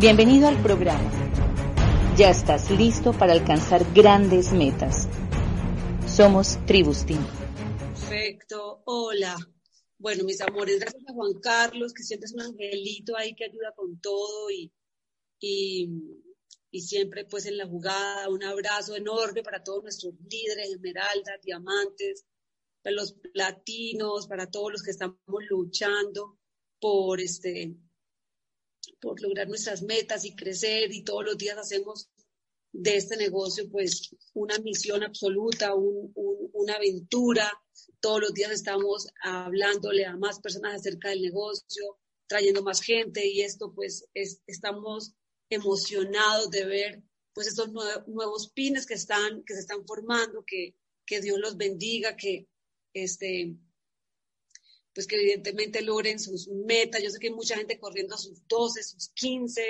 Bienvenido 0.00 0.46
al 0.46 0.62
programa. 0.62 1.10
Ya 2.16 2.30
estás 2.30 2.70
listo 2.70 3.12
para 3.12 3.32
alcanzar 3.32 3.84
grandes 3.92 4.52
metas. 4.52 5.08
Somos 6.06 6.64
Tribustin. 6.66 7.18
Perfecto. 7.80 8.80
Hola. 8.84 9.36
Bueno, 9.98 10.22
mis 10.22 10.40
amores, 10.40 10.78
gracias 10.78 11.02
a 11.08 11.12
Juan 11.12 11.40
Carlos, 11.40 11.92
que 11.92 12.04
siempre 12.04 12.26
es 12.26 12.32
un 12.32 12.42
angelito 12.42 13.16
ahí 13.16 13.34
que 13.34 13.46
ayuda 13.46 13.72
con 13.74 14.00
todo 14.00 14.48
y, 14.52 14.72
y, 15.40 15.90
y 16.70 16.80
siempre 16.80 17.24
pues 17.24 17.46
en 17.46 17.56
la 17.56 17.66
jugada. 17.66 18.28
Un 18.28 18.44
abrazo 18.44 18.94
enorme 18.94 19.42
para 19.42 19.64
todos 19.64 19.82
nuestros 19.82 20.14
líderes, 20.30 20.70
esmeraldas, 20.74 21.40
diamantes, 21.42 22.24
para 22.84 22.94
los 22.94 23.14
platinos, 23.14 24.28
para 24.28 24.48
todos 24.48 24.70
los 24.70 24.82
que 24.84 24.92
estamos 24.92 25.18
luchando 25.50 26.38
por 26.78 27.20
este 27.20 27.74
por 29.00 29.20
lograr 29.20 29.48
nuestras 29.48 29.82
metas 29.82 30.24
y 30.24 30.34
crecer 30.34 30.92
y 30.92 31.04
todos 31.04 31.24
los 31.24 31.38
días 31.38 31.58
hacemos 31.58 32.08
de 32.72 32.96
este 32.96 33.16
negocio 33.16 33.68
pues 33.70 34.14
una 34.34 34.58
misión 34.58 35.02
absoluta, 35.02 35.74
una 35.74 36.74
aventura. 36.74 37.50
Todos 38.00 38.20
los 38.20 38.34
días 38.34 38.52
estamos 38.52 39.08
hablándole 39.22 40.04
a 40.04 40.16
más 40.16 40.40
personas 40.40 40.74
acerca 40.74 41.10
del 41.10 41.22
negocio, 41.22 41.98
trayendo 42.26 42.62
más 42.62 42.80
gente 42.80 43.26
y 43.26 43.40
esto 43.40 43.72
pues 43.74 44.06
estamos 44.46 45.14
emocionados 45.50 46.50
de 46.50 46.66
ver 46.66 47.02
pues 47.32 47.48
estos 47.48 47.70
nuevos 47.72 48.50
pines 48.50 48.86
que 48.86 48.94
están 48.94 49.44
que 49.44 49.54
se 49.54 49.60
están 49.60 49.86
formando, 49.86 50.44
que, 50.46 50.74
que 51.06 51.20
Dios 51.20 51.38
los 51.38 51.56
bendiga, 51.56 52.16
que 52.16 52.48
este 52.92 53.56
pues 54.98 55.06
que 55.06 55.14
evidentemente 55.14 55.80
logren 55.80 56.18
sus 56.18 56.48
metas. 56.48 57.00
Yo 57.00 57.10
sé 57.10 57.20
que 57.20 57.28
hay 57.28 57.32
mucha 57.32 57.54
gente 57.54 57.78
corriendo 57.78 58.16
a 58.16 58.18
sus 58.18 58.44
12, 58.48 58.82
sus 58.82 59.10
15, 59.10 59.62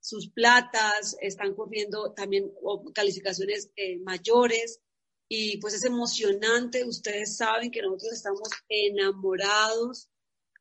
sus 0.00 0.30
platas, 0.30 1.16
están 1.20 1.54
corriendo 1.54 2.12
también 2.12 2.52
calificaciones 2.92 3.70
eh, 3.76 4.00
mayores 4.00 4.80
y 5.28 5.58
pues 5.58 5.74
es 5.74 5.84
emocionante. 5.84 6.82
Ustedes 6.84 7.36
saben 7.36 7.70
que 7.70 7.82
nosotros 7.82 8.14
estamos 8.14 8.48
enamorados 8.68 10.10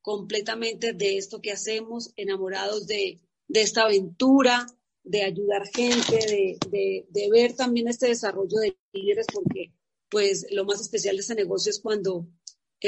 completamente 0.03 0.93
de 0.93 1.17
esto 1.17 1.41
que 1.41 1.51
hacemos, 1.51 2.13
enamorados 2.15 2.85
de, 2.85 3.19
de 3.47 3.61
esta 3.63 3.85
aventura, 3.85 4.67
de 5.01 5.23
ayudar 5.23 5.65
gente, 5.73 6.17
de, 6.17 6.57
de, 6.69 7.07
de, 7.09 7.29
ver 7.31 7.55
también 7.55 7.87
este 7.87 8.09
desarrollo 8.09 8.59
de 8.59 8.77
líderes, 8.91 9.25
porque 9.33 9.73
pues 10.07 10.45
lo 10.51 10.65
más 10.65 10.81
especial 10.81 11.15
de 11.15 11.21
este 11.21 11.33
negocio 11.33 11.71
es 11.71 11.79
cuando 11.79 12.27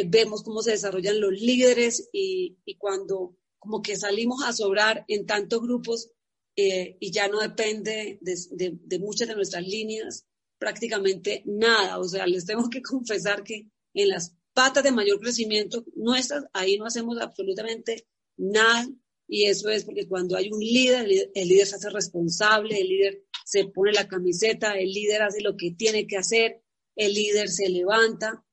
vemos 0.03 0.43
cómo 0.43 0.61
se 0.61 0.71
desarrollan 0.71 1.21
los 1.21 1.31
líderes 1.31 2.09
y, 2.11 2.57
cuando 2.77 3.37
como 3.59 3.81
que 3.81 3.95
salimos 3.95 4.43
a 4.43 4.53
sobrar 4.53 5.05
en 5.07 5.25
tantos 5.25 5.61
grupos 5.61 6.11
eh, 6.55 6.97
y 6.99 7.11
ya 7.11 7.27
no 7.27 7.39
depende 7.39 8.19
de, 8.21 8.99
muchas 8.99 9.27
de 9.27 9.35
nuestras 9.35 9.65
líneas 9.65 10.25
prácticamente 10.57 11.43
nada. 11.45 11.99
O 11.99 12.03
sea, 12.03 12.27
les 12.27 12.45
tengo 12.45 12.69
que 12.69 12.81
confesar 12.83 13.43
que 13.43 13.69
en 13.93 14.09
las 14.09 14.35
patas 14.53 14.83
de 14.83 14.91
mayor 14.91 15.19
crecimiento 15.19 15.85
nuestras, 15.95 16.45
ahí 16.53 16.77
no 16.77 16.85
hacemos 16.85 17.19
absolutamente 17.19 18.07
nada. 18.37 18.87
Y 19.27 19.45
eso 19.45 19.69
es 19.69 19.83
porque 19.85 20.07
cuando 20.07 20.35
hay 20.35 20.51
un 20.51 20.59
líder, 20.59 21.07
el 21.33 21.47
líder 21.47 21.65
se 21.65 21.75
hace 21.77 21.89
responsable, 21.89 22.79
el 22.79 22.87
líder 22.87 23.23
se 23.43 23.65
pone 23.65 23.91
la 23.91 24.07
camiseta, 24.07 24.73
el 24.73 24.91
líder 24.91 25.23
hace 25.23 25.41
lo 25.41 25.55
que 25.55 25.71
tiene 25.71 26.05
que 26.05 26.17
hacer, 26.17 26.61
el 26.95 27.13
líder 27.13 27.49
se 27.49 27.69
levanta 27.69 28.45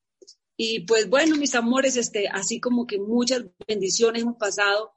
y 0.64 0.78
pues 0.86 1.10
bueno, 1.10 1.34
mis 1.38 1.56
amores, 1.56 1.96
este, 1.96 2.28
así 2.28 2.60
como 2.60 2.86
que 2.86 2.96
muchas 2.96 3.42
bendiciones 3.66 4.22
hemos 4.22 4.36
pasado 4.36 4.92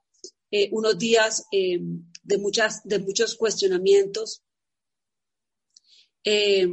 eh, 0.52 0.70
unos 0.72 0.96
días 1.00 1.48
eh, 1.52 1.80
de, 2.22 2.38
muchas, 2.38 2.84
de 2.84 3.00
muchos 3.00 3.36
cuestionamientos 3.36 4.44
eh, 6.24 6.68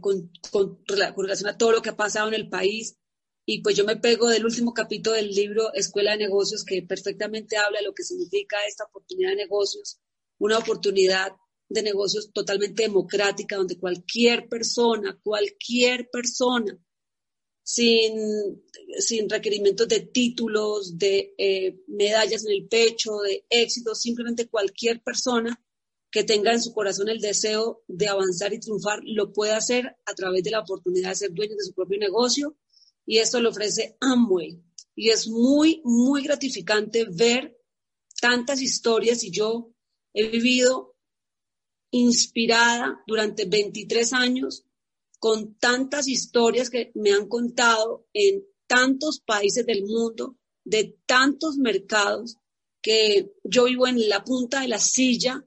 con, 0.00 0.32
con, 0.50 0.82
relación 0.86 1.50
a 1.50 1.58
todo 1.58 1.72
lo 1.72 1.82
que 1.82 1.90
ha 1.90 1.96
pasado 1.96 2.28
en 2.28 2.34
el 2.34 2.48
país. 2.48 2.96
Y 3.44 3.60
pues 3.60 3.76
yo 3.76 3.84
me 3.84 3.96
pego 3.96 4.30
del 4.30 4.46
último 4.46 4.72
capítulo 4.72 5.16
del 5.16 5.30
libro 5.30 5.70
Escuela 5.74 6.12
de 6.12 6.24
Negocios, 6.24 6.64
que 6.64 6.80
perfectamente 6.80 7.58
habla 7.58 7.80
de 7.80 7.84
lo 7.84 7.92
que 7.92 8.02
significa 8.02 8.56
esta 8.66 8.84
oportunidad 8.84 9.32
de 9.32 9.44
negocios, 9.44 10.00
una 10.38 10.56
oportunidad 10.56 11.32
de 11.68 11.82
negocios 11.82 12.32
totalmente 12.32 12.84
democrática, 12.84 13.56
donde 13.56 13.78
cualquier 13.78 14.48
persona, 14.48 15.20
cualquier 15.22 16.08
persona 16.08 16.80
sin, 17.70 18.64
sin 18.98 19.30
requerimientos 19.30 19.86
de 19.86 20.00
títulos, 20.00 20.98
de 20.98 21.34
eh, 21.38 21.80
medallas 21.86 22.44
en 22.44 22.50
el 22.50 22.66
pecho, 22.66 23.18
de 23.20 23.44
éxito, 23.48 23.94
simplemente 23.94 24.48
cualquier 24.48 25.00
persona 25.04 25.62
que 26.10 26.24
tenga 26.24 26.52
en 26.52 26.60
su 26.60 26.72
corazón 26.74 27.08
el 27.08 27.20
deseo 27.20 27.84
de 27.86 28.08
avanzar 28.08 28.52
y 28.52 28.58
triunfar 28.58 28.98
lo 29.04 29.32
puede 29.32 29.52
hacer 29.52 29.86
a 30.04 30.14
través 30.14 30.42
de 30.42 30.50
la 30.50 30.60
oportunidad 30.60 31.10
de 31.10 31.14
ser 31.14 31.32
dueño 31.32 31.54
de 31.54 31.64
su 31.64 31.72
propio 31.72 31.96
negocio 32.00 32.56
y 33.06 33.18
esto 33.18 33.40
lo 33.40 33.50
ofrece 33.50 33.96
Amway. 34.00 34.60
Y 34.96 35.10
es 35.10 35.28
muy, 35.28 35.80
muy 35.84 36.24
gratificante 36.24 37.06
ver 37.08 37.56
tantas 38.20 38.60
historias 38.60 39.22
y 39.22 39.30
yo 39.30 39.72
he 40.12 40.26
vivido 40.28 40.96
inspirada 41.92 43.00
durante 43.06 43.44
23 43.44 44.12
años 44.12 44.66
con 45.20 45.54
tantas 45.56 46.08
historias 46.08 46.70
que 46.70 46.90
me 46.94 47.12
han 47.12 47.28
contado 47.28 48.08
en 48.14 48.42
tantos 48.66 49.20
países 49.20 49.66
del 49.66 49.84
mundo, 49.84 50.36
de 50.64 50.96
tantos 51.06 51.56
mercados, 51.56 52.36
que 52.82 53.30
yo 53.44 53.64
vivo 53.64 53.86
en 53.86 54.08
la 54.08 54.24
punta 54.24 54.62
de 54.62 54.68
la 54.68 54.78
silla 54.78 55.44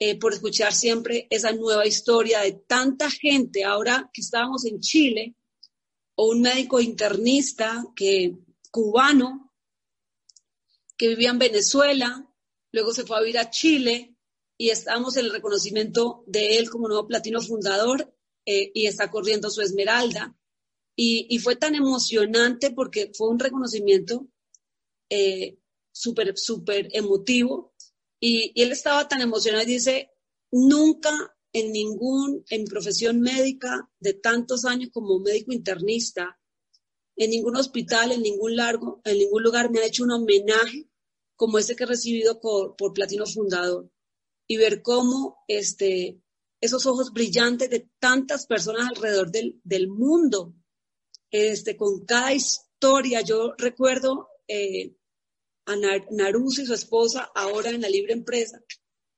eh, 0.00 0.18
por 0.18 0.34
escuchar 0.34 0.74
siempre 0.74 1.28
esa 1.30 1.52
nueva 1.52 1.86
historia 1.86 2.40
de 2.40 2.52
tanta 2.66 3.08
gente. 3.08 3.62
Ahora 3.62 4.10
que 4.12 4.20
estábamos 4.20 4.64
en 4.64 4.80
Chile, 4.80 5.36
o 6.16 6.30
un 6.30 6.40
médico 6.40 6.80
internista 6.80 7.86
que, 7.94 8.36
cubano 8.72 9.52
que 10.96 11.08
vivía 11.08 11.30
en 11.30 11.38
Venezuela, 11.38 12.28
luego 12.72 12.92
se 12.92 13.04
fue 13.04 13.16
a 13.16 13.20
vivir 13.20 13.38
a 13.38 13.50
Chile 13.50 14.16
y 14.58 14.70
estamos 14.70 15.16
en 15.16 15.26
el 15.26 15.32
reconocimiento 15.32 16.24
de 16.26 16.58
él 16.58 16.70
como 16.70 16.88
nuevo 16.88 17.06
platino 17.06 17.40
fundador 17.40 18.12
eh, 18.44 18.70
y 18.74 18.86
está 18.86 19.10
corriendo 19.10 19.50
su 19.50 19.60
esmeralda. 19.60 20.36
Y, 20.94 21.38
fue 21.38 21.56
tan 21.56 21.74
emocionante 21.74 22.70
porque 22.70 23.10
fue 23.14 23.28
un 23.28 23.38
reconocimiento 23.38 24.28
eh, 25.08 25.58
súper, 25.90 26.36
súper 26.36 26.88
emotivo. 26.92 27.74
Y, 28.20 28.52
él 28.60 28.72
estaba 28.72 29.08
tan 29.08 29.20
emocionado 29.20 29.64
y 29.64 29.74
dice, 29.74 30.10
nunca 30.50 31.34
en 31.52 31.72
ningún, 31.72 32.44
en 32.48 32.64
profesión 32.64 33.20
médica 33.20 33.90
de 34.00 34.14
tantos 34.14 34.64
años 34.64 34.90
como 34.92 35.18
médico 35.18 35.52
internista, 35.52 36.38
en 37.16 37.30
ningún 37.30 37.56
hospital, 37.56 38.12
en 38.12 38.22
ningún 38.22 38.56
largo, 38.56 39.00
en 39.04 39.18
ningún 39.18 39.42
lugar 39.42 39.70
me 39.70 39.80
ha 39.80 39.86
hecho 39.86 40.04
un 40.04 40.12
homenaje 40.12 40.88
como 41.36 41.58
ese 41.58 41.76
que 41.76 41.84
he 41.84 41.86
recibido 41.86 42.40
por, 42.40 42.76
por 42.76 42.92
Platino 42.92 43.26
Fundador. 43.26 43.90
Y 44.46 44.56
ver 44.56 44.82
cómo 44.82 45.38
este, 45.48 46.20
esos 46.62 46.86
ojos 46.86 47.12
brillantes 47.12 47.68
de 47.68 47.90
tantas 47.98 48.46
personas 48.46 48.88
alrededor 48.88 49.32
del, 49.32 49.60
del 49.64 49.88
mundo. 49.88 50.54
Este, 51.30 51.76
con 51.76 52.06
cada 52.06 52.32
historia, 52.32 53.20
yo 53.20 53.54
recuerdo 53.58 54.28
eh, 54.46 54.94
a 55.66 55.74
Naruso 56.10 56.62
y 56.62 56.66
su 56.66 56.74
esposa 56.74 57.30
ahora 57.34 57.70
en 57.70 57.80
la 57.80 57.88
libre 57.88 58.12
empresa, 58.12 58.62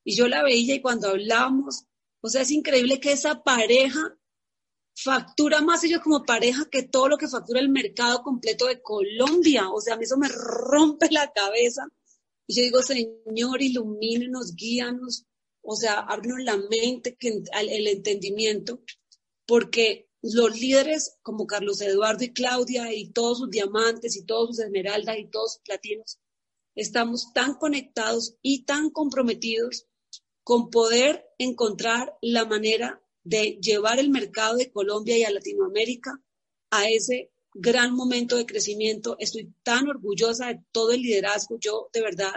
y 0.05 0.16
yo 0.16 0.27
la 0.27 0.43
veía 0.43 0.75
y 0.75 0.81
cuando 0.82 1.09
hablábamos, 1.09 1.84
o 2.22 2.28
sea, 2.28 2.43
es 2.43 2.50
increíble 2.50 2.99
que 2.99 3.12
esa 3.12 3.43
pareja 3.43 4.19
factura 4.97 5.61
más 5.61 5.84
ellos 5.84 6.00
como 6.00 6.25
pareja 6.25 6.69
que 6.71 6.84
todo 6.84 7.09
lo 7.09 7.19
que 7.19 7.28
factura 7.28 7.61
el 7.61 7.69
mercado 7.69 8.22
completo 8.22 8.66
de 8.66 8.81
Colombia. 8.81 9.71
O 9.71 9.81
sea, 9.81 9.94
a 9.94 9.97
mí 9.99 10.05
eso 10.05 10.16
me 10.16 10.28
rompe 10.31 11.09
la 11.11 11.31
cabeza. 11.32 11.87
Y 12.47 12.56
yo 12.56 12.62
digo, 12.62 12.82
Señor, 12.82 13.61
ilumínenos, 13.61 14.55
guíanos, 14.55 15.26
o 15.64 15.76
sea, 15.76 16.00
abrirnos 16.00 16.44
la 16.44 16.56
mente, 16.56 17.16
el 17.20 17.87
entendimiento, 17.87 18.81
porque 19.46 20.08
los 20.22 20.58
líderes 20.58 21.19
como 21.22 21.46
Carlos 21.46 21.81
Eduardo 21.81 22.25
y 22.25 22.32
Claudia 22.32 22.93
y 22.93 23.11
todos 23.11 23.38
sus 23.38 23.50
diamantes 23.50 24.16
y 24.16 24.25
todos 24.25 24.56
sus 24.56 24.64
esmeraldas 24.64 25.19
y 25.19 25.26
todos 25.26 25.55
sus 25.55 25.62
platinos, 25.62 26.19
estamos 26.75 27.32
tan 27.32 27.55
conectados 27.55 28.37
y 28.43 28.64
tan 28.64 28.90
comprometidos 28.90 29.87
con 30.43 30.70
poder 30.70 31.26
encontrar 31.38 32.17
la 32.20 32.44
manera 32.44 33.02
de 33.22 33.58
llevar 33.60 33.99
el 33.99 34.10
mercado 34.10 34.56
de 34.56 34.70
Colombia 34.70 35.17
y 35.17 35.25
a 35.25 35.31
Latinoamérica 35.31 36.22
a 36.70 36.88
ese 36.88 37.32
gran 37.55 37.94
momento 37.94 38.37
de 38.37 38.44
crecimiento. 38.44 39.17
Estoy 39.19 39.55
tan 39.62 39.88
orgullosa 39.88 40.49
de 40.49 40.60
todo 40.72 40.93
el 40.93 41.00
liderazgo. 41.00 41.58
Yo 41.58 41.88
de 41.93 42.02
verdad 42.02 42.32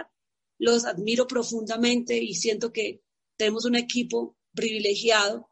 los 0.58 0.86
admiro 0.86 1.26
profundamente 1.26 2.16
y 2.16 2.34
siento 2.34 2.72
que 2.72 3.02
tenemos 3.38 3.64
un 3.64 3.76
equipo 3.76 4.36
privilegiado. 4.52 5.48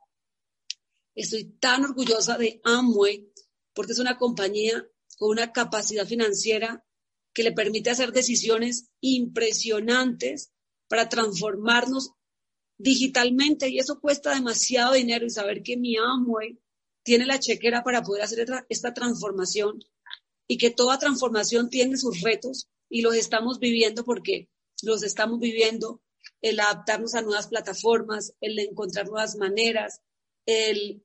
Estoy 1.15 1.45
tan 1.45 1.85
orgullosa 1.85 2.37
de 2.37 2.61
Amway 2.65 3.33
porque 3.73 3.93
es 3.93 3.99
una 3.99 4.19
compañía 4.19 4.87
con 5.17 5.31
una 5.31 5.53
capacidad 5.53 6.07
financiera 6.07 6.85
que 7.33 7.43
le 7.43 7.53
permite 7.53 7.91
hacer 7.91 8.13
decisiones 8.13 8.91
impresionantes 9.01 10.53
para 10.89 11.09
transformarnos 11.09 12.13
digitalmente 12.79 13.69
y 13.69 13.79
eso 13.79 14.01
cuesta 14.01 14.35
demasiado 14.35 14.95
dinero 14.95 15.25
y 15.25 15.31
saber 15.31 15.63
que 15.63 15.77
mi 15.77 15.97
amo 15.97 16.39
tiene 17.03 17.25
la 17.25 17.39
chequera 17.39 17.83
para 17.83 18.03
poder 18.03 18.23
hacer 18.23 18.47
esta 18.69 18.93
transformación 18.93 19.79
y 20.49 20.59
que 20.59 20.71
toda 20.71 20.99
transformación 20.99 21.71
tiene 21.71 21.97
sus 21.97 22.21
retos 22.21 22.69
y 22.89 23.03
los 23.03 23.15
estamos 23.15 23.59
viviendo 23.59 24.05
porque 24.05 24.49
los 24.83 25.03
estamos 25.03 25.41
viviendo, 25.41 26.03
el 26.43 26.61
adaptarnos 26.61 27.15
a 27.15 27.23
nuevas 27.23 27.49
plataformas, 27.49 28.35
el 28.41 28.59
encontrar 28.59 29.07
nuevas 29.07 29.37
maneras, 29.37 30.01
el, 30.47 31.05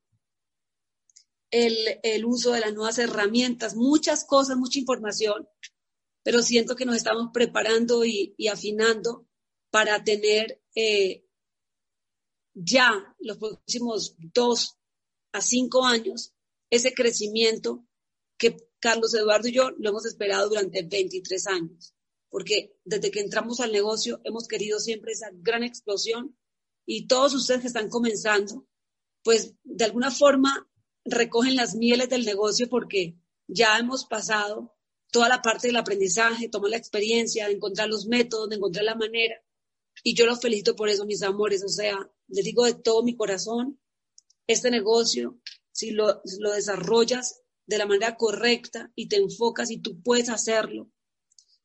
el, 1.52 2.26
uso 2.26 2.52
de 2.52 2.62
las 2.62 2.74
nuevas 2.74 2.98
herramientas, 3.00 3.76
muchas 3.76 4.26
cosas, 4.26 4.58
mucha 4.58 4.80
información, 4.80 5.48
pero 6.24 6.42
siento 6.42 6.76
que 6.76 6.86
nos 6.86 6.96
estamos 6.96 7.32
preparando 7.34 8.06
y, 8.06 8.36
afinando 8.48 9.28
para 9.70 10.04
tener 10.04 10.62
eh, 10.76 11.26
ya 12.54 13.16
los 13.20 13.38
próximos 13.38 14.16
dos 14.20 14.78
a 15.32 15.42
cinco 15.42 15.86
años 15.86 16.34
ese 16.70 16.94
crecimiento 16.94 17.86
que 18.38 18.58
Carlos 18.80 19.14
Eduardo 19.14 19.48
y 19.48 19.54
yo 19.54 19.72
lo 19.72 19.90
hemos 19.90 20.06
esperado 20.06 20.50
durante 20.50 20.84
23 20.84 21.48
años, 21.48 21.94
porque 22.32 22.74
desde 22.86 23.12
que 23.12 23.20
entramos 23.20 23.60
al 23.60 23.74
negocio 23.74 24.22
hemos 24.24 24.48
querido 24.48 24.80
siempre 24.80 25.12
esa 25.12 25.30
gran 25.34 25.64
explosión 25.64 26.36
y 26.86 27.06
todos 27.06 27.36
ustedes 27.36 27.62
que 27.62 27.68
están 27.68 27.90
comenzando, 27.90 28.66
pues 29.22 29.54
de 29.64 29.86
alguna 29.86 30.10
forma 30.10 30.68
recogen 31.04 31.58
las 31.58 31.76
mieles 31.76 32.10
del 32.10 32.26
negocio 32.26 32.70
porque 32.70 33.18
ya 33.48 33.78
hemos 33.78 34.06
pasado 34.06 34.74
toda 35.12 35.28
la 35.28 35.42
parte 35.42 35.68
del 35.68 35.76
aprendizaje, 35.76 36.48
tomar 36.48 36.70
la 36.72 36.78
experiencia, 36.78 37.48
de 37.48 37.54
encontrar 37.54 37.90
los 37.90 38.08
métodos, 38.08 38.50
de 38.50 38.56
encontrar 38.56 38.86
la 38.86 38.96
manera. 38.96 39.36
Y 40.02 40.16
yo 40.16 40.26
los 40.26 40.40
felicito 40.40 40.74
por 40.76 40.88
eso, 40.88 41.06
mis 41.06 41.22
amores. 41.22 41.64
O 41.66 41.68
sea, 41.68 41.98
les 42.30 42.46
digo 42.46 42.64
de 42.64 42.76
todo 42.76 43.04
mi 43.04 43.18
corazón, 43.18 43.78
este 44.48 44.72
negocio, 44.72 45.38
si 45.74 45.92
lo, 45.92 46.22
lo 46.40 46.52
desarrollas 46.54 47.42
de 47.66 47.78
la 47.78 47.86
manera 47.86 48.16
correcta 48.16 48.90
y 48.96 49.10
te 49.10 49.18
enfocas 49.18 49.70
y 49.70 49.82
tú 49.82 50.02
puedes 50.02 50.30
hacerlo 50.30 50.90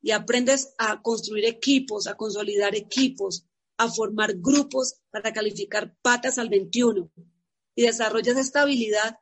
y 0.07 0.13
aprendes 0.13 0.73
a 0.79 1.03
construir 1.03 1.47
equipos, 1.47 2.07
a 2.07 2.15
consolidar 2.15 2.77
equipos, 2.77 3.45
a 3.77 3.89
formar 3.89 4.35
grupos 4.37 5.01
para 5.11 5.33
calificar 5.33 5.97
patas 6.01 6.39
al 6.39 6.49
21 6.49 7.11
y 7.75 7.83
desarrollas 7.83 8.37
esta 8.37 8.63
habilidad 8.63 9.19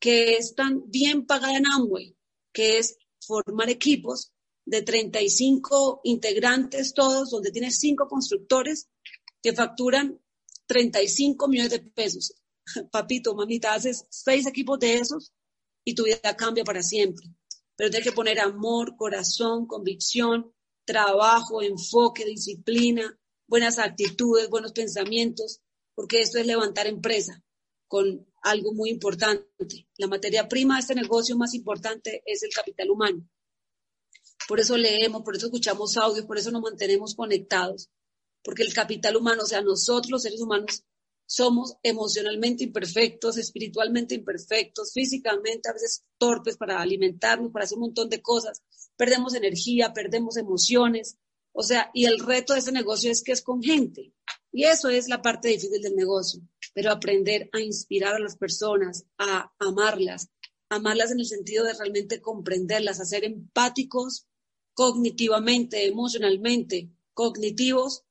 que 0.00 0.36
es 0.36 0.54
tan 0.54 0.90
bien 0.90 1.26
pagada 1.26 1.58
en 1.58 1.66
Amway, 1.66 2.16
que 2.50 2.78
es 2.78 2.96
formar 3.20 3.68
equipos 3.68 4.32
de 4.64 4.80
35 4.80 6.00
integrantes 6.04 6.94
todos, 6.94 7.28
donde 7.28 7.50
tienes 7.50 7.78
cinco 7.78 8.08
constructores 8.08 8.88
que 9.42 9.52
facturan 9.52 10.18
35 10.64 11.46
millones 11.46 11.72
de 11.72 11.80
pesos. 11.80 12.32
Papito, 12.90 13.34
mamita, 13.34 13.74
haces 13.74 14.06
seis 14.08 14.46
equipos 14.46 14.78
de 14.78 14.94
esos 14.94 15.30
y 15.84 15.94
tu 15.94 16.04
vida 16.04 16.34
cambia 16.38 16.64
para 16.64 16.82
siempre. 16.82 17.26
Pero 17.76 17.90
tienes 17.90 18.08
que 18.08 18.14
poner 18.14 18.40
amor, 18.40 18.96
corazón, 18.96 19.66
convicción, 19.66 20.52
trabajo, 20.84 21.62
enfoque, 21.62 22.24
disciplina, 22.24 23.18
buenas 23.46 23.78
actitudes, 23.78 24.48
buenos 24.48 24.72
pensamientos, 24.72 25.60
porque 25.94 26.20
esto 26.20 26.38
es 26.38 26.46
levantar 26.46 26.86
empresa 26.86 27.42
con 27.86 28.26
algo 28.42 28.72
muy 28.72 28.90
importante. 28.90 29.86
La 29.98 30.06
materia 30.06 30.48
prima 30.48 30.74
de 30.74 30.80
este 30.80 30.94
negocio 30.94 31.36
más 31.36 31.54
importante 31.54 32.22
es 32.26 32.42
el 32.42 32.50
capital 32.52 32.90
humano. 32.90 33.28
Por 34.48 34.60
eso 34.60 34.76
leemos, 34.76 35.22
por 35.22 35.36
eso 35.36 35.46
escuchamos 35.46 35.96
audios, 35.96 36.26
por 36.26 36.38
eso 36.38 36.50
nos 36.50 36.62
mantenemos 36.62 37.14
conectados, 37.14 37.90
porque 38.42 38.62
el 38.62 38.74
capital 38.74 39.16
humano, 39.16 39.42
o 39.42 39.46
sea, 39.46 39.62
nosotros 39.62 40.10
los 40.10 40.22
seres 40.22 40.40
humanos, 40.40 40.84
somos 41.32 41.78
emocionalmente 41.82 42.62
imperfectos, 42.62 43.38
espiritualmente 43.38 44.14
imperfectos, 44.14 44.92
físicamente 44.92 45.70
a 45.70 45.72
veces 45.72 46.04
torpes 46.18 46.58
para 46.58 46.78
alimentarnos, 46.78 47.50
para 47.50 47.64
hacer 47.64 47.78
un 47.78 47.84
montón 47.84 48.10
de 48.10 48.20
cosas. 48.20 48.62
Perdemos 48.98 49.32
energía, 49.32 49.94
perdemos 49.94 50.36
emociones. 50.36 51.16
O 51.52 51.62
sea, 51.62 51.90
y 51.94 52.04
el 52.04 52.18
reto 52.18 52.52
de 52.52 52.58
ese 52.58 52.70
negocio 52.70 53.10
es 53.10 53.22
que 53.22 53.32
es 53.32 53.40
con 53.40 53.62
gente. 53.62 54.12
Y 54.52 54.64
eso 54.64 54.90
es 54.90 55.08
la 55.08 55.22
parte 55.22 55.48
difícil 55.48 55.80
del 55.80 55.96
negocio. 55.96 56.42
Pero 56.74 56.92
aprender 56.92 57.48
a 57.54 57.60
inspirar 57.60 58.14
a 58.14 58.20
las 58.20 58.36
personas, 58.36 59.06
a 59.16 59.54
amarlas, 59.58 60.28
amarlas 60.68 61.12
en 61.12 61.20
el 61.20 61.26
sentido 61.26 61.64
de 61.64 61.72
realmente 61.72 62.20
comprenderlas, 62.20 63.00
a 63.00 63.06
ser 63.06 63.24
empáticos 63.24 64.26
cognitivamente, 64.74 65.86
emocionalmente, 65.86 66.90
cognitivos 67.14 68.04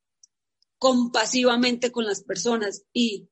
compasivamente 0.81 1.91
con 1.91 2.05
las 2.05 2.23
personas 2.23 2.85
y 2.91 3.29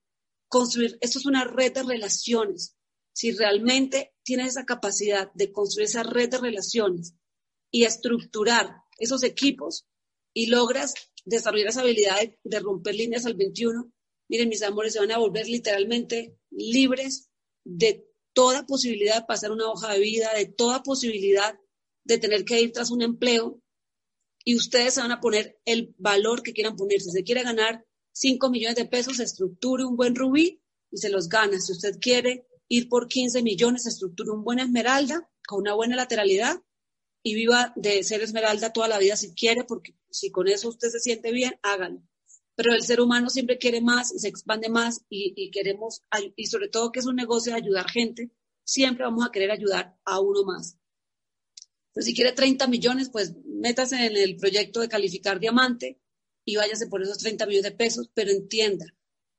construir, 0.48 1.00
esto 1.01 1.18
es 1.18 1.25
una 1.25 1.46
red 1.46 1.74
de 1.74 1.81
relaciones. 1.81 2.75
Si 3.12 3.31
realmente 3.31 4.13
tienes 4.22 4.50
esa 4.50 4.66
capacidad 4.66 5.31
de 5.34 5.51
construir 5.51 5.88
esa 5.88 6.04
red 6.04 6.30
de 6.30 6.38
relaciones 6.38 7.16
y 7.72 7.86
estructurar 7.86 8.84
esos 9.00 9.24
equipos 9.24 9.88
y 10.31 10.46
logras 10.46 10.94
desarrollar 11.25 11.69
esa 11.69 11.81
habilidad 11.81 12.18
de, 12.44 12.60
romper 12.60 12.94
líneas 12.94 13.25
al 13.25 13.34
21, 13.34 13.92
miren 14.30 14.50
mis 14.50 14.62
amores, 14.62 14.94
se 14.94 15.00
van 15.00 15.12
a 15.12 15.18
volver 15.18 15.48
literalmente 15.48 16.38
libres 16.52 17.31
de 17.66 18.07
toda 18.34 18.68
posibilidad 18.68 19.22
de 19.22 19.25
pasar 19.25 19.52
una 19.52 19.72
hoja 19.72 19.94
de 19.94 20.00
vida, 20.00 20.31
de 20.36 20.45
toda 20.45 20.84
posibilidad 20.84 21.60
de 22.04 22.19
tener 22.19 22.45
que 22.45 22.62
ir 22.62 22.74
tras 22.74 22.92
un 22.92 23.02
empleo, 23.02 23.60
y 24.50 24.56
ustedes 24.56 24.96
se 24.96 25.01
van 25.01 25.12
a 25.12 25.22
poner 25.22 25.60
el 25.63 25.94
valor 26.00 26.42
que 26.42 26.54
quieran 26.54 26.75
poner. 26.75 27.01
Si 27.01 27.12
se 27.12 27.24
quiere 27.24 27.44
ganar 27.44 27.86
5 28.13 28.50
millones 28.50 28.78
de 28.78 28.86
pesos, 28.86 29.19
estructure 29.19 29.86
un 29.86 29.96
buen 29.96 30.16
rubí 30.16 30.60
y 30.90 30.98
se 30.98 31.10
los 31.10 31.30
gana. 31.30 31.60
Si 31.60 31.72
usted 31.72 32.00
quiere 32.00 32.48
ir 32.68 32.90
por 32.90 33.07
15 33.07 33.44
millones, 33.44 33.86
estructure 33.86 34.31
un 34.31 34.44
buen 34.44 34.57
esmeralda 34.57 35.30
con 35.48 35.60
una 35.60 35.75
buena 35.75 35.96
lateralidad 35.96 36.63
y 37.22 37.36
viva 37.36 37.74
de 37.75 38.04
ser 38.04 38.24
esmeralda 38.24 38.74
toda 38.74 38.88
la 38.88 38.98
vida 38.98 39.16
si 39.16 39.36
quiere, 39.36 39.66
porque 39.66 39.94
si 40.10 40.31
con 40.31 40.48
eso 40.48 40.69
usted 40.69 40.90
se 40.90 41.00
siente 41.00 41.31
bien, 41.31 41.60
háganlo. 41.62 42.02
Pero 42.56 42.74
el 42.74 42.81
ser 42.81 43.02
humano 43.02 43.30
siempre 43.30 43.60
quiere 43.60 43.81
más 43.81 44.12
y 44.12 44.18
se 44.18 44.30
expande 44.30 44.68
más 44.68 45.06
y, 45.10 45.31
y 45.36 45.52
queremos, 45.52 46.02
y 46.36 46.48
sobre 46.48 46.69
todo 46.69 46.92
que 46.92 47.02
es 47.02 47.06
un 47.06 47.18
negocio 47.18 47.52
de 47.52 47.60
ayudar 47.60 47.88
gente, 47.88 48.31
siempre 48.63 49.06
vamos 49.06 49.28
a 49.28 49.31
querer 49.31 49.52
ayudar 49.52 49.95
a 50.06 50.19
uno 50.19 50.44
más. 50.44 50.79
Entonces, 51.89 52.06
si 52.06 52.15
quiere 52.15 52.31
30 52.31 52.68
millones, 52.68 53.09
pues 53.09 53.33
métase 53.45 54.06
en 54.06 54.15
el 54.15 54.38
proyecto 54.38 54.80
de 54.80 54.89
calificar 54.89 55.39
diamante 55.39 56.00
y 56.45 56.56
váyase 56.56 56.88
por 56.88 57.01
esos 57.01 57.18
30 57.18 57.45
millones 57.45 57.71
de 57.71 57.78
pesos, 57.78 58.09
pero 58.14 58.31
entienda 58.31 58.85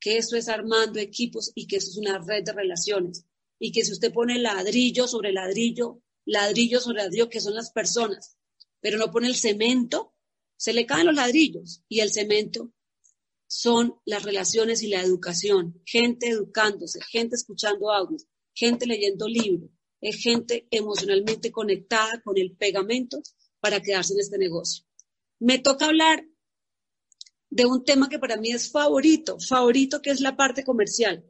que 0.01 0.17
eso 0.17 0.37
es 0.37 0.49
armando 0.49 0.99
equipos 0.99 1.53
y 1.55 1.67
que 1.67 1.77
eso 1.77 1.91
es 1.91 1.97
una 1.97 2.19
red 2.19 2.43
de 2.45 2.53
relaciones. 2.53 3.27
Y 3.59 3.73
que 3.73 3.85
si 3.85 3.93
usted 3.93 4.13
pone 4.13 4.39
ladrillo 4.39 5.07
sobre 5.07 5.33
ladrillo, 5.33 6.03
ladrillo 6.25 6.81
sobre 6.81 7.03
ladrillo, 7.03 7.29
que 7.29 7.41
son 7.41 7.55
las 7.55 7.71
personas, 7.71 8.37
pero 8.81 8.99
no 8.99 9.11
pone 9.11 9.29
el 9.29 9.37
cemento, 9.37 10.15
se 10.57 10.73
le 10.73 10.87
caen 10.87 11.07
los 11.07 11.15
ladrillos 11.15 11.83
y 11.89 12.01
el 12.01 12.11
cemento 12.11 12.73
son 13.47 13.97
las 14.05 14.23
relaciones 14.23 14.83
y 14.83 14.89
la 14.89 15.03
educación, 15.03 15.83
gente 15.85 16.29
educándose, 16.29 17.01
gente 17.11 17.37
escuchando 17.37 17.93
audios, 17.93 18.27
gente 18.55 18.87
leyendo 18.87 19.27
libros, 19.29 19.71
es 20.01 20.17
gente 20.23 20.67
emocionalmente 20.71 21.51
conectada 21.51 22.21
con 22.23 22.39
el 22.39 22.57
pegamento 22.57 23.23
para 23.61 23.81
quedarse 23.81 24.15
en 24.15 24.21
este 24.21 24.39
negocio. 24.39 24.85
Me 25.39 25.59
toca 25.59 25.87
hablar 25.87 26.27
de 27.51 27.67
un 27.67 27.85
tema 27.85 28.09
que 28.09 28.19
para 28.19 28.37
mí 28.37 28.51
es 28.51 28.71
favorito, 28.71 29.39
favorito 29.41 30.01
que 30.01 30.11
es 30.11 30.21
la 30.21 30.37
parte 30.37 30.65
comercial. 30.65 31.25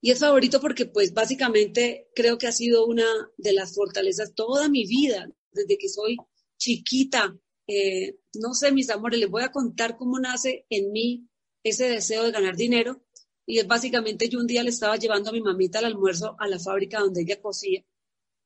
Y 0.00 0.10
es 0.10 0.18
favorito 0.18 0.60
porque 0.60 0.86
pues 0.86 1.12
básicamente 1.12 2.08
creo 2.14 2.38
que 2.38 2.46
ha 2.46 2.52
sido 2.52 2.86
una 2.86 3.04
de 3.36 3.52
las 3.52 3.74
fortalezas 3.74 4.34
toda 4.34 4.68
mi 4.68 4.86
vida, 4.86 5.30
desde 5.52 5.76
que 5.76 5.88
soy 5.88 6.16
chiquita. 6.56 7.36
Eh, 7.66 8.18
no 8.34 8.54
sé, 8.54 8.72
mis 8.72 8.88
amores, 8.90 9.20
les 9.20 9.28
voy 9.28 9.42
a 9.42 9.52
contar 9.52 9.96
cómo 9.98 10.18
nace 10.18 10.66
en 10.70 10.90
mí 10.90 11.28
ese 11.62 11.88
deseo 11.88 12.24
de 12.24 12.32
ganar 12.32 12.56
dinero 12.56 13.04
y 13.50 13.58
es 13.58 13.66
básicamente 13.66 14.28
yo 14.28 14.38
un 14.38 14.46
día 14.46 14.62
le 14.62 14.70
estaba 14.70 14.96
llevando 14.96 15.30
a 15.30 15.32
mi 15.32 15.40
mamita 15.40 15.80
al 15.80 15.86
almuerzo 15.86 16.36
a 16.38 16.46
la 16.46 16.60
fábrica 16.60 17.00
donde 17.00 17.22
ella 17.22 17.40
cosía. 17.40 17.84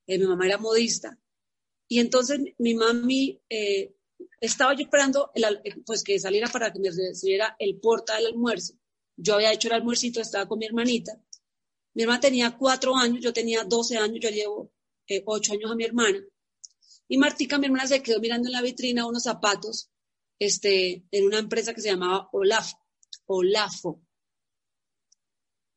Eh, 0.06 0.18
mi 0.18 0.26
mamá 0.26 0.46
era 0.46 0.56
modista. 0.56 1.18
Y 1.86 1.98
entonces 1.98 2.40
mi 2.56 2.74
mami, 2.74 3.38
eh, 3.50 3.94
estaba 4.40 4.74
yo 4.74 4.84
esperando 4.84 5.30
pues 5.84 6.02
que 6.02 6.18
saliera 6.18 6.48
para 6.48 6.72
que 6.72 6.78
me 6.78 6.90
recibiera 6.90 7.54
el 7.58 7.78
porta 7.80 8.16
del 8.16 8.28
almuerzo. 8.28 8.78
Yo 9.14 9.34
había 9.34 9.52
hecho 9.52 9.68
el 9.68 9.74
almuercito, 9.74 10.22
estaba 10.22 10.48
con 10.48 10.58
mi 10.58 10.64
hermanita. 10.64 11.20
Mi 11.92 12.04
hermana 12.04 12.20
tenía 12.20 12.56
cuatro 12.56 12.96
años, 12.96 13.20
yo 13.20 13.34
tenía 13.34 13.62
doce 13.64 13.98
años, 13.98 14.20
yo 14.22 14.30
llevo 14.30 14.72
eh, 15.06 15.22
ocho 15.26 15.52
años 15.52 15.70
a 15.70 15.74
mi 15.74 15.84
hermana. 15.84 16.24
Y 17.08 17.18
Martica, 17.18 17.58
mi 17.58 17.66
hermana, 17.66 17.86
se 17.86 18.02
quedó 18.02 18.20
mirando 18.20 18.48
en 18.48 18.52
la 18.52 18.62
vitrina 18.62 19.06
unos 19.06 19.24
zapatos 19.24 19.90
este, 20.38 21.04
en 21.10 21.26
una 21.26 21.40
empresa 21.40 21.74
que 21.74 21.82
se 21.82 21.90
llamaba 21.90 22.30
Olaf, 22.32 22.72
Olafo. 23.26 24.00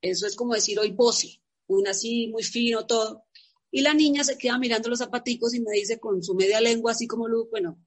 Eso 0.02 0.28
es 0.28 0.36
como 0.36 0.54
decir 0.54 0.80
hoy 0.80 0.92
Bossi, 0.92 1.42
un 1.68 1.88
así 1.88 2.28
muy 2.28 2.44
fino, 2.44 2.86
todo. 2.86 3.26
Y 3.72 3.82
la 3.82 3.94
niña 3.94 4.24
se 4.24 4.38
queda 4.38 4.58
mirando 4.58 4.90
los 4.90 5.00
zapaticos 5.00 5.54
y 5.54 5.60
me 5.60 5.72
dice 5.72 6.00
con 6.00 6.24
su 6.24 6.36
media 6.36 6.62
lengua, 6.62 6.92
así 6.92 7.08
como, 7.08 7.28
bueno, 7.50 7.84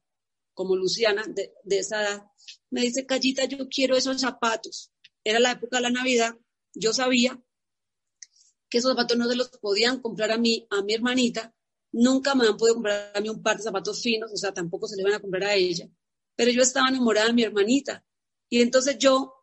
como 0.53 0.75
Luciana, 0.75 1.23
de, 1.27 1.53
de 1.63 1.79
esa 1.79 2.01
edad, 2.01 2.23
me 2.69 2.81
dice, 2.81 3.05
Callita, 3.05 3.45
yo 3.45 3.67
quiero 3.69 3.95
esos 3.95 4.21
zapatos. 4.21 4.91
Era 5.23 5.39
la 5.39 5.51
época 5.51 5.77
de 5.77 5.83
la 5.83 5.89
Navidad, 5.89 6.35
yo 6.73 6.93
sabía 6.93 7.41
que 8.69 8.77
esos 8.77 8.91
zapatos 8.91 9.17
no 9.17 9.27
se 9.27 9.35
los 9.35 9.49
podían 9.49 9.99
comprar 10.01 10.31
a 10.31 10.37
mí, 10.37 10.65
a 10.69 10.81
mi 10.81 10.93
hermanita, 10.93 11.53
nunca 11.91 12.35
me 12.35 12.47
han 12.47 12.57
podido 12.57 12.75
comprar 12.75 13.11
a 13.13 13.19
mí 13.19 13.29
un 13.29 13.41
par 13.43 13.57
de 13.57 13.63
zapatos 13.63 14.01
finos, 14.01 14.31
o 14.31 14.37
sea, 14.37 14.53
tampoco 14.53 14.87
se 14.87 14.95
le 14.95 15.01
iban 15.01 15.13
a 15.13 15.19
comprar 15.19 15.43
a 15.43 15.55
ella, 15.55 15.89
pero 16.35 16.51
yo 16.51 16.61
estaba 16.61 16.87
enamorada 16.89 17.27
de 17.27 17.33
mi 17.33 17.43
hermanita. 17.43 18.05
Y 18.49 18.61
entonces 18.61 18.97
yo 18.97 19.40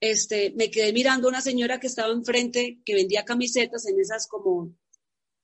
este, 0.00 0.52
me 0.56 0.70
quedé 0.70 0.92
mirando 0.92 1.28
a 1.28 1.30
una 1.30 1.40
señora 1.40 1.80
que 1.80 1.86
estaba 1.86 2.12
enfrente, 2.12 2.80
que 2.84 2.94
vendía 2.94 3.24
camisetas 3.24 3.86
en 3.86 3.98
esas 4.00 4.26
como 4.26 4.74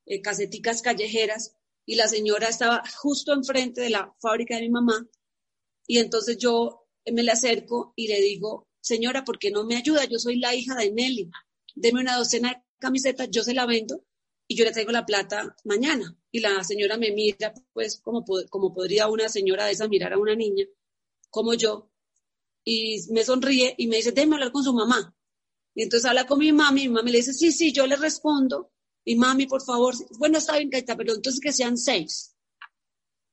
eh, 0.07 0.21
caseticas 0.21 0.83
callejeras, 0.83 1.57
y 1.87 1.97
la 1.97 2.09
señora 2.09 2.49
estaba 2.49 2.83
justo 2.97 3.33
enfrente 3.33 3.81
de 3.81 3.91
la 3.91 4.15
fábrica 4.21 4.57
de 4.57 4.63
mi 4.63 4.71
mamá, 4.71 5.07
y 5.87 5.99
entonces 5.99 6.39
yo 6.39 6.87
me 7.13 7.23
le 7.23 7.33
acerco 7.33 7.93
y 7.97 8.09
le 8.09 8.21
digo, 8.21 8.69
señora, 8.81 9.25
¿por 9.25 9.39
qué 9.39 9.51
no 9.51 9.65
me 9.65 9.77
ayuda? 9.77 10.05
Yo 10.05 10.19
soy 10.19 10.39
la 10.39 10.55
hija 10.55 10.75
de 10.77 10.91
Nelly, 10.91 11.31
deme 11.75 12.01
una 12.01 12.17
docena 12.17 12.51
de 12.51 12.63
camisetas, 12.79 13.29
yo 13.31 13.43
se 13.43 13.55
la 13.55 13.67
vendo 13.67 14.05
y 14.47 14.57
yo 14.57 14.65
le 14.65 14.73
traigo 14.73 14.93
la 14.93 15.07
plata 15.07 15.55
mañana. 15.65 16.17
Y 16.31 16.41
la 16.41 16.63
señora 16.65 16.97
me 16.97 17.13
mira, 17.13 17.55
pues, 17.73 18.01
como, 18.01 18.25
como 18.51 18.75
podría 18.75 19.09
una 19.09 19.29
señora 19.29 19.67
de 19.67 19.73
esa 19.73 19.89
mirar 19.89 20.13
a 20.13 20.19
una 20.19 20.35
niña, 20.35 20.67
como 21.31 21.55
yo, 21.55 21.91
y 22.65 23.05
me 23.11 23.25
sonríe 23.25 23.75
y 23.77 23.87
me 23.87 23.97
dice, 23.97 24.13
déjeme 24.13 24.37
hablar 24.37 24.53
con 24.53 24.65
su 24.65 24.73
mamá. 24.73 25.15
Y 25.75 25.83
entonces 25.83 26.09
habla 26.09 26.27
con 26.27 26.39
mi 26.39 26.53
mami, 26.53 26.85
y 26.85 26.89
mi 26.89 26.95
mami 26.95 27.11
le 27.11 27.19
dice, 27.19 27.35
sí, 27.35 27.53
sí, 27.53 27.73
yo 27.73 27.87
le 27.87 27.97
respondo, 27.97 28.73
y 29.05 29.17
mami, 29.17 29.47
por 29.47 29.63
favor, 29.63 29.95
bueno, 30.19 30.39
está 30.39 30.57
bien, 30.57 30.71
Caita, 30.71 30.97
pero 30.97 31.15
entonces 31.15 31.41
que 31.41 31.53
sean 31.53 31.77
seis. 31.77 32.35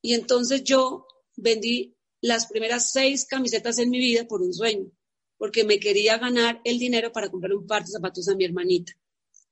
Y 0.02 0.14
entonces 0.16 0.64
yo 0.64 1.06
vendí 1.38 1.96
las 2.20 2.48
primeras 2.48 2.92
seis 2.92 3.26
camisetas 3.26 3.80
en 3.80 3.90
mi 3.90 4.00
vida 4.00 4.28
por 4.28 4.42
un 4.42 4.54
sueño, 4.54 4.92
porque 5.38 5.64
me 5.64 5.80
quería 5.80 6.18
ganar 6.18 6.62
el 6.64 6.80
dinero 6.80 7.12
para 7.12 7.30
comprar 7.30 7.54
un 7.54 7.66
par 7.66 7.84
de 7.84 7.92
zapatos 7.92 8.28
a 8.28 8.36
mi 8.36 8.46
hermanita. 8.46 8.94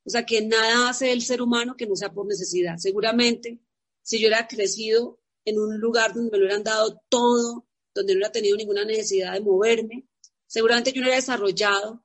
O 0.03 0.09
sea, 0.09 0.25
que 0.25 0.41
nada 0.41 0.89
hace 0.89 1.11
el 1.11 1.21
ser 1.21 1.41
humano 1.41 1.75
que 1.77 1.85
no 1.85 1.95
sea 1.95 2.11
por 2.11 2.25
necesidad. 2.25 2.77
Seguramente, 2.77 3.59
si 4.01 4.17
yo 4.17 4.27
hubiera 4.27 4.47
crecido 4.47 5.19
en 5.45 5.59
un 5.59 5.79
lugar 5.79 6.13
donde 6.13 6.31
me 6.31 6.37
lo 6.37 6.45
hubieran 6.45 6.63
dado 6.63 7.01
todo, 7.09 7.68
donde 7.99 8.13
no 8.13 8.19
hubiera 8.19 8.31
tenido 8.31 8.55
ninguna 8.55 8.85
necesidad 8.85 9.33
de 9.33 9.41
moverme, 9.41 10.07
seguramente 10.47 10.91
yo 10.91 11.01
no 11.01 11.07
hubiera 11.07 11.17
desarrollado 11.17 12.03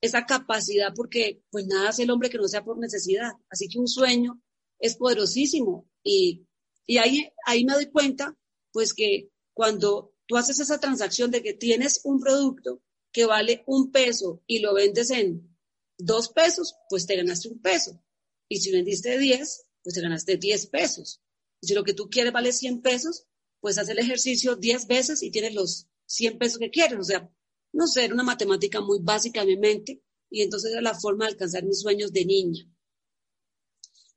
esa 0.00 0.26
capacidad 0.26 0.92
porque 0.94 1.42
pues 1.50 1.66
nada 1.66 1.88
hace 1.88 2.04
el 2.04 2.10
hombre 2.10 2.30
que 2.30 2.38
no 2.38 2.48
sea 2.48 2.64
por 2.64 2.78
necesidad. 2.78 3.32
Así 3.48 3.68
que 3.68 3.78
un 3.78 3.88
sueño 3.88 4.40
es 4.78 4.96
poderosísimo 4.96 5.88
y, 6.02 6.46
y 6.86 6.98
ahí, 6.98 7.28
ahí 7.46 7.64
me 7.64 7.74
doy 7.74 7.86
cuenta 7.86 8.36
pues 8.72 8.94
que 8.94 9.30
cuando 9.52 10.14
tú 10.26 10.36
haces 10.36 10.60
esa 10.60 10.78
transacción 10.78 11.30
de 11.30 11.42
que 11.42 11.54
tienes 11.54 12.00
un 12.04 12.20
producto 12.20 12.82
que 13.12 13.26
vale 13.26 13.62
un 13.66 13.90
peso 13.90 14.42
y 14.46 14.58
lo 14.58 14.74
vendes 14.74 15.10
en 15.10 15.56
dos 15.96 16.28
pesos, 16.28 16.74
pues 16.88 17.06
te 17.06 17.16
ganaste 17.16 17.48
un 17.48 17.60
peso. 17.60 18.00
Y 18.48 18.58
si 18.58 18.72
vendiste 18.72 19.16
diez, 19.18 19.66
pues 19.82 19.94
te 19.94 20.00
ganaste 20.00 20.36
diez 20.36 20.66
pesos. 20.66 21.20
Y 21.60 21.68
si 21.68 21.74
lo 21.74 21.84
que 21.84 21.94
tú 21.94 22.10
quieres 22.10 22.32
vale 22.32 22.52
cien 22.52 22.82
pesos, 22.82 23.26
pues 23.64 23.78
haz 23.78 23.88
el 23.88 23.98
ejercicio 23.98 24.56
diez 24.56 24.86
veces 24.86 25.22
y 25.22 25.30
tienes 25.30 25.54
los 25.54 25.88
cien 26.04 26.36
pesos 26.36 26.58
que 26.58 26.70
quieres. 26.70 26.98
O 26.98 27.02
sea, 27.02 27.32
no 27.72 27.86
sé, 27.86 28.04
era 28.04 28.12
una 28.12 28.22
matemática 28.22 28.82
muy 28.82 28.98
básica 29.00 29.40
en 29.40 29.48
mi 29.48 29.56
mente 29.56 30.02
y 30.28 30.42
entonces 30.42 30.72
era 30.72 30.82
la 30.82 30.92
forma 30.92 31.24
de 31.24 31.30
alcanzar 31.30 31.64
mis 31.64 31.80
sueños 31.80 32.12
de 32.12 32.26
niña. 32.26 32.70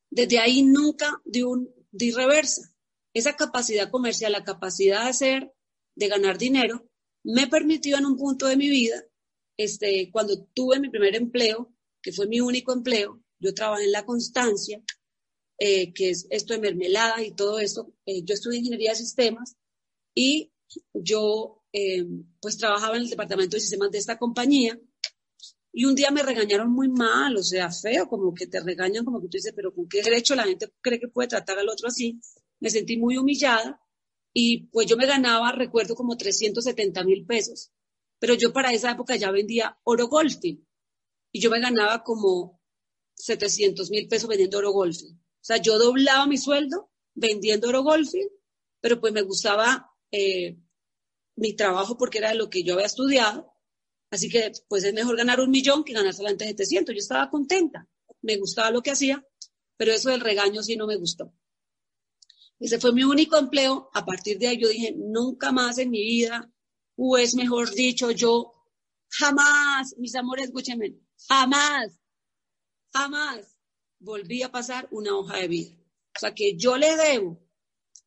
Desde 0.09 0.39
ahí 0.39 0.63
nunca 0.63 1.21
di, 1.23 1.43
un, 1.43 1.73
di 1.91 2.11
reversa. 2.11 2.75
Esa 3.13 3.37
capacidad 3.37 3.89
comercial, 3.89 4.33
la 4.33 4.43
capacidad 4.43 5.03
de 5.05 5.09
hacer, 5.11 5.53
de 5.95 6.07
ganar 6.09 6.37
dinero, 6.37 6.85
me 7.23 7.47
permitió 7.47 7.97
en 7.97 8.05
un 8.05 8.17
punto 8.17 8.47
de 8.47 8.57
mi 8.57 8.69
vida 8.69 9.01
este, 9.55 10.09
cuando 10.11 10.43
tuve 10.47 10.81
mi 10.81 10.89
primer 10.89 11.15
empleo, 11.15 11.73
que 12.01 12.11
fue 12.11 12.27
mi 12.27 12.41
único 12.41 12.73
empleo, 12.73 13.23
yo 13.39 13.53
trabajé 13.53 13.85
en 13.85 13.93
La 13.93 14.05
Constancia, 14.05 14.83
eh, 15.59 15.93
que 15.93 16.09
es 16.11 16.27
esto 16.29 16.53
de 16.53 16.59
mermelada 16.59 17.23
y 17.23 17.31
todo 17.33 17.59
esto. 17.59 17.93
Eh, 18.05 18.23
yo 18.23 18.33
estudié 18.33 18.59
ingeniería 18.59 18.91
de 18.91 18.97
sistemas 18.97 19.55
y 20.13 20.51
yo 20.93 21.63
eh, 21.73 22.05
pues 22.41 22.57
trabajaba 22.57 22.97
en 22.97 23.03
el 23.03 23.09
departamento 23.09 23.57
de 23.57 23.61
sistemas 23.61 23.91
de 23.91 23.97
esta 23.99 24.17
compañía 24.17 24.79
y 25.71 25.85
un 25.85 25.95
día 25.95 26.11
me 26.11 26.23
regañaron 26.23 26.71
muy 26.71 26.89
mal, 26.89 27.37
o 27.37 27.43
sea, 27.43 27.71
feo, 27.71 28.07
como 28.07 28.33
que 28.33 28.47
te 28.47 28.59
regañan, 28.59 29.05
como 29.05 29.21
que 29.21 29.27
tú 29.27 29.37
dices, 29.37 29.53
pero 29.55 29.73
¿con 29.73 29.87
qué 29.87 30.01
derecho 30.01 30.35
la 30.35 30.43
gente 30.43 30.73
cree 30.81 30.99
que 30.99 31.07
puede 31.07 31.27
tratar 31.27 31.59
al 31.59 31.69
otro 31.69 31.87
así? 31.87 32.19
Me 32.59 32.69
sentí 32.69 32.97
muy 32.97 33.17
humillada 33.17 33.79
y 34.33 34.67
pues 34.67 34.87
yo 34.87 34.97
me 34.97 35.05
ganaba, 35.05 35.51
recuerdo, 35.51 35.95
como 35.95 36.17
370 36.17 37.03
mil 37.03 37.25
pesos 37.25 37.71
pero 38.19 38.33
yo 38.33 38.53
para 38.53 38.73
esa 38.73 38.91
época 38.91 39.15
ya 39.15 39.31
vendía 39.31 39.77
oro 39.83 40.07
golfing 40.07 40.65
y 41.31 41.39
yo 41.39 41.49
me 41.49 41.59
ganaba 41.59 42.03
como 42.03 42.61
700 43.15 43.89
mil 43.89 44.07
pesos 44.07 44.29
vendiendo 44.29 44.57
oro 44.57 44.71
golfing. 44.71 45.19
O 45.41 45.46
sea, 45.48 45.58
yo 45.58 45.77
doblaba 45.77 46.25
mi 46.25 46.38
sueldo 46.38 46.89
vendiendo 47.13 47.70
oro 47.70 47.84
golfing, 47.84 48.29
pero 48.82 49.00
pues 49.00 49.13
me 49.13 49.22
gustaba 49.22 49.91
eh, 50.12 50.58
mi 51.36 51.56
trabajo 51.56 51.98
porque 51.98 52.20
era 52.20 52.34
lo 52.34 52.50
que 52.50 52.63
yo 52.63 52.74
había 52.74 52.86
estudiado. 52.86 53.53
Así 54.10 54.29
que 54.29 54.51
pues 54.67 54.84
es 54.84 54.94
mejor 54.94 55.17
ganar 55.17 55.39
un 55.39 55.50
millón 55.50 55.84
que 55.84 55.94
ganar 55.94 56.13
solamente 56.13 56.46
700. 56.46 56.96
Yo 56.96 57.00
estaba 57.00 57.29
contenta, 57.29 57.88
me 58.22 58.38
gustaba 58.38 58.72
lo 58.72 58.82
que 58.82 58.91
hacía, 58.91 59.25
pero 59.77 59.91
eso 59.91 60.10
del 60.10 60.22
regaño 60.22 60.63
sí 60.63 60.75
no 60.75 60.88
me 60.88 60.96
gustó. 60.96 61.34
Ese 62.60 62.79
fue 62.79 62.94
mi 62.94 63.03
único 63.03 63.38
empleo. 63.38 63.89
A 63.94 64.06
partir 64.06 64.38
de 64.38 64.48
ahí 64.48 64.58
yo 64.58 64.67
dije, 64.70 64.94
nunca 64.96 65.51
más 65.51 65.77
en 65.77 65.91
mi 65.91 66.01
vida 66.01 66.51
o 66.96 67.17
es 67.17 67.36
mejor 67.36 67.72
dicho, 67.74 68.12
yo 68.12 68.53
jamás, 69.10 69.96
mis 69.98 70.15
amores, 70.15 70.46
escúchenme, 70.46 70.98
jamás, 71.27 72.00
jamás 72.91 73.56
volví 73.99 74.43
a 74.43 74.51
pasar 74.51 74.87
una 74.91 75.15
hoja 75.17 75.37
de 75.37 75.47
vida. 75.47 75.75
O 76.15 76.19
sea 76.19 76.33
que 76.33 76.55
yo 76.55 76.77
le 76.77 76.95
debo 76.95 77.39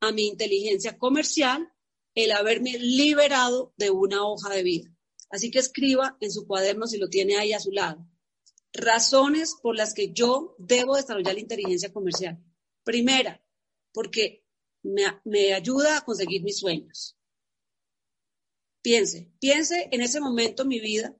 a 0.00 0.12
mi 0.12 0.26
inteligencia 0.26 0.98
comercial 0.98 1.72
el 2.14 2.32
haberme 2.32 2.78
liberado 2.78 3.72
de 3.76 3.90
una 3.90 4.26
hoja 4.26 4.50
de 4.50 4.62
vida. 4.62 4.96
Así 5.30 5.50
que 5.50 5.60
escriba 5.60 6.16
en 6.20 6.32
su 6.32 6.46
cuaderno 6.46 6.86
si 6.86 6.98
lo 6.98 7.08
tiene 7.08 7.36
ahí 7.36 7.52
a 7.52 7.60
su 7.60 7.70
lado. 7.70 8.04
Razones 8.72 9.56
por 9.62 9.76
las 9.76 9.94
que 9.94 10.12
yo 10.12 10.56
debo 10.58 10.96
desarrollar 10.96 11.34
la 11.34 11.40
inteligencia 11.40 11.92
comercial. 11.92 12.38
Primera, 12.82 13.44
porque 13.92 14.44
me, 14.82 15.52
ayuda 15.52 15.98
a 15.98 16.04
conseguir 16.04 16.42
mis 16.42 16.58
sueños. 16.58 17.16
Piense, 18.82 19.30
piense 19.38 19.88
en 19.92 20.00
ese 20.00 20.20
momento 20.20 20.62
en 20.62 20.68
mi 20.68 20.80
vida, 20.80 21.14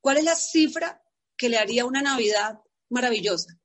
¿cuál 0.00 0.18
es 0.18 0.24
la 0.24 0.36
cifra 0.36 1.02
que 1.36 1.48
le 1.48 1.58
haría 1.58 1.84
una 1.84 2.02
Navidad 2.02 2.60
maravillosa? 2.90 3.58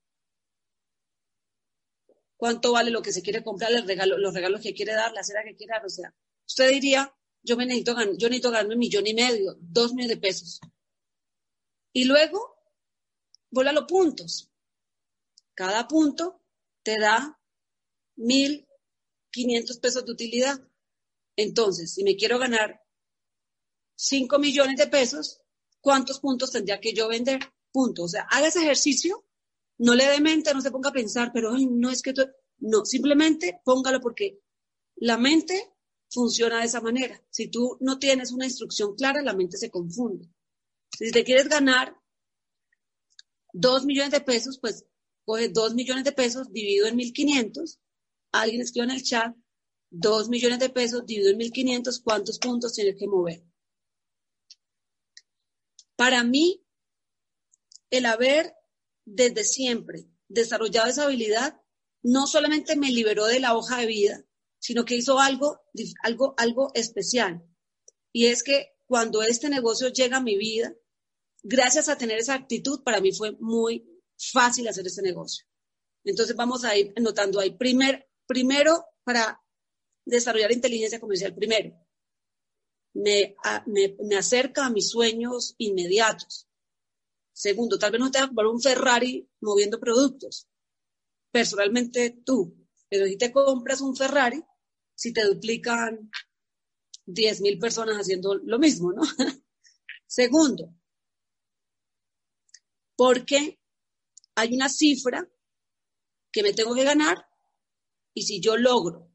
¿Cuánto 2.37 2.71
vale 2.71 2.89
lo 2.89 3.01
que 3.01 3.13
se 3.13 3.21
quiere 3.21 3.43
comprar, 3.43 3.71
los 3.71 4.33
regalos 4.33 4.61
que 4.61 4.73
quiere 4.73 4.93
dar, 4.93 5.11
la 5.13 5.23
cena 5.23 5.43
que 5.43 5.55
quiere 5.55 5.73
dar? 5.73 5.85
O 5.85 5.89
sea, 5.89 6.13
usted 6.47 6.69
diría, 6.71 7.15
yo 7.43 7.55
me 7.55 7.65
necesito 7.65 7.93
ganar, 7.93 8.15
yo 8.17 8.27
necesito 8.29 8.51
ganarme 8.51 8.73
un 8.73 8.79
millón 8.79 9.05
y 9.05 9.13
medio, 9.13 9.55
dos 9.59 9.93
millones 9.93 10.15
de 10.15 10.21
pesos. 10.21 10.59
Y 11.93 12.05
luego, 12.05 12.57
vuelve 13.51 13.69
a 13.69 13.73
los 13.73 13.85
puntos. 13.85 14.49
Cada 15.53 15.87
punto 15.87 16.41
te 16.81 16.97
da 16.97 17.39
mil 18.15 18.67
quinientos 19.29 19.77
pesos 19.77 20.05
de 20.05 20.11
utilidad. 20.11 20.59
Entonces, 21.35 21.93
si 21.93 22.03
me 22.03 22.15
quiero 22.15 22.39
ganar 22.39 22.83
5 23.95 24.39
millones 24.39 24.77
de 24.77 24.87
pesos, 24.87 25.41
¿cuántos 25.79 26.19
puntos 26.19 26.51
tendría 26.51 26.79
que 26.79 26.93
yo 26.93 27.07
vender? 27.07 27.39
Punto. 27.71 28.03
O 28.03 28.07
sea, 28.07 28.23
haga 28.29 28.47
ese 28.47 28.59
ejercicio, 28.59 29.25
no 29.77 29.95
le 29.95 30.05
dé 30.05 30.19
mente, 30.19 30.53
no 30.53 30.61
se 30.61 30.71
ponga 30.71 30.89
a 30.89 30.93
pensar, 30.93 31.31
pero 31.33 31.51
no 31.57 31.89
es 31.89 32.01
que... 32.01 32.13
No, 32.59 32.85
simplemente 32.85 33.59
póngalo 33.65 33.99
porque 33.99 34.39
la 34.95 35.17
mente 35.17 35.73
funciona 36.11 36.59
de 36.59 36.65
esa 36.65 36.81
manera. 36.81 37.19
Si 37.29 37.47
tú 37.47 37.77
no 37.79 37.97
tienes 37.97 38.31
una 38.31 38.45
instrucción 38.45 38.95
clara, 38.95 39.21
la 39.23 39.33
mente 39.33 39.57
se 39.57 39.71
confunde. 39.71 40.29
Si 40.95 41.11
te 41.11 41.23
quieres 41.23 41.47
ganar 41.47 41.95
2 43.53 43.85
millones 43.85 44.11
de 44.11 44.21
pesos, 44.21 44.59
pues 44.59 44.85
coge 45.25 45.49
2 45.49 45.73
millones 45.73 46.03
de 46.03 46.11
pesos 46.11 46.51
dividido 46.51 46.87
en 46.87 46.95
1500. 46.97 47.79
Alguien 48.33 48.61
escribe 48.61 48.85
en 48.85 48.91
el 48.91 49.03
chat 49.03 49.35
2 49.91 50.29
millones 50.29 50.59
de 50.59 50.69
pesos 50.69 51.05
dividido 51.05 51.31
en 51.31 51.37
1500, 51.37 51.99
¿cuántos 52.01 52.39
puntos 52.39 52.73
tiene 52.73 52.95
que 52.95 53.07
mover? 53.07 53.43
Para 55.95 56.23
mí, 56.23 56.63
el 57.91 58.05
haber 58.07 58.53
desde 59.05 59.43
siempre 59.43 60.07
desarrollado 60.27 60.89
esa 60.89 61.03
habilidad 61.03 61.61
no 62.03 62.25
solamente 62.25 62.75
me 62.75 62.89
liberó 62.89 63.25
de 63.25 63.39
la 63.39 63.55
hoja 63.55 63.77
de 63.77 63.85
vida, 63.85 64.25
sino 64.59 64.85
que 64.85 64.95
hizo 64.95 65.19
algo, 65.19 65.61
algo, 66.03 66.33
algo 66.37 66.71
especial. 66.73 67.43
Y 68.11 68.27
es 68.27 68.43
que 68.43 68.73
cuando 68.87 69.21
este 69.21 69.49
negocio 69.49 69.89
llega 69.89 70.17
a 70.17 70.21
mi 70.21 70.37
vida, 70.37 70.73
gracias 71.43 71.89
a 71.89 71.97
tener 71.97 72.17
esa 72.17 72.33
actitud, 72.33 72.83
para 72.83 73.01
mí 73.01 73.11
fue 73.11 73.33
muy 73.39 73.85
fácil 74.17 74.67
hacer 74.67 74.85
este 74.87 75.01
negocio. 75.01 75.45
Entonces 76.03 76.35
vamos 76.35 76.63
a 76.63 76.75
ir 76.75 76.93
notando 76.99 77.39
ahí. 77.39 77.51
Primer, 77.51 78.09
primero, 78.25 78.85
para 79.03 79.41
desarrollar 80.05 80.51
inteligencia 80.51 80.99
comercial 80.99 81.33
primero. 81.35 81.75
Me, 82.93 83.35
me, 83.67 84.15
acerca 84.17 84.65
a 84.65 84.69
mis 84.69 84.89
sueños 84.89 85.55
inmediatos. 85.57 86.47
Segundo, 87.33 87.79
tal 87.79 87.91
vez 87.91 88.01
no 88.01 88.11
te 88.11 88.19
vas 88.19 88.25
a 88.25 88.27
comprar 88.27 88.47
un 88.47 88.61
Ferrari 88.61 89.29
moviendo 89.41 89.79
productos. 89.79 90.47
Personalmente 91.31 92.21
tú. 92.25 92.55
Pero 92.89 93.05
si 93.05 93.17
te 93.17 93.31
compras 93.31 93.81
un 93.81 93.95
Ferrari, 93.95 94.43
si 94.95 95.13
te 95.13 95.23
duplican 95.23 96.11
10.000 97.05 97.59
personas 97.59 97.97
haciendo 97.97 98.35
lo 98.35 98.59
mismo, 98.59 98.91
¿no? 98.91 99.01
Segundo, 100.05 100.75
porque 102.95 103.59
hay 104.35 104.53
una 104.53 104.69
cifra 104.69 105.27
que 106.31 106.43
me 106.43 106.53
tengo 106.53 106.75
que 106.75 106.83
ganar 106.83 107.25
y 108.13 108.23
si 108.23 108.39
yo 108.39 108.57
logro 108.57 109.09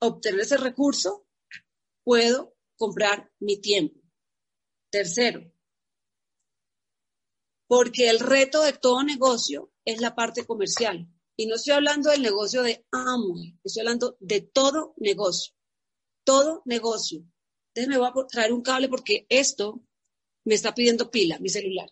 obtener 0.00 0.40
ese 0.40 0.56
recurso, 0.56 1.26
puedo 2.02 2.56
comprar 2.76 3.32
mi 3.40 3.60
tiempo. 3.60 4.00
Tercero, 4.90 5.53
porque 7.66 8.08
el 8.08 8.20
reto 8.20 8.62
de 8.62 8.72
todo 8.72 9.02
negocio 9.02 9.72
es 9.84 10.00
la 10.00 10.14
parte 10.14 10.46
comercial. 10.46 11.08
Y 11.36 11.46
no 11.46 11.56
estoy 11.56 11.72
hablando 11.74 12.10
del 12.10 12.22
negocio 12.22 12.62
de 12.62 12.86
amo, 12.92 13.34
estoy 13.64 13.80
hablando 13.80 14.16
de 14.20 14.40
todo 14.40 14.94
negocio. 14.98 15.54
Todo 16.24 16.62
negocio. 16.64 17.24
Déjenme 17.74 17.98
voy 17.98 18.08
a 18.08 18.26
traer 18.28 18.52
un 18.52 18.62
cable 18.62 18.88
porque 18.88 19.26
esto 19.28 19.82
me 20.44 20.54
está 20.54 20.74
pidiendo 20.74 21.10
pila, 21.10 21.38
mi 21.40 21.48
celular. 21.48 21.90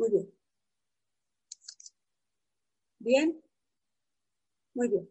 Muy 0.00 0.08
bien. 0.10 0.30
Bien. 3.00 3.42
Muy 4.74 4.88
bien. 4.88 5.08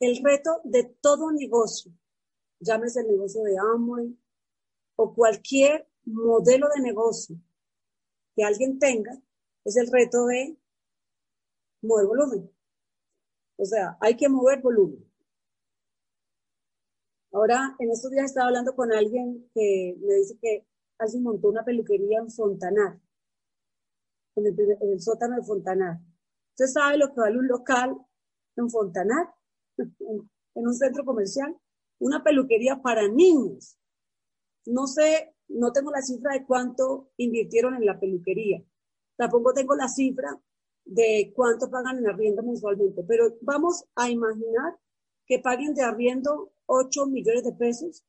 El 0.00 0.22
reto 0.22 0.60
de 0.64 0.84
todo 1.00 1.32
negocio, 1.32 1.92
llámese 2.60 3.00
el 3.00 3.08
negocio 3.08 3.42
de 3.42 3.56
Amway 3.58 4.18
o 4.96 5.14
cualquier 5.14 5.88
modelo 6.04 6.68
de 6.74 6.82
negocio 6.82 7.36
que 8.36 8.44
alguien 8.44 8.78
tenga, 8.78 9.12
es 9.64 9.76
el 9.76 9.90
reto 9.90 10.26
de 10.26 10.56
mover 11.82 12.06
volumen. 12.06 12.50
O 13.56 13.64
sea, 13.64 13.96
hay 14.00 14.16
que 14.16 14.28
mover 14.28 14.60
volumen. 14.60 15.03
Ahora, 17.34 17.74
en 17.80 17.90
estos 17.90 18.12
días 18.12 18.26
estaba 18.26 18.46
hablando 18.46 18.76
con 18.76 18.92
alguien 18.92 19.50
que 19.52 19.96
me 19.98 20.14
dice 20.14 20.38
que 20.40 20.64
alguien 20.98 21.24
montó 21.24 21.48
una 21.48 21.64
peluquería 21.64 22.20
en 22.20 22.30
Fontanar, 22.30 23.00
en 24.36 24.46
el, 24.46 25.00
sótano 25.00 25.34
de 25.34 25.42
Fontanar. 25.42 25.98
¿Usted 26.50 26.66
sabe 26.66 26.96
lo 26.96 27.08
que 27.08 27.20
vale 27.20 27.38
un 27.38 27.48
local 27.48 27.96
en 28.54 28.70
Fontanar, 28.70 29.34
en 29.78 30.28
un 30.54 30.74
centro 30.74 31.04
comercial? 31.04 31.56
Una 31.98 32.22
peluquería 32.22 32.80
para 32.80 33.08
niños. 33.08 33.78
No 34.66 34.86
sé, 34.86 35.34
no 35.48 35.72
tengo 35.72 35.90
la 35.90 36.02
cifra 36.02 36.34
de 36.34 36.46
cuánto 36.46 37.10
invirtieron 37.16 37.74
en 37.74 37.84
la 37.84 37.98
peluquería. 37.98 38.62
Tampoco 39.16 39.52
tengo 39.52 39.74
la 39.74 39.88
cifra 39.88 40.40
de 40.84 41.32
cuánto 41.34 41.68
pagan 41.68 41.98
en 41.98 42.06
arriendo 42.06 42.44
mensualmente, 42.44 43.02
pero 43.02 43.36
vamos 43.40 43.86
a 43.96 44.08
imaginar 44.08 44.78
que 45.26 45.40
paguen 45.40 45.74
de 45.74 45.82
arriendo 45.82 46.53
8 46.66 47.06
millones 47.06 47.44
de 47.44 47.52
pesos 47.52 48.04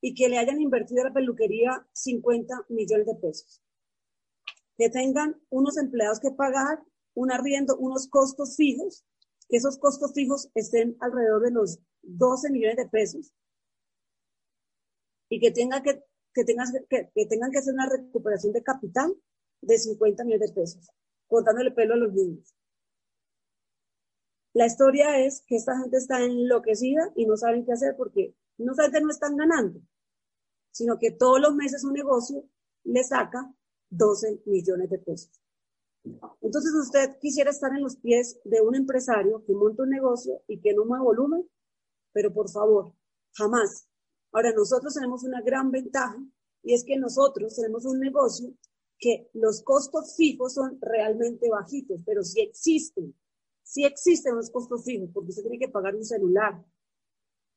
y 0.00 0.14
que 0.14 0.28
le 0.28 0.38
hayan 0.38 0.60
invertido 0.60 1.02
a 1.02 1.08
la 1.08 1.14
peluquería 1.14 1.86
50 1.92 2.66
millones 2.68 3.06
de 3.06 3.14
pesos. 3.14 3.62
Que 4.76 4.90
tengan 4.90 5.40
unos 5.50 5.76
empleados 5.76 6.20
que 6.20 6.30
pagar, 6.30 6.82
un 7.14 7.32
arriendo, 7.32 7.76
unos 7.78 8.08
costos 8.08 8.56
fijos, 8.56 9.04
que 9.48 9.56
esos 9.56 9.78
costos 9.78 10.12
fijos 10.14 10.48
estén 10.54 10.96
alrededor 11.00 11.42
de 11.42 11.50
los 11.50 11.78
12 12.02 12.50
millones 12.50 12.76
de 12.76 12.88
pesos 12.88 13.32
y 15.28 15.40
que, 15.40 15.50
tenga 15.50 15.82
que, 15.82 16.02
que, 16.32 16.44
tengan, 16.44 16.68
que, 16.88 17.10
que 17.14 17.26
tengan 17.26 17.50
que 17.50 17.58
hacer 17.58 17.74
una 17.74 17.88
recuperación 17.88 18.52
de 18.52 18.62
capital 18.62 19.14
de 19.60 19.78
50 19.78 20.24
millones 20.24 20.48
de 20.48 20.54
pesos, 20.54 20.90
contándole 21.26 21.72
pelo 21.72 21.94
a 21.94 21.96
los 21.96 22.12
niños. 22.12 22.54
La 24.58 24.66
historia 24.66 25.24
es 25.24 25.44
que 25.46 25.54
esta 25.54 25.78
gente 25.78 25.98
está 25.98 26.20
enloquecida 26.20 27.12
y 27.14 27.26
no 27.26 27.36
saben 27.36 27.64
qué 27.64 27.74
hacer 27.74 27.94
porque 27.96 28.34
no 28.56 28.74
solamente 28.74 29.00
no 29.02 29.10
están 29.12 29.36
ganando, 29.36 29.80
sino 30.72 30.98
que 30.98 31.12
todos 31.12 31.40
los 31.40 31.54
meses 31.54 31.84
un 31.84 31.92
negocio 31.92 32.42
le 32.82 33.04
saca 33.04 33.54
12 33.90 34.42
millones 34.46 34.90
de 34.90 34.98
pesos. 34.98 35.30
Entonces 36.40 36.74
usted 36.74 37.18
quisiera 37.20 37.52
estar 37.52 37.70
en 37.70 37.84
los 37.84 37.98
pies 37.98 38.40
de 38.42 38.60
un 38.60 38.74
empresario 38.74 39.44
que 39.46 39.54
monta 39.54 39.84
un 39.84 39.90
negocio 39.90 40.42
y 40.48 40.60
que 40.60 40.74
no 40.74 40.84
mueve 40.84 41.04
volumen, 41.04 41.48
pero 42.12 42.34
por 42.34 42.50
favor, 42.50 42.92
jamás. 43.34 43.86
Ahora 44.32 44.50
nosotros 44.52 44.92
tenemos 44.92 45.22
una 45.22 45.40
gran 45.40 45.70
ventaja 45.70 46.18
y 46.64 46.74
es 46.74 46.82
que 46.84 46.96
nosotros 46.96 47.54
tenemos 47.54 47.84
un 47.84 48.00
negocio 48.00 48.52
que 48.98 49.30
los 49.34 49.62
costos 49.62 50.16
fijos 50.16 50.54
son 50.54 50.80
realmente 50.80 51.48
bajitos, 51.48 52.00
pero 52.04 52.24
sí 52.24 52.40
existen 52.40 53.14
sí 53.68 53.84
existen 53.84 54.34
los 54.34 54.50
costos 54.50 54.82
fijos, 54.82 55.10
porque 55.12 55.28
usted 55.28 55.42
tiene 55.42 55.58
que 55.58 55.68
pagar 55.68 55.94
un 55.94 56.04
celular, 56.04 56.64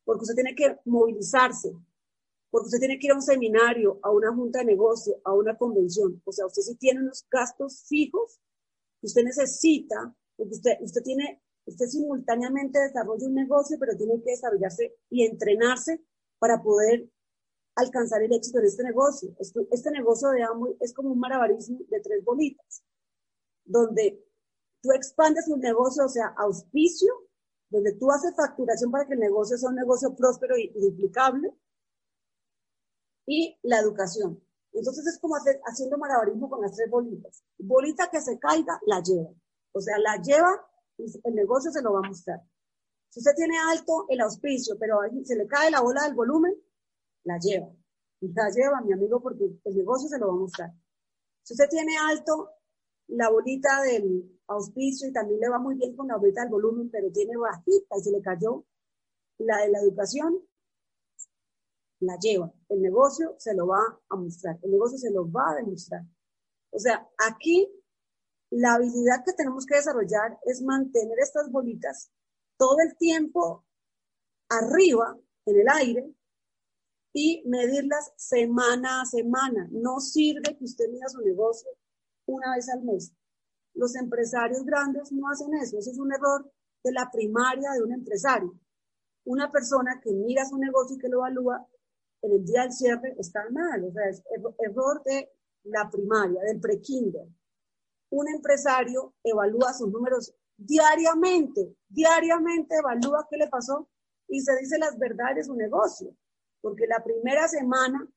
porque 0.03 0.23
usted 0.23 0.35
tiene 0.35 0.53
que 0.53 0.77
movilizarse, 0.83 1.71
porque 2.49 2.65
usted 2.65 2.79
tiene 2.79 2.99
que 2.99 3.07
ir 3.07 3.13
a 3.13 3.15
un 3.15 3.21
seminario, 3.21 3.97
a 4.03 4.11
una 4.11 4.35
junta 4.35 4.59
de 4.59 4.65
negocio, 4.65 5.21
a 5.23 5.33
una 5.33 5.57
convención. 5.57 6.21
O 6.25 6.33
sea, 6.33 6.45
usted 6.45 6.63
sí 6.63 6.75
tiene 6.75 6.99
unos 6.99 7.25
gastos 7.31 7.85
fijos 7.87 8.41
que 8.99 9.07
usted 9.07 9.23
necesita, 9.23 10.13
porque 10.35 10.55
usted, 10.55 10.71
usted 10.81 11.01
tiene, 11.01 11.41
usted 11.65 11.85
simultáneamente 11.85 12.77
desarrolla 12.77 13.27
un 13.27 13.35
negocio, 13.35 13.77
pero 13.79 13.95
tiene 13.95 14.21
que 14.21 14.31
desarrollarse 14.31 14.93
y 15.09 15.25
entrenarse 15.25 16.03
para 16.39 16.61
poder 16.61 17.09
alcanzar 17.75 18.21
el 18.21 18.33
éxito 18.33 18.59
en 18.59 18.65
este 18.65 18.83
negocio. 18.83 19.33
Este, 19.39 19.65
este 19.71 19.91
negocio 19.91 20.27
de 20.31 20.43
Amway 20.43 20.75
es 20.81 20.93
como 20.93 21.09
un 21.09 21.19
maravillismo 21.19 21.79
de 21.87 22.01
tres 22.01 22.21
bolitas, 22.21 22.83
donde 23.63 24.21
tú 24.81 24.91
expandes 24.91 25.47
un 25.47 25.59
negocio, 25.59 26.05
o 26.05 26.09
sea, 26.09 26.33
auspicio, 26.37 27.13
donde 27.69 27.93
tú 27.93 28.11
haces 28.11 28.35
facturación 28.35 28.91
para 28.91 29.07
que 29.07 29.13
el 29.13 29.19
negocio 29.19 29.57
sea 29.57 29.69
un 29.69 29.75
negocio 29.75 30.13
próspero 30.15 30.57
y, 30.57 30.71
duplicable, 30.75 31.53
y 33.25 33.57
la 33.63 33.79
educación. 33.79 34.43
Entonces 34.73 35.05
es 35.07 35.19
como 35.19 35.35
haciendo 35.65 35.97
malabarismo 35.97 36.49
con 36.49 36.61
las 36.61 36.75
tres 36.75 36.89
bolitas. 36.89 37.43
Bolita 37.57 38.09
que 38.09 38.21
se 38.21 38.39
caiga, 38.39 38.79
la 38.85 39.01
lleva. 39.01 39.29
O 39.73 39.81
sea, 39.81 39.97
la 39.99 40.21
lleva 40.21 40.65
y 40.97 41.05
el 41.23 41.35
negocio 41.35 41.71
se 41.71 41.81
lo 41.81 41.93
va 41.93 41.99
a 41.99 42.09
mostrar. 42.09 42.41
Si 43.09 43.19
usted 43.19 43.33
tiene 43.35 43.57
alto 43.57 44.05
el 44.09 44.21
auspicio, 44.21 44.77
pero 44.79 44.99
se 45.23 45.35
le 45.35 45.47
cae 45.47 45.71
la 45.71 45.81
bola 45.81 46.03
del 46.03 46.13
volumen, 46.13 46.55
la 47.23 47.37
lleva. 47.37 47.67
Y 48.21 48.31
la 48.33 48.49
lleva, 48.49 48.81
mi 48.81 48.93
amigo, 48.93 49.21
porque 49.21 49.45
el 49.63 49.75
negocio 49.75 50.07
se 50.07 50.17
lo 50.17 50.27
va 50.27 50.33
a 50.33 50.37
mostrar. 50.37 50.71
Si 51.43 51.53
usted 51.53 51.69
tiene 51.69 51.97
alto 51.97 52.51
la 53.07 53.29
bolita 53.29 53.81
del 53.81 54.40
auspicio 54.51 55.07
y 55.07 55.13
también 55.13 55.39
le 55.39 55.49
va 55.49 55.59
muy 55.59 55.75
bien 55.75 55.95
con 55.95 56.07
la 56.07 56.17
vuelta 56.17 56.41
del 56.41 56.51
volumen, 56.51 56.89
pero 56.89 57.11
tiene 57.11 57.37
bajita 57.37 57.97
y 57.97 58.01
se 58.01 58.11
le 58.11 58.21
cayó 58.21 58.65
la 59.37 59.57
de 59.57 59.69
la 59.69 59.79
educación, 59.79 60.39
la 61.99 62.17
lleva. 62.17 62.51
El 62.69 62.81
negocio 62.81 63.35
se 63.37 63.53
lo 63.53 63.67
va 63.67 63.81
a 64.09 64.15
mostrar, 64.15 64.59
el 64.61 64.71
negocio 64.71 64.97
se 64.97 65.11
lo 65.11 65.29
va 65.31 65.51
a 65.51 65.55
demostrar. 65.55 66.01
O 66.71 66.79
sea, 66.79 67.09
aquí 67.17 67.67
la 68.51 68.75
habilidad 68.75 69.23
que 69.25 69.33
tenemos 69.33 69.65
que 69.65 69.75
desarrollar 69.75 70.37
es 70.45 70.61
mantener 70.61 71.17
estas 71.19 71.51
bolitas 71.51 72.11
todo 72.57 72.77
el 72.79 72.95
tiempo 72.97 73.65
arriba, 74.49 75.17
en 75.45 75.59
el 75.59 75.69
aire, 75.69 76.13
y 77.13 77.43
medirlas 77.45 78.13
semana 78.15 79.01
a 79.01 79.05
semana. 79.05 79.67
No 79.71 79.99
sirve 79.99 80.55
que 80.57 80.65
usted 80.65 80.89
mida 80.89 81.09
su 81.09 81.21
negocio 81.21 81.69
una 82.25 82.55
vez 82.55 82.69
al 82.69 82.83
mes. 82.83 83.13
Los 83.73 83.95
empresarios 83.95 84.63
grandes 84.63 85.11
no 85.11 85.29
hacen 85.29 85.53
eso. 85.55 85.77
Eso 85.77 85.91
es 85.91 85.97
un 85.97 86.13
error 86.13 86.51
de 86.83 86.91
la 86.91 87.09
primaria 87.11 87.71
de 87.71 87.83
un 87.83 87.93
empresario. 87.93 88.53
Una 89.25 89.49
persona 89.51 89.99
que 90.01 90.11
mira 90.11 90.45
su 90.45 90.57
negocio 90.57 90.95
y 90.95 90.99
que 90.99 91.09
lo 91.09 91.19
evalúa 91.19 91.65
en 92.21 92.33
el 92.33 92.45
día 92.45 92.63
del 92.63 92.73
cierre 92.73 93.15
está 93.17 93.47
mal. 93.51 93.83
O 93.83 93.91
sea, 93.91 94.09
es 94.09 94.23
error 94.59 95.01
de 95.03 95.31
la 95.63 95.89
primaria, 95.89 96.41
del 96.41 96.59
pre-kinder. 96.59 97.27
Un 98.09 98.27
empresario 98.29 99.13
evalúa 99.23 99.73
sus 99.73 99.89
números 99.89 100.33
diariamente, 100.57 101.75
diariamente 101.87 102.75
evalúa 102.75 103.27
qué 103.29 103.37
le 103.37 103.47
pasó 103.47 103.89
y 104.27 104.41
se 104.41 104.55
dice 104.57 104.77
las 104.77 104.97
verdades 104.97 105.35
de 105.35 105.43
su 105.43 105.55
negocio, 105.55 106.15
porque 106.61 106.87
la 106.87 107.03
primera 107.03 107.47
semana 107.47 108.07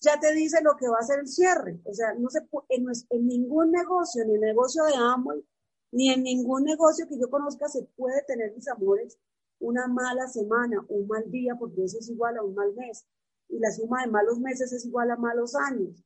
ya 0.00 0.18
te 0.20 0.32
dice 0.34 0.58
lo 0.62 0.76
que 0.76 0.88
va 0.88 0.98
a 0.98 1.06
ser 1.06 1.20
el 1.20 1.28
cierre. 1.28 1.80
O 1.84 1.94
sea, 1.94 2.14
no 2.14 2.28
se 2.28 2.40
en, 2.68 2.86
en 3.10 3.26
ningún 3.26 3.70
negocio, 3.72 4.24
ni 4.24 4.34
en 4.34 4.42
el 4.42 4.48
negocio 4.48 4.84
de 4.84 4.94
Amway, 4.94 5.44
ni 5.92 6.12
en 6.12 6.22
ningún 6.22 6.64
negocio 6.64 7.08
que 7.08 7.18
yo 7.18 7.30
conozca 7.30 7.68
se 7.68 7.82
puede 7.96 8.22
tener, 8.24 8.52
mis 8.54 8.68
amores, 8.68 9.18
una 9.58 9.86
mala 9.86 10.26
semana, 10.28 10.84
un 10.88 11.06
mal 11.06 11.30
día, 11.30 11.54
porque 11.58 11.84
eso 11.84 11.98
es 11.98 12.08
igual 12.10 12.36
a 12.36 12.42
un 12.42 12.54
mal 12.54 12.74
mes. 12.74 13.06
Y 13.48 13.58
la 13.58 13.70
suma 13.70 14.02
de 14.02 14.10
malos 14.10 14.38
meses 14.38 14.72
es 14.72 14.84
igual 14.84 15.10
a 15.10 15.16
malos 15.16 15.54
años. 15.54 16.04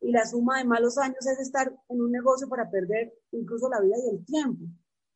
Y 0.00 0.10
la 0.10 0.26
suma 0.26 0.58
de 0.58 0.64
malos 0.64 0.98
años 0.98 1.24
es 1.26 1.38
estar 1.38 1.72
en 1.88 2.00
un 2.00 2.10
negocio 2.10 2.48
para 2.48 2.70
perder 2.70 3.14
incluso 3.30 3.68
la 3.68 3.80
vida 3.80 3.96
y 4.04 4.16
el 4.16 4.24
tiempo. 4.24 4.64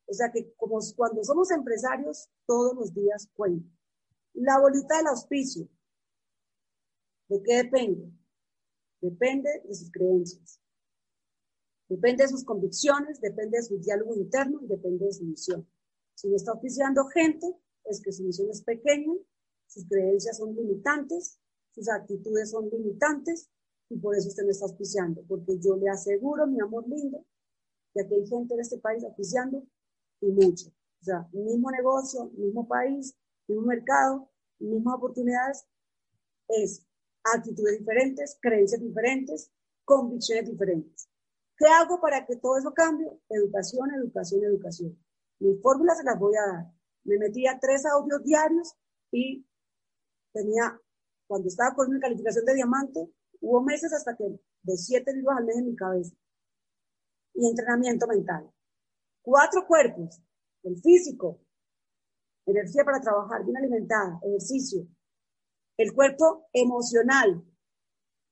O 0.07 0.14
sea 0.14 0.31
que 0.31 0.55
como 0.57 0.79
cuando 0.96 1.24
somos 1.24 1.50
empresarios, 1.50 2.31
todos 2.46 2.74
los 2.76 2.94
días 2.94 3.29
cuentan. 3.35 3.76
La 4.35 4.61
bolita 4.61 4.98
del 4.98 5.09
auspicio. 5.09 5.68
¿De 7.28 7.42
qué 7.42 7.56
depende? 7.56 8.12
Depende 9.00 9.50
de 9.64 9.74
sus 9.74 9.90
creencias. 9.90 10.60
Depende 11.88 12.24
de 12.24 12.28
sus 12.28 12.44
convicciones, 12.44 13.20
depende 13.20 13.58
de 13.58 13.62
su 13.62 13.78
diálogo 13.78 14.14
interno 14.14 14.60
y 14.62 14.66
depende 14.66 15.06
de 15.06 15.12
su 15.12 15.24
misión. 15.24 15.68
Si 16.14 16.28
no 16.28 16.36
está 16.36 16.52
auspiciando 16.52 17.04
gente, 17.06 17.46
es 17.84 18.00
que 18.00 18.10
su 18.12 18.24
misión 18.24 18.50
es 18.50 18.62
pequeña, 18.62 19.14
sus 19.66 19.86
creencias 19.86 20.38
son 20.38 20.54
limitantes, 20.54 21.38
sus 21.72 21.88
actitudes 21.88 22.50
son 22.50 22.68
limitantes 22.70 23.50
y 23.88 23.98
por 23.98 24.16
eso 24.16 24.28
usted 24.28 24.44
me 24.44 24.50
está 24.50 24.64
auspiciando. 24.64 25.22
Porque 25.28 25.58
yo 25.58 25.76
le 25.76 25.88
aseguro, 25.88 26.46
mi 26.46 26.60
amor 26.60 26.88
lindo, 26.88 27.24
que 27.92 28.02
aquí 28.02 28.14
hay 28.14 28.26
gente 28.26 28.54
en 28.54 28.60
este 28.60 28.78
país 28.78 29.04
auspiciando 29.04 29.64
y 30.20 30.32
mucho. 30.32 30.68
O 31.00 31.04
sea, 31.04 31.28
mismo 31.32 31.70
negocio, 31.70 32.30
mismo 32.36 32.66
país, 32.66 33.14
mismo 33.46 33.66
mercado, 33.66 34.28
mismas 34.58 34.94
oportunidades, 34.96 35.66
es 36.48 36.86
actitudes 37.34 37.78
diferentes, 37.78 38.38
creencias 38.40 38.80
diferentes, 38.80 39.50
convicciones 39.84 40.50
diferentes. 40.50 41.08
¿Qué 41.56 41.66
hago 41.66 42.00
para 42.00 42.26
que 42.26 42.36
todo 42.36 42.58
eso 42.58 42.72
cambie? 42.72 43.10
Educación, 43.28 43.90
educación, 43.94 44.44
educación. 44.44 44.98
Mis 45.38 45.60
fórmulas 45.62 45.98
se 45.98 46.04
las 46.04 46.18
voy 46.18 46.34
a 46.36 46.52
dar. 46.52 46.66
Me 47.04 47.18
metí 47.18 47.46
a 47.46 47.58
tres 47.58 47.86
audios 47.86 48.22
diarios 48.22 48.74
y 49.10 49.46
tenía, 50.32 50.78
cuando 51.26 51.48
estaba 51.48 51.74
con 51.74 51.92
mi 51.92 52.00
calificación 52.00 52.44
de 52.44 52.54
diamante, 52.54 53.10
hubo 53.40 53.62
meses 53.62 53.92
hasta 53.92 54.16
que 54.16 54.24
de 54.62 54.76
siete 54.76 55.14
libros 55.14 55.36
al 55.38 55.44
mes 55.44 55.56
en 55.56 55.66
mi 55.66 55.76
cabeza. 55.76 56.14
Y 57.34 57.48
entrenamiento 57.48 58.06
mental. 58.06 58.50
Cuatro 59.22 59.66
cuerpos, 59.66 60.20
el 60.62 60.76
físico, 60.80 61.40
energía 62.46 62.84
para 62.84 63.00
trabajar, 63.00 63.44
bien 63.44 63.56
alimentada, 63.56 64.20
ejercicio. 64.22 64.86
El 65.76 65.92
cuerpo 65.92 66.48
emocional, 66.52 67.44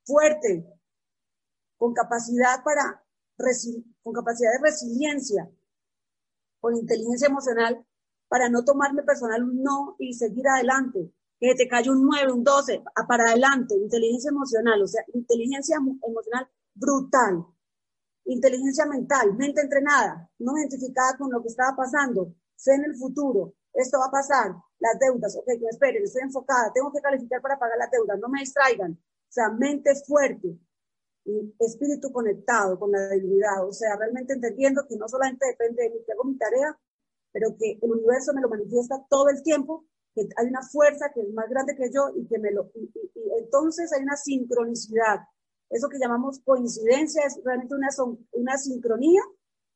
fuerte, 0.04 0.66
con 1.76 1.92
capacidad 1.92 2.62
para 2.64 3.04
con 4.02 4.12
capacidad 4.12 4.52
de 4.52 4.70
resiliencia, 4.70 5.50
con 6.60 6.76
inteligencia 6.76 7.28
emocional, 7.28 7.84
para 8.28 8.48
no 8.48 8.64
tomarme 8.64 9.02
personal 9.02 9.42
un 9.42 9.62
no 9.62 9.96
y 9.98 10.14
seguir 10.14 10.46
adelante. 10.48 11.12
Que 11.38 11.54
te 11.54 11.68
cae 11.68 11.90
un 11.90 12.02
9, 12.06 12.32
un 12.32 12.44
12, 12.44 12.82
para 13.08 13.24
adelante, 13.24 13.74
inteligencia 13.74 14.30
emocional, 14.30 14.82
o 14.82 14.86
sea, 14.86 15.04
inteligencia 15.12 15.76
emocional 15.76 16.48
brutal. 16.74 17.44
Inteligencia 18.24 18.86
mental, 18.86 19.34
mente 19.34 19.60
entrenada, 19.60 20.30
no 20.38 20.56
identificada 20.56 21.18
con 21.18 21.30
lo 21.30 21.42
que 21.42 21.48
estaba 21.48 21.76
pasando, 21.76 22.34
sé 22.56 22.74
en 22.74 22.84
el 22.84 22.96
futuro, 22.96 23.54
esto 23.74 23.98
va 23.98 24.06
a 24.06 24.10
pasar, 24.10 24.54
las 24.78 24.98
deudas, 24.98 25.36
ok, 25.36 25.46
que 25.46 25.66
esperen, 25.70 26.02
estoy 26.02 26.22
enfocada, 26.22 26.72
tengo 26.72 26.92
que 26.92 27.00
calificar 27.00 27.40
para 27.42 27.58
pagar 27.58 27.78
las 27.78 27.90
deudas, 27.90 28.18
no 28.18 28.28
me 28.28 28.40
distraigan. 28.40 28.92
O 28.92 29.32
sea, 29.34 29.50
mente 29.50 29.90
fuerte 30.06 30.56
y 31.24 31.54
espíritu 31.58 32.12
conectado 32.12 32.78
con 32.78 32.92
la 32.92 33.08
divinidad, 33.08 33.66
o 33.66 33.72
sea, 33.72 33.96
realmente 33.96 34.34
entendiendo 34.34 34.86
que 34.88 34.96
no 34.96 35.08
solamente 35.08 35.46
depende 35.46 35.82
de 35.82 35.90
mí, 35.90 35.96
que 36.06 36.12
hago 36.12 36.24
mi 36.24 36.36
tarea, 36.36 36.78
pero 37.32 37.56
que 37.58 37.78
el 37.82 37.90
universo 37.90 38.32
me 38.32 38.40
lo 38.40 38.48
manifiesta 38.48 39.04
todo 39.08 39.28
el 39.28 39.42
tiempo, 39.42 39.86
que 40.14 40.28
hay 40.36 40.46
una 40.46 40.62
fuerza 40.62 41.10
que 41.12 41.22
es 41.22 41.32
más 41.32 41.48
grande 41.48 41.74
que 41.74 41.90
yo 41.90 42.10
y 42.14 42.26
que 42.28 42.38
me 42.38 42.52
lo, 42.52 42.70
y 42.74 42.90
entonces 43.38 43.92
hay 43.92 44.02
una 44.02 44.16
sincronicidad 44.16 45.20
eso 45.74 45.88
que 45.88 45.98
llamamos 45.98 46.40
coincidencia 46.44 47.24
es 47.26 47.40
realmente 47.44 47.74
una, 47.74 47.88
una 48.32 48.56
sincronía 48.56 49.22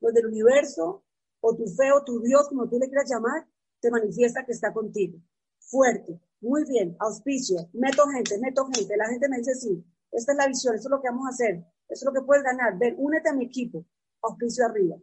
donde 0.00 0.20
el 0.20 0.26
universo 0.26 1.02
o 1.40 1.56
tu 1.56 1.66
fe 1.66 1.90
o 1.92 2.04
tu 2.04 2.20
Dios, 2.20 2.48
como 2.48 2.68
tú 2.68 2.78
le 2.78 2.86
quieras 2.86 3.10
llamar, 3.10 3.48
te 3.80 3.90
manifiesta 3.90 4.44
que 4.44 4.52
está 4.52 4.72
contigo. 4.72 5.18
Fuerte, 5.60 6.20
muy 6.40 6.64
bien, 6.64 6.96
auspicio, 7.00 7.68
meto 7.72 8.06
gente, 8.06 8.38
meto 8.38 8.66
gente. 8.74 8.96
La 8.96 9.08
gente 9.08 9.28
me 9.28 9.38
dice, 9.38 9.54
sí, 9.54 9.84
esta 10.12 10.32
es 10.32 10.38
la 10.38 10.46
visión, 10.46 10.74
esto 10.74 10.88
es 10.88 10.90
lo 10.92 11.00
que 11.00 11.08
vamos 11.08 11.26
a 11.26 11.30
hacer, 11.30 11.56
esto 11.88 12.08
es 12.08 12.14
lo 12.14 12.20
que 12.20 12.26
puedes 12.26 12.44
ganar. 12.44 12.78
Ven, 12.78 12.94
únete 12.98 13.28
a 13.28 13.34
mi 13.34 13.46
equipo, 13.46 13.84
auspicio 14.22 14.64
arriba. 14.64 14.96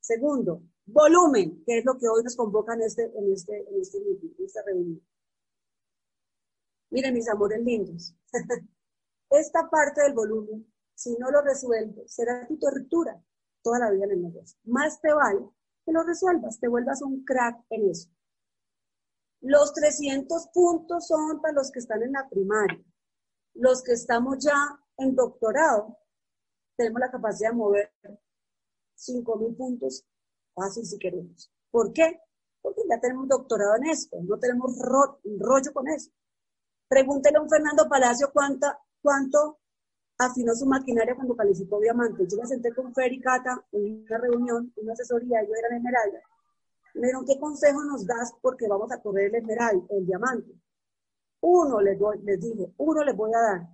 Segundo, 0.00 0.62
volumen, 0.86 1.62
que 1.64 1.78
es 1.78 1.84
lo 1.84 1.98
que 1.98 2.08
hoy 2.08 2.22
nos 2.22 2.36
convoca 2.36 2.74
en 2.74 2.82
este, 2.82 3.04
en 3.04 3.32
este, 3.32 3.56
en 3.56 3.80
este 3.80 3.98
en 3.98 4.44
esta 4.44 4.62
reunión. 4.64 5.00
Miren, 6.90 7.14
mis 7.14 7.28
amores 7.28 7.60
lindos. 7.60 8.14
Esta 9.30 9.68
parte 9.68 10.02
del 10.02 10.12
volumen, 10.14 10.72
si 10.94 11.16
no 11.16 11.28
lo 11.30 11.42
resuelves, 11.42 12.14
será 12.14 12.46
tu 12.46 12.56
tortura 12.56 13.20
toda 13.62 13.80
la 13.80 13.90
vida 13.90 14.04
en 14.04 14.12
el 14.12 14.22
negocio. 14.22 14.56
Más 14.64 15.00
te 15.00 15.12
vale 15.12 15.40
que 15.84 15.92
lo 15.92 16.02
resuelvas, 16.02 16.58
te 16.58 16.68
vuelvas 16.68 17.02
un 17.02 17.24
crack 17.24 17.64
en 17.70 17.90
eso. 17.90 18.08
Los 19.40 19.72
300 19.74 20.48
puntos 20.54 21.06
son 21.06 21.40
para 21.42 21.54
los 21.54 21.70
que 21.70 21.80
están 21.80 22.02
en 22.02 22.12
la 22.12 22.28
primaria. 22.28 22.82
Los 23.54 23.82
que 23.82 23.92
estamos 23.92 24.38
ya 24.42 24.80
en 24.96 25.14
doctorado, 25.14 25.98
tenemos 26.76 27.00
la 27.00 27.10
capacidad 27.10 27.50
de 27.50 27.56
mover 27.56 27.92
5.000 28.96 29.56
puntos 29.56 30.04
fácil 30.54 30.86
si 30.86 30.98
queremos. 30.98 31.50
¿Por 31.70 31.92
qué? 31.92 32.20
Porque 32.62 32.82
ya 32.88 32.98
tenemos 33.00 33.28
doctorado 33.28 33.76
en 33.76 33.90
esto, 33.90 34.16
no 34.22 34.38
tenemos 34.38 34.78
rollo 34.78 35.72
con 35.72 35.88
eso. 35.88 36.10
Pregúntele 36.88 37.38
a 37.38 37.42
un 37.42 37.50
Fernando 37.50 37.88
Palacio 37.88 38.30
cuánta, 38.32 38.78
cuánto 39.02 39.60
afinó 40.18 40.54
su 40.54 40.66
maquinaria 40.66 41.14
cuando 41.14 41.36
calificó 41.36 41.80
diamante. 41.80 42.26
Yo 42.30 42.38
me 42.38 42.46
senté 42.46 42.72
con 42.74 42.94
Fer 42.94 43.12
y 43.12 43.20
Cata 43.20 43.64
en 43.72 44.04
una 44.06 44.18
reunión, 44.18 44.72
una 44.76 44.92
asesoría, 44.92 45.42
yo 45.42 45.54
era 45.54 45.68
en 45.68 45.76
Esmeralda. 45.76 46.20
Me 46.94 47.08
dijeron, 47.08 47.26
¿qué 47.26 47.38
consejo 47.40 47.82
nos 47.84 48.06
das? 48.06 48.32
Porque 48.40 48.68
vamos 48.68 48.90
a 48.92 49.02
correr 49.02 49.26
el 49.26 49.36
Esmeralda, 49.36 49.86
el 49.90 50.06
diamante. 50.06 50.52
Uno 51.40 51.80
les 51.80 51.98
dije, 52.40 52.72
uno 52.78 53.04
les 53.04 53.16
voy 53.16 53.32
a 53.34 53.40
dar. 53.40 53.68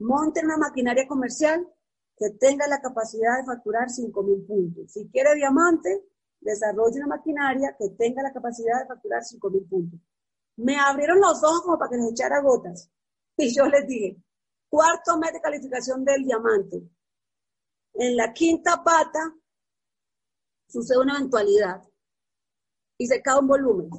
Monten 0.00 0.46
una 0.46 0.56
maquinaria 0.56 1.06
comercial 1.06 1.68
que 2.16 2.30
tenga 2.30 2.66
la 2.66 2.80
capacidad 2.80 3.38
de 3.38 3.44
facturar 3.44 3.90
5 3.90 4.22
mil 4.22 4.44
puntos. 4.44 4.92
Si 4.92 5.08
quiere 5.08 5.34
diamante, 5.34 6.04
desarrolle 6.40 6.98
una 6.98 7.16
maquinaria 7.16 7.76
que 7.78 7.90
tenga 7.90 8.22
la 8.22 8.32
capacidad 8.32 8.80
de 8.80 8.88
facturar 8.88 9.22
5 9.22 9.50
mil 9.50 9.64
puntos. 9.64 10.00
Me 10.56 10.76
abrieron 10.78 11.20
los 11.20 11.42
ojos 11.44 11.62
como 11.62 11.78
para 11.78 11.90
que 11.90 11.96
les 11.96 12.12
echara 12.12 12.40
gotas. 12.40 12.90
Y 13.36 13.54
yo 13.54 13.64
les 13.66 13.86
dije, 13.86 14.18
cuarto 14.70 15.18
mes 15.18 15.32
de 15.32 15.40
calificación 15.40 16.04
del 16.04 16.24
diamante. 16.24 16.80
En 17.94 18.16
la 18.16 18.32
quinta 18.32 18.82
pata 18.82 19.34
sucede 20.68 21.00
una 21.00 21.16
eventualidad 21.16 21.82
y 22.96 23.06
se 23.06 23.20
cae 23.20 23.40
un 23.40 23.48
volumen. 23.48 23.90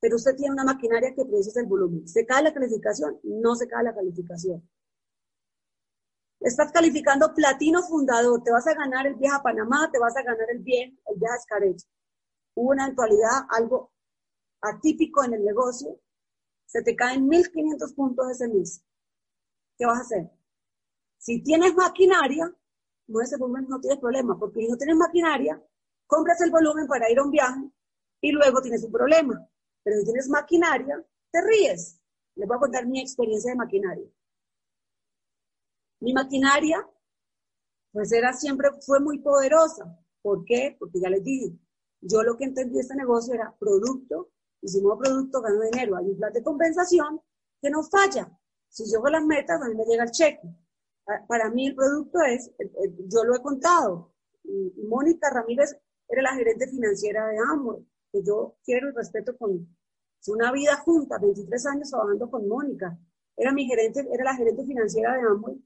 Pero 0.00 0.16
usted 0.16 0.36
tiene 0.36 0.52
una 0.52 0.64
maquinaria 0.64 1.14
que 1.14 1.24
precisa 1.24 1.60
el 1.60 1.66
volumen. 1.66 2.06
¿Se 2.06 2.24
cae 2.24 2.44
la 2.44 2.54
calificación? 2.54 3.18
No 3.24 3.56
se 3.56 3.66
cae 3.66 3.82
la 3.82 3.94
calificación. 3.94 4.68
Estás 6.40 6.70
calificando 6.70 7.34
platino 7.34 7.82
fundador, 7.82 8.42
te 8.44 8.52
vas 8.52 8.66
a 8.68 8.74
ganar 8.74 9.08
el 9.08 9.16
viaje 9.16 9.36
a 9.36 9.42
Panamá, 9.42 9.90
te 9.90 9.98
vas 9.98 10.16
a 10.16 10.22
ganar 10.22 10.48
el 10.50 10.60
bien, 10.60 10.96
el 11.06 11.18
viaje 11.18 11.34
a 11.34 11.38
Escarecho. 11.38 11.86
Hubo 12.54 12.70
una 12.70 12.84
actualidad, 12.84 13.46
algo 13.50 13.92
atípico 14.60 15.24
en 15.24 15.34
el 15.34 15.44
negocio, 15.44 15.98
se 16.64 16.82
te 16.82 16.94
caen 16.94 17.28
1.500 17.28 17.94
puntos 17.94 18.30
ese 18.30 18.46
mes. 18.46 18.84
¿Qué 19.78 19.86
vas 19.86 19.98
a 19.98 20.02
hacer? 20.02 20.30
Si 21.18 21.42
tienes 21.42 21.74
maquinaria, 21.74 22.52
no 23.06 23.20
ese 23.20 23.36
volumen 23.36 23.66
no 23.68 23.80
tienes 23.80 24.00
problema, 24.00 24.38
porque 24.38 24.60
si 24.60 24.68
no 24.68 24.76
tienes 24.76 24.96
maquinaria, 24.96 25.62
compras 26.06 26.40
el 26.40 26.50
volumen 26.50 26.86
para 26.88 27.10
ir 27.10 27.18
a 27.18 27.22
un 27.22 27.30
viaje 27.30 27.70
y 28.20 28.32
luego 28.32 28.60
tienes 28.60 28.82
un 28.82 28.92
problema. 28.92 29.48
Pero 29.84 30.00
si 30.00 30.04
tienes 30.04 30.28
maquinaria, 30.28 31.02
te 31.30 31.40
ríes. 31.42 32.00
Les 32.34 32.46
voy 32.46 32.56
a 32.56 32.60
contar 32.60 32.86
mi 32.86 33.00
experiencia 33.00 33.52
de 33.52 33.56
maquinaria. 33.56 34.08
Mi 36.00 36.12
maquinaria, 36.12 36.86
pues 37.92 38.12
era 38.12 38.32
siempre, 38.32 38.70
fue 38.84 39.00
muy 39.00 39.18
poderosa. 39.20 39.96
¿Por 40.22 40.44
qué? 40.44 40.76
Porque 40.78 41.00
ya 41.00 41.08
les 41.08 41.22
dije, 41.22 41.56
yo 42.00 42.22
lo 42.22 42.36
que 42.36 42.44
entendí 42.44 42.74
de 42.74 42.80
este 42.80 42.96
negocio 42.96 43.34
era 43.34 43.54
producto, 43.58 44.30
y 44.60 44.68
si 44.68 44.80
no 44.80 44.98
producto, 44.98 45.40
gano 45.40 45.62
dinero. 45.62 45.96
Hay 45.96 46.06
un 46.06 46.16
plan 46.16 46.32
de 46.32 46.42
compensación 46.42 47.20
que 47.60 47.70
no 47.70 47.82
falla. 47.82 48.30
Si 48.68 48.84
yo 48.90 48.98
hago 48.98 49.08
las 49.08 49.24
metas, 49.24 49.60
a 49.60 49.68
mí 49.68 49.74
me 49.74 49.84
llega 49.84 50.04
el 50.04 50.10
cheque. 50.10 50.48
Para 51.26 51.50
mí 51.50 51.68
el 51.68 51.74
producto 51.74 52.20
es, 52.22 52.48
eh, 52.58 52.70
eh, 52.84 52.94
yo 53.08 53.24
lo 53.24 53.36
he 53.36 53.42
contado, 53.42 54.12
Mónica 54.88 55.30
Ramírez 55.30 55.76
era 56.08 56.22
la 56.22 56.34
gerente 56.34 56.68
financiera 56.68 57.26
de 57.26 57.38
Amor, 57.38 57.82
que 58.12 58.22
yo 58.22 58.56
quiero 58.64 58.88
y 58.88 58.92
respeto 58.92 59.36
con 59.36 59.66
una 60.26 60.52
vida 60.52 60.76
junta, 60.76 61.18
23 61.18 61.66
años 61.66 61.90
trabajando 61.90 62.30
con 62.30 62.48
Mónica. 62.48 62.98
Era 63.36 63.52
mi 63.52 63.66
gerente, 63.66 64.06
era 64.12 64.24
la 64.24 64.34
gerente 64.34 64.64
financiera 64.64 65.14
de 65.14 65.22
Amor. 65.22 65.56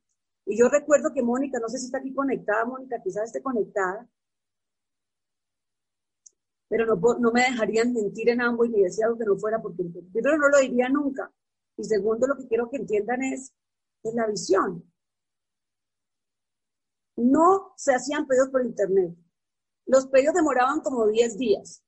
Y 0.46 0.58
yo 0.58 0.68
recuerdo 0.68 1.12
que 1.12 1.22
Mónica, 1.22 1.58
no 1.58 1.68
sé 1.68 1.78
si 1.78 1.86
está 1.86 1.98
aquí 1.98 2.12
conectada, 2.12 2.64
Mónica, 2.64 3.00
quizás 3.02 3.24
esté 3.24 3.42
conectada, 3.42 4.08
pero 6.68 6.86
no, 6.86 7.18
no 7.18 7.32
me 7.32 7.42
dejarían 7.42 7.92
mentir 7.92 8.30
en 8.30 8.40
ambos 8.40 8.68
ni 8.70 8.82
decir 8.82 9.04
algo 9.04 9.18
que 9.18 9.26
no 9.26 9.36
fuera, 9.36 9.60
porque 9.60 9.84
primero 10.12 10.38
no 10.38 10.48
lo 10.48 10.58
diría 10.58 10.88
nunca. 10.88 11.30
Y 11.76 11.84
segundo, 11.84 12.26
lo 12.26 12.36
que 12.36 12.46
quiero 12.46 12.68
que 12.70 12.76
entiendan 12.78 13.22
es, 13.22 13.52
es 14.02 14.14
la 14.14 14.26
visión. 14.26 14.84
No 17.16 17.72
se 17.76 17.94
hacían 17.94 18.26
pedidos 18.26 18.50
por 18.50 18.64
internet. 18.64 19.14
Los 19.86 20.06
pedidos 20.06 20.34
demoraban 20.34 20.80
como 20.80 21.06
10 21.06 21.38
días. 21.38 21.82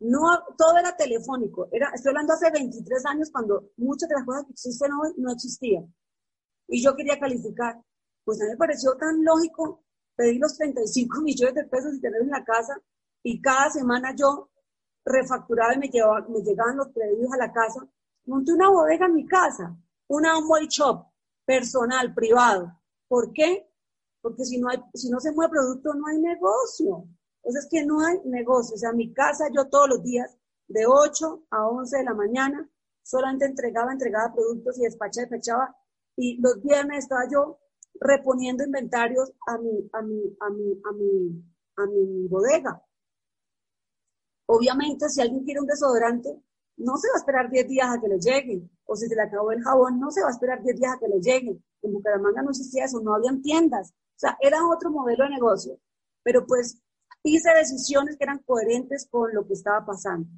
No, 0.00 0.20
todo 0.58 0.78
era 0.78 0.96
telefónico. 0.96 1.68
Era, 1.72 1.90
estoy 1.94 2.10
hablando 2.10 2.34
hace 2.34 2.50
23 2.50 3.06
años 3.06 3.30
cuando 3.30 3.70
muchas 3.76 4.08
de 4.08 4.16
las 4.16 4.24
cosas 4.24 4.44
que 4.46 4.52
existen 4.52 4.92
hoy 4.92 5.14
no 5.18 5.32
existían. 5.32 5.94
Y 6.68 6.82
yo 6.82 6.94
quería 6.96 7.18
calificar. 7.18 7.80
Pues 8.24 8.40
a 8.40 8.44
mí 8.44 8.50
me 8.50 8.56
pareció 8.56 8.96
tan 8.96 9.22
lógico 9.24 9.84
pedir 10.16 10.40
los 10.40 10.56
35 10.56 11.20
millones 11.22 11.54
de 11.54 11.64
pesos 11.64 11.94
y 11.94 12.00
tenerlos 12.00 12.26
en 12.26 12.32
la 12.32 12.44
casa 12.44 12.74
y 13.22 13.40
cada 13.40 13.70
semana 13.70 14.14
yo 14.14 14.50
refacturaba 15.04 15.74
y 15.74 15.78
me, 15.78 15.88
llevaba, 15.88 16.26
me 16.28 16.40
llegaban 16.40 16.76
los 16.76 16.88
pedidos 16.88 17.32
a 17.32 17.38
la 17.38 17.52
casa. 17.52 17.86
Monté 18.26 18.52
una 18.52 18.70
bodega 18.70 19.06
en 19.06 19.14
mi 19.14 19.26
casa, 19.26 19.76
una 20.08 20.36
Amway 20.36 20.66
Shop 20.68 21.06
personal, 21.44 22.14
privado. 22.14 22.80
¿Por 23.08 23.32
qué? 23.32 23.68
Porque 24.22 24.44
si 24.44 24.58
no, 24.58 24.68
hay, 24.68 24.78
si 24.94 25.10
no 25.10 25.20
se 25.20 25.32
mueve 25.32 25.50
producto, 25.52 25.92
no 25.94 26.06
hay 26.06 26.18
negocio. 26.18 27.06
Entonces, 27.42 27.64
es 27.64 27.70
que 27.70 27.84
no 27.84 28.00
hay 28.00 28.18
negocio. 28.24 28.74
O 28.74 28.78
sea, 28.78 28.92
mi 28.92 29.12
casa 29.12 29.48
yo 29.54 29.68
todos 29.68 29.88
los 29.88 30.02
días, 30.02 30.36
de 30.66 30.86
8 30.86 31.46
a 31.50 31.68
11 31.68 31.98
de 31.98 32.04
la 32.04 32.14
mañana, 32.14 32.70
solamente 33.02 33.44
entregaba, 33.44 33.92
entregaba 33.92 34.32
productos 34.32 34.78
y 34.78 34.82
despachaba, 34.82 35.26
despachaba. 35.26 35.76
Y 36.16 36.40
los 36.40 36.62
viernes 36.62 37.04
estaba 37.04 37.28
yo 37.30 37.58
reponiendo 38.00 38.64
inventarios 38.64 39.32
a 39.46 39.58
mi, 39.58 39.90
a 39.92 40.02
mi, 40.02 40.36
a 40.40 40.50
mi, 40.50 40.80
a 40.84 40.92
mi, 40.92 41.44
a 41.76 41.86
mi 41.86 42.28
bodega. 42.28 42.82
Obviamente, 44.46 45.08
si 45.08 45.20
alguien 45.20 45.44
quiere 45.44 45.60
un 45.60 45.66
desodorante, 45.66 46.42
no 46.76 46.96
se 46.96 47.08
va 47.08 47.14
a 47.14 47.18
esperar 47.18 47.50
10 47.50 47.68
días 47.68 47.88
a 47.88 48.00
que 48.00 48.08
le 48.08 48.18
llegue. 48.18 48.62
O 48.86 48.96
si 48.96 49.06
se 49.06 49.14
le 49.14 49.22
acabó 49.22 49.52
el 49.52 49.62
jabón, 49.62 49.98
no 49.98 50.10
se 50.10 50.22
va 50.22 50.28
a 50.28 50.32
esperar 50.32 50.62
10 50.62 50.76
días 50.76 50.94
a 50.94 50.98
que 50.98 51.08
le 51.08 51.20
llegue. 51.20 51.58
En 51.82 51.92
Bucaramanga 51.92 52.42
no 52.42 52.50
existía 52.50 52.84
eso, 52.84 53.00
no 53.00 53.14
habían 53.14 53.42
tiendas. 53.42 53.90
O 53.90 54.18
sea, 54.18 54.36
era 54.40 54.66
otro 54.66 54.90
modelo 54.90 55.24
de 55.24 55.30
negocio. 55.30 55.78
Pero 56.22 56.46
pues 56.46 56.78
hice 57.22 57.50
decisiones 57.54 58.16
que 58.16 58.24
eran 58.24 58.38
coherentes 58.40 59.08
con 59.10 59.34
lo 59.34 59.46
que 59.46 59.54
estaba 59.54 59.84
pasando. 59.84 60.28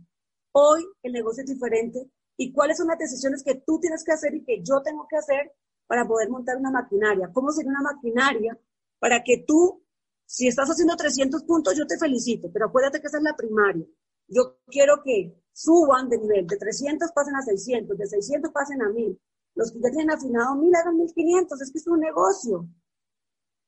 Hoy 0.53 0.85
el 1.03 1.12
negocio 1.12 1.42
es 1.44 1.51
diferente. 1.51 2.11
¿Y 2.37 2.53
cuáles 2.53 2.77
son 2.77 2.88
las 2.88 2.99
decisiones 2.99 3.42
que 3.42 3.62
tú 3.66 3.81
tienes 3.81 4.05
que 4.05 4.12
hacer 4.12 4.35
y 4.35 4.44
que 4.44 4.62
yo 4.62 4.83
tengo 4.83 5.07
que 5.09 5.16
hacer 5.16 5.53
para 5.87 6.07
poder 6.07 6.29
montar 6.29 6.57
una 6.57 6.70
maquinaria? 6.70 7.31
¿Cómo 7.33 7.51
sería 7.51 7.70
una 7.70 7.83
maquinaria 7.83 8.59
para 8.99 9.22
que 9.22 9.44
tú, 9.46 9.83
si 10.27 10.49
estás 10.49 10.68
haciendo 10.68 10.96
300 10.96 11.44
puntos, 11.44 11.77
yo 11.77 11.87
te 11.87 11.99
felicito, 11.99 12.51
pero 12.53 12.66
acuérdate 12.66 13.01
que 13.01 13.07
esa 13.07 13.18
es 13.18 13.22
la 13.22 13.37
primaria. 13.37 13.87
Yo 14.29 14.59
quiero 14.66 15.03
que 15.03 15.40
suban 15.57 16.11
de 16.11 16.19
nivel, 16.19 16.47
de 16.47 16.59
300 16.59 17.12
pasen 17.12 17.35
a 17.35 17.40
600, 17.40 17.97
de 17.97 18.07
600 18.07 18.53
pasen 18.53 18.83
a 18.83 18.90
1000. 18.90 19.19
Los 19.55 19.73
que 19.73 19.81
ya 19.81 19.90
tienen 19.90 20.11
afinado 20.11 20.55
1000 20.55 20.77
hagan 20.77 20.99
1500, 20.99 21.62
es 21.62 21.73
que 21.73 21.79
es 21.79 21.87
un 21.87 22.01
negocio. 22.01 22.69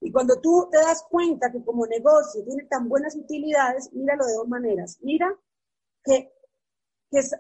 Y 0.01 0.13
cuando 0.13 0.39
tú 0.39 0.69
te 0.71 0.77
das 0.77 1.03
cuenta 1.09 1.51
que 1.51 1.65
como 1.65 1.87
negocio 1.87 2.45
tiene 2.45 2.67
tan 2.67 2.91
buenas 2.91 3.17
utilidades, 3.17 3.91
míralo 3.95 4.27
de 4.27 4.35
dos 4.35 4.47
maneras. 4.47 4.99
Mira 5.01 5.35
que, 6.05 6.31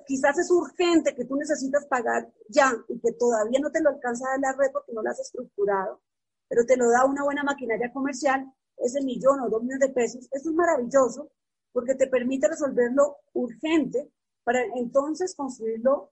quizás 0.06 0.38
es 0.38 0.50
urgente 0.50 1.14
que 1.14 1.26
tú 1.26 1.36
necesitas 1.36 1.84
pagar 1.84 2.32
ya 2.48 2.72
y 2.88 2.98
que 3.00 3.12
todavía 3.12 3.60
no 3.60 3.70
te 3.70 3.82
lo 3.82 3.90
alcanza 3.90 4.32
a 4.32 4.38
la 4.40 4.52
red 4.52 4.72
porque 4.72 4.94
no 4.94 5.02
lo 5.02 5.10
has 5.10 5.20
estructurado, 5.20 6.00
pero 6.48 6.64
te 6.64 6.78
lo 6.78 6.88
da 6.88 7.04
una 7.04 7.22
buena 7.22 7.44
maquinaria 7.44 7.92
comercial, 7.92 8.50
ese 8.78 9.02
millón 9.02 9.40
o 9.40 9.50
dos 9.50 9.62
millones 9.62 9.88
de 9.88 9.94
pesos. 9.94 10.26
Eso 10.32 10.48
es 10.48 10.56
maravilloso 10.56 11.30
porque 11.70 11.94
te 11.94 12.06
permite 12.06 12.48
resolverlo 12.48 13.18
urgente 13.34 14.10
para 14.48 14.64
entonces 14.76 15.34
construirlo 15.34 16.10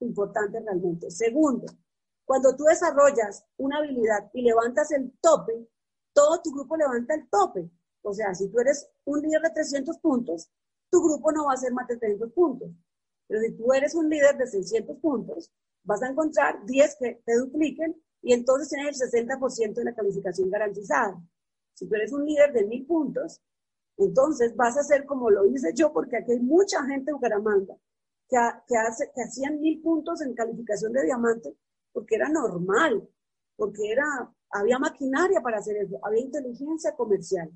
importante 0.00 0.58
realmente. 0.58 1.08
Segundo, 1.08 1.66
cuando 2.24 2.56
tú 2.56 2.64
desarrollas 2.64 3.46
una 3.58 3.78
habilidad 3.78 4.28
y 4.34 4.42
levantas 4.42 4.90
el 4.90 5.12
tope, 5.20 5.68
todo 6.12 6.42
tu 6.42 6.50
grupo 6.50 6.76
levanta 6.76 7.14
el 7.14 7.28
tope. 7.30 7.70
O 8.02 8.12
sea, 8.12 8.34
si 8.34 8.48
tú 8.48 8.58
eres 8.58 8.90
un 9.04 9.20
líder 9.20 9.40
de 9.40 9.50
300 9.50 9.98
puntos, 9.98 10.50
tu 10.90 11.00
grupo 11.00 11.30
no 11.30 11.44
va 11.44 11.52
a 11.52 11.56
ser 11.58 11.72
más 11.72 11.86
de 11.86 11.96
300 11.96 12.32
puntos. 12.32 12.70
Pero 13.28 13.40
si 13.40 13.52
tú 13.52 13.72
eres 13.72 13.94
un 13.94 14.10
líder 14.10 14.36
de 14.36 14.48
600 14.48 14.96
puntos, 14.98 15.52
vas 15.84 16.02
a 16.02 16.08
encontrar 16.08 16.66
10 16.66 16.96
que 16.98 17.22
te 17.24 17.36
dupliquen 17.36 18.02
y 18.20 18.32
entonces 18.32 18.68
tienes 18.68 19.00
el 19.00 19.28
60% 19.28 19.74
de 19.74 19.84
la 19.84 19.94
calificación 19.94 20.50
garantizada. 20.50 21.22
Si 21.74 21.86
tú 21.86 21.94
eres 21.94 22.12
un 22.12 22.26
líder 22.26 22.52
de 22.52 22.64
1000 22.64 22.84
puntos, 22.84 23.40
entonces 23.98 24.54
vas 24.56 24.76
a 24.76 24.80
hacer 24.80 25.06
como 25.06 25.30
lo 25.30 25.46
hice 25.46 25.72
yo, 25.74 25.92
porque 25.92 26.18
aquí 26.18 26.32
hay 26.32 26.40
mucha 26.40 26.84
gente 26.84 27.10
en 27.10 27.16
Bucaramanga 27.16 27.74
que, 28.28 28.36
que, 28.66 28.76
hace, 28.76 29.10
que 29.14 29.22
hacían 29.22 29.60
1000 29.60 29.82
puntos 29.82 30.20
en 30.22 30.34
calificación 30.34 30.92
de 30.92 31.04
diamante 31.04 31.56
porque 31.92 32.16
era 32.16 32.28
normal, 32.28 33.08
porque 33.56 33.90
era 33.90 34.04
había 34.50 34.78
maquinaria 34.78 35.40
para 35.40 35.58
hacer 35.58 35.76
eso, 35.78 35.98
había 36.02 36.20
inteligencia 36.20 36.94
comercial. 36.94 37.50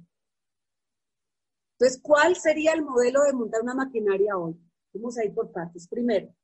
Entonces, 1.72 2.00
¿cuál 2.02 2.36
sería 2.36 2.72
el 2.72 2.82
modelo 2.82 3.22
de 3.22 3.32
montar 3.32 3.62
una 3.62 3.74
maquinaria 3.74 4.36
hoy? 4.36 4.58
Vamos 4.92 5.16
a 5.18 5.24
ir 5.24 5.34
por 5.34 5.52
partes. 5.52 5.88
Primero, 5.88 6.34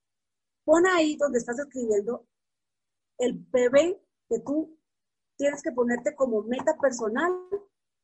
pon 0.64 0.86
ahí 0.86 1.16
donde 1.16 1.38
estás 1.38 1.58
escribiendo 1.58 2.26
el 3.18 3.44
PB 3.46 3.98
que 4.28 4.40
tú 4.44 4.78
tienes 5.36 5.62
que 5.62 5.72
ponerte 5.72 6.14
como 6.14 6.42
meta 6.42 6.76
personal 6.78 7.32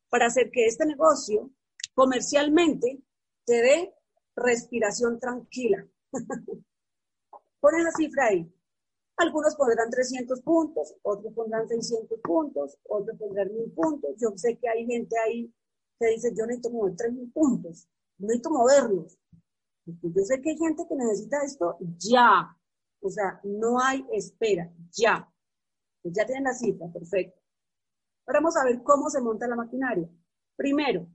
para 0.08 0.26
hacer 0.26 0.50
que 0.50 0.66
este 0.66 0.86
negocio 0.86 1.50
comercialmente 1.94 3.02
te 3.44 3.54
dé 3.54 3.94
respiración 4.36 5.18
tranquila. 5.18 5.86
Pon 7.60 7.84
la 7.84 7.90
cifra 7.92 8.26
ahí. 8.26 8.52
Algunos 9.16 9.54
pondrán 9.54 9.90
300 9.90 10.40
puntos, 10.40 10.96
otros 11.02 11.32
pondrán 11.34 11.68
600 11.68 12.18
puntos, 12.20 12.78
otros 12.88 13.16
pondrán 13.18 13.52
1000 13.52 13.72
puntos. 13.72 14.10
Yo 14.18 14.32
sé 14.36 14.56
que 14.56 14.68
hay 14.68 14.86
gente 14.86 15.16
ahí 15.18 15.52
que 15.98 16.06
dice, 16.08 16.32
yo 16.36 16.46
necesito 16.46 16.70
mover 16.70 16.96
3000 16.96 17.32
puntos, 17.32 17.88
necesito 18.18 18.50
moverlos. 18.50 19.18
Yo 19.84 20.24
sé 20.24 20.40
que 20.40 20.50
hay 20.50 20.58
gente 20.58 20.84
que 20.88 20.96
necesita 20.96 21.44
esto 21.44 21.76
ya. 21.98 22.56
O 23.00 23.10
sea, 23.10 23.40
no 23.44 23.80
hay 23.80 24.04
espera, 24.12 24.72
ya. 24.92 25.28
Pues 26.02 26.14
ya 26.14 26.24
tienen 26.24 26.44
la 26.44 26.54
cifra, 26.54 26.88
perfecto. 26.92 27.40
Ahora 28.26 28.40
vamos 28.40 28.56
a 28.56 28.64
ver 28.64 28.82
cómo 28.82 29.10
se 29.10 29.20
monta 29.20 29.46
la 29.46 29.56
maquinaria. 29.56 30.08
Primero, 30.56 31.06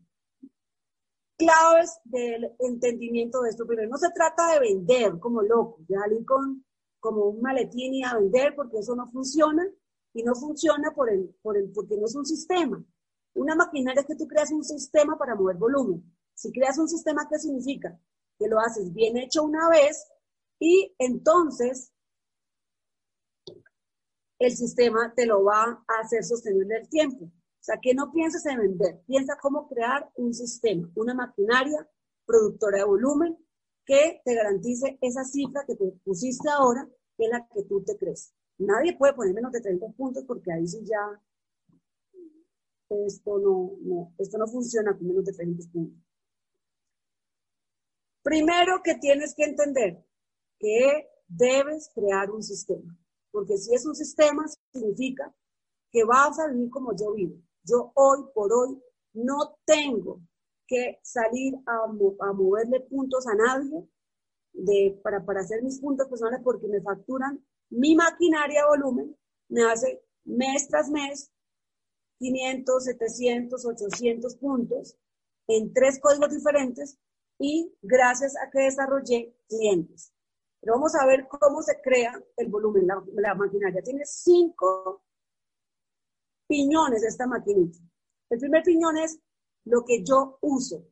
claves 1.38 2.00
del 2.04 2.52
entendimiento 2.60 3.41
de 3.41 3.52
esto. 3.52 3.65
Primero, 3.65 3.89
no 3.89 3.97
se 3.97 4.12
trata 4.12 4.54
de 4.54 4.60
vender 4.60 5.19
como 5.19 5.41
loco, 5.41 5.78
de 5.88 5.95
salir 5.95 6.26
con 6.26 6.65
como 7.00 7.26
un 7.26 7.41
maletín 7.41 7.93
y 7.93 8.04
a 8.04 8.15
vender 8.15 8.56
porque 8.56 8.80
eso 8.80 8.95
no 8.95 9.10
funciona 9.12 9.65
y 10.13 10.23
no 10.23 10.34
funciona 10.36 10.91
por 10.93 11.10
el, 11.10 11.34
por 11.41 11.56
el, 11.56 11.71
porque 11.71 11.95
no 11.95 12.06
es 12.06 12.15
un 12.15 12.26
sistema. 12.26 12.84
Una 13.36 13.56
maquinaria 13.56 14.02
es 14.02 14.08
que 14.08 14.15
tú 14.15 14.28
creas 14.28 14.52
un 14.52 14.63
sistema 14.63 15.17
para 15.17 15.36
mover 15.36 15.58
volumen. 15.58 16.04
Si 16.34 16.52
creas 16.52 16.78
un 16.80 16.89
sistema, 16.89 17.28
¿qué 17.30 17.38
significa? 17.38 18.00
Que 18.38 18.47
lo 18.47 18.60
haces 18.60 18.93
bien 18.93 19.15
hecho 19.17 19.43
una 19.43 19.69
vez 19.69 20.08
y 20.60 20.95
entonces 20.97 21.93
el 24.39 24.56
sistema 24.56 25.13
te 25.15 25.26
lo 25.26 25.43
va 25.43 25.84
a 25.88 26.02
hacer 26.02 26.23
sostenible 26.23 26.78
el 26.78 26.89
tiempo. 26.89 27.32
O 27.67 27.69
sea, 27.69 27.82
que 27.82 27.93
no 27.93 28.13
pienses 28.13 28.45
en 28.45 28.60
vender, 28.60 29.01
piensa 29.06 29.38
cómo 29.41 29.67
crear 29.67 30.10
un 30.15 30.34
sistema, 30.34 30.89
una 30.95 31.13
maquinaria 31.13 31.86
productora 32.25 32.77
de 32.77 32.86
volumen 32.86 33.38
que 33.86 34.21
te 34.23 34.36
garantice 34.36 34.97
esa 35.01 35.25
cifra 35.25 35.65
que 35.67 35.75
te 35.75 35.91
pusiste 36.06 36.47
ahora, 36.49 36.88
que 37.17 37.25
es 37.25 37.30
la 37.30 37.45
que 37.53 37.63
tú 37.63 37.84
te 37.84 37.97
crees. 37.97 38.34
Nadie 38.58 38.95
puede 38.97 39.15
poner 39.15 39.34
menos 39.34 39.51
de 39.51 39.60
30 39.60 39.86
puntos 39.97 40.23
porque 40.25 40.49
ahí 40.49 40.65
sí 40.65 40.80
ya 40.86 41.21
esto 42.89 43.38
no, 43.38 44.13
esto 44.17 44.38
no 44.38 44.47
funciona 44.47 44.97
con 44.97 45.06
menos 45.06 45.25
de 45.25 45.34
30 45.34 45.69
puntos. 45.69 46.01
Primero 48.23 48.82
que 48.82 48.95
tienes 48.95 49.36
que 49.36 49.43
entender 49.43 50.06
que 50.58 51.10
debes 51.27 51.91
crear 51.93 52.32
un 52.32 52.43
sistema, 52.43 52.97
porque 53.30 53.58
si 53.58 53.75
es 53.75 53.86
un 53.86 53.93
sistema 53.93 54.45
significa 54.71 55.36
que 55.91 56.06
vas 56.06 56.39
a 56.39 56.47
vivir 56.47 56.69
como 56.69 56.95
yo 56.95 57.12
vivo. 57.13 57.46
Yo 57.67 57.91
hoy 57.95 58.23
por 58.34 58.51
hoy 58.53 58.82
no 59.13 59.60
tengo 59.65 60.21
que 60.65 60.99
salir 61.03 61.53
a, 61.65 61.84
a 61.84 62.34
moverle 62.34 62.80
puntos 62.82 63.27
a 63.27 63.36
nadie 63.36 63.86
de, 64.53 64.99
para, 65.03 65.25
para 65.25 65.41
hacer 65.41 65.62
mis 65.62 65.80
puntos 65.80 66.08
personales 66.08 66.39
porque 66.43 66.67
me 66.67 66.82
facturan 66.82 67.45
mi 67.69 67.95
maquinaria 67.95 68.65
volumen, 68.67 69.15
me 69.49 69.63
hace 69.63 70.01
mes 70.23 70.67
tras 70.69 70.89
mes 70.89 71.32
500, 72.19 72.84
700, 72.84 73.65
800 73.65 74.36
puntos 74.38 74.97
en 75.47 75.73
tres 75.73 75.99
códigos 75.99 76.32
diferentes 76.32 76.97
y 77.38 77.73
gracias 77.82 78.36
a 78.38 78.49
que 78.49 78.62
desarrollé 78.63 79.36
clientes. 79.47 80.13
Pero 80.62 80.73
vamos 80.73 80.95
a 80.95 81.06
ver 81.06 81.27
cómo 81.27 81.62
se 81.62 81.80
crea 81.82 82.13
el 82.38 82.47
volumen. 82.47 82.88
La, 82.88 83.03
la 83.13 83.36
maquinaria 83.36 83.82
tiene 83.82 84.06
cinco 84.06 85.03
piñones 86.47 87.03
esta 87.03 87.27
maquinita. 87.27 87.79
El 88.29 88.39
primer 88.39 88.63
piñón 88.63 88.97
es 88.97 89.19
lo 89.65 89.83
que 89.86 90.03
yo 90.03 90.38
uso. 90.41 90.86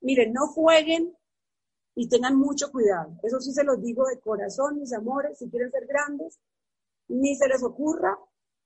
Miren, 0.00 0.32
no 0.32 0.46
jueguen 0.46 1.16
y 1.94 2.08
tengan 2.08 2.36
mucho 2.38 2.70
cuidado. 2.70 3.18
Eso 3.22 3.40
sí 3.40 3.52
se 3.52 3.64
los 3.64 3.82
digo 3.82 4.06
de 4.06 4.20
corazón, 4.20 4.78
mis 4.78 4.92
amores, 4.92 5.38
si 5.38 5.50
quieren 5.50 5.70
ser 5.70 5.86
grandes, 5.86 6.38
ni 7.08 7.34
se 7.34 7.48
les 7.48 7.62
ocurra 7.62 8.16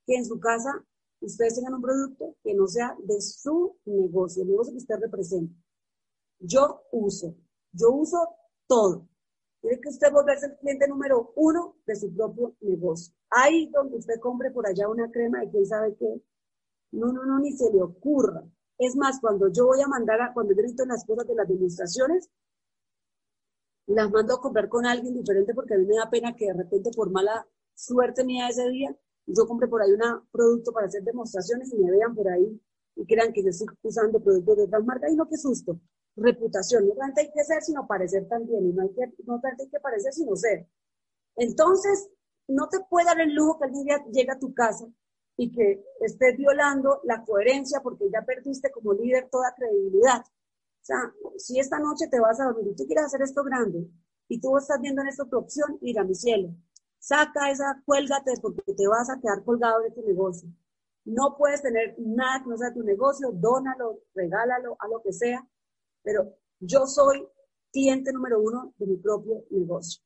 que 0.07 0.17
en 0.17 0.25
su 0.25 0.39
casa 0.39 0.85
ustedes 1.21 1.55
tengan 1.55 1.75
un 1.75 1.83
producto 1.83 2.37
que 2.43 2.55
no 2.55 2.67
sea 2.67 2.95
de 3.05 3.21
su 3.21 3.79
negocio, 3.85 4.43
el 4.43 4.51
negocio 4.51 4.73
que 4.73 4.79
usted 4.79 4.97
representa. 5.01 5.55
Yo 6.41 6.83
uso, 6.93 7.37
yo 7.73 7.91
uso 7.93 8.19
todo. 8.67 9.09
Tiene 9.61 9.81
que 9.81 9.89
usted 9.91 10.11
volverse 10.13 10.47
el 10.47 10.59
cliente 10.59 10.89
número 10.89 11.33
uno 11.37 11.77
de 11.87 11.97
su 11.97 12.13
propio 12.13 12.57
negocio. 12.61 13.15
Ahí 13.35 13.67
donde 13.71 13.97
usted 13.97 14.21
compre 14.21 14.51
por 14.51 14.67
allá 14.67 14.89
una 14.89 15.11
crema 15.11 15.41
de 15.41 15.51
quién 15.51 15.67
sabe 15.67 15.95
qué, 15.97 16.23
no, 16.93 17.13
no, 17.13 17.25
no, 17.25 17.39
ni 17.41 17.53
se 17.53 17.73
le 17.73 17.83
ocurra. 17.83 18.45
Es 18.79 18.97
más, 18.97 19.21
cuando 19.21 19.49
yo 19.49 19.67
voy 19.67 19.81
a 19.81 19.89
mandar, 19.89 20.21
a, 20.21 20.33
cuando 20.35 20.55
yo 20.55 20.63
necesito 20.63 20.85
las 20.85 21.05
cosas 21.05 21.27
de 21.27 21.35
las 21.35 21.49
demostraciones, 21.49 22.29
las 23.87 24.11
mando 24.11 24.35
a 24.35 24.41
comprar 24.41 24.69
con 24.69 24.87
alguien 24.87 25.15
diferente 25.15 25.55
porque 25.55 25.75
a 25.75 25.79
mí 25.79 25.87
me 25.87 25.97
da 25.97 26.11
pena 26.11 26.35
que 26.37 26.47
de 26.47 26.55
repente 26.55 26.91
por 26.95 27.11
mala 27.11 27.47
suerte 27.75 28.25
mía 28.25 28.49
ese 28.49 28.69
día 28.69 28.97
yo 29.27 29.47
compré 29.47 29.69
por 29.69 29.83
ahí 29.83 29.93
un 29.93 30.01
producto 30.31 30.73
para 30.73 30.87
hacer 30.87 31.03
demostraciones 31.03 31.73
y 31.73 31.79
me 31.79 31.91
vean 31.91 32.15
por 32.15 32.29
ahí 32.29 32.61
y 32.97 33.07
crean 33.07 33.33
que 33.33 33.43
yo 33.43 33.49
estoy 33.49 33.69
usando 33.83 34.21
productos 34.21 34.57
de 34.57 34.65
otras 34.65 34.85
marcas 34.85 35.13
y 35.13 35.17
no, 35.17 35.29
qué 35.29 35.37
susto. 35.37 35.81
Reputación, 36.17 36.89
no 36.89 36.95
tanto 36.95 37.21
hay 37.21 37.31
que 37.33 37.43
ser 37.43 37.63
sino 37.63 37.87
parecer 37.87 38.29
también, 38.29 38.67
y 38.69 38.73
no, 38.73 38.83
hay 38.83 38.91
que, 38.91 39.15
no 39.25 39.41
hay 39.43 39.69
que 39.69 39.81
parecer 39.81 40.13
sino 40.13 40.37
ser. 40.37 40.69
Entonces, 41.37 42.11
no 42.49 42.69
te 42.69 42.81
puede 42.89 43.07
dar 43.07 43.21
el 43.21 43.35
lujo 43.35 43.59
que 43.59 43.67
el 43.67 43.73
día 43.73 44.05
llegue 44.13 44.33
a 44.33 44.39
tu 44.39 44.53
casa 44.55 44.87
y 45.37 45.51
que 45.51 45.85
estés 46.01 46.37
violando 46.37 47.01
la 47.05 47.25
coherencia 47.25 47.81
porque 47.83 48.11
ya 48.11 48.23
perdiste 48.23 48.71
como 48.71 48.93
líder 48.93 49.29
toda 49.31 49.55
credibilidad. 49.55 50.21
O 50.21 50.85
sea, 50.85 51.13
si 51.39 51.59
esta 51.59 51.79
noche 51.79 52.09
te 52.09 52.21
vas 52.21 52.41
a 52.41 52.45
dormir 52.45 52.75
tú 52.77 52.85
quieres 52.87 53.05
hacer 53.05 53.23
esto 53.23 53.43
grande 53.45 53.89
y 54.29 54.41
tú 54.41 54.57
estás 54.57 54.81
viendo 54.81 55.03
en 55.03 55.09
esta 55.09 55.25
tu 55.25 55.39
opción, 55.39 55.79
mira, 55.81 56.05
mi 56.05 56.15
cielo, 56.15 56.49
saca 56.99 57.51
esa, 57.51 57.83
cuélgate 57.85 58.33
porque 58.41 58.75
te 58.75 58.87
vas 58.87 59.11
a 59.11 59.21
quedar 59.21 59.45
colgado 59.45 59.81
de 59.83 59.91
tu 59.91 60.03
negocio. 60.03 60.49
No 61.05 61.37
puedes 61.37 61.63
tener 61.63 61.97
nada 61.99 62.43
que 62.43 62.51
no 62.51 62.57
sea 62.57 62.73
tu 62.73 62.83
negocio, 62.83 63.31
dónalo, 63.33 64.01
regálalo, 64.15 64.77
a 64.79 64.89
lo 64.89 65.03
que 65.03 65.13
sea, 65.13 65.47
pero 66.03 66.35
yo 66.61 66.87
soy 66.87 67.27
cliente 67.73 68.13
número 68.13 68.41
uno 68.41 68.73
de 68.79 68.87
mi 68.87 68.97
propio 68.97 69.45
negocio. 69.51 70.03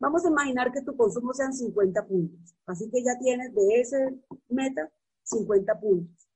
Vamos 0.00 0.24
a 0.24 0.30
imaginar 0.30 0.72
que 0.72 0.80
tu 0.80 0.96
consumo 0.96 1.34
sean 1.34 1.52
50 1.52 2.06
puntos. 2.06 2.54
Así 2.66 2.90
que 2.90 3.04
ya 3.04 3.18
tienes 3.18 3.54
de 3.54 3.80
ese 3.80 4.18
meta 4.48 4.90
50 5.24 5.78
puntos. 5.78 6.26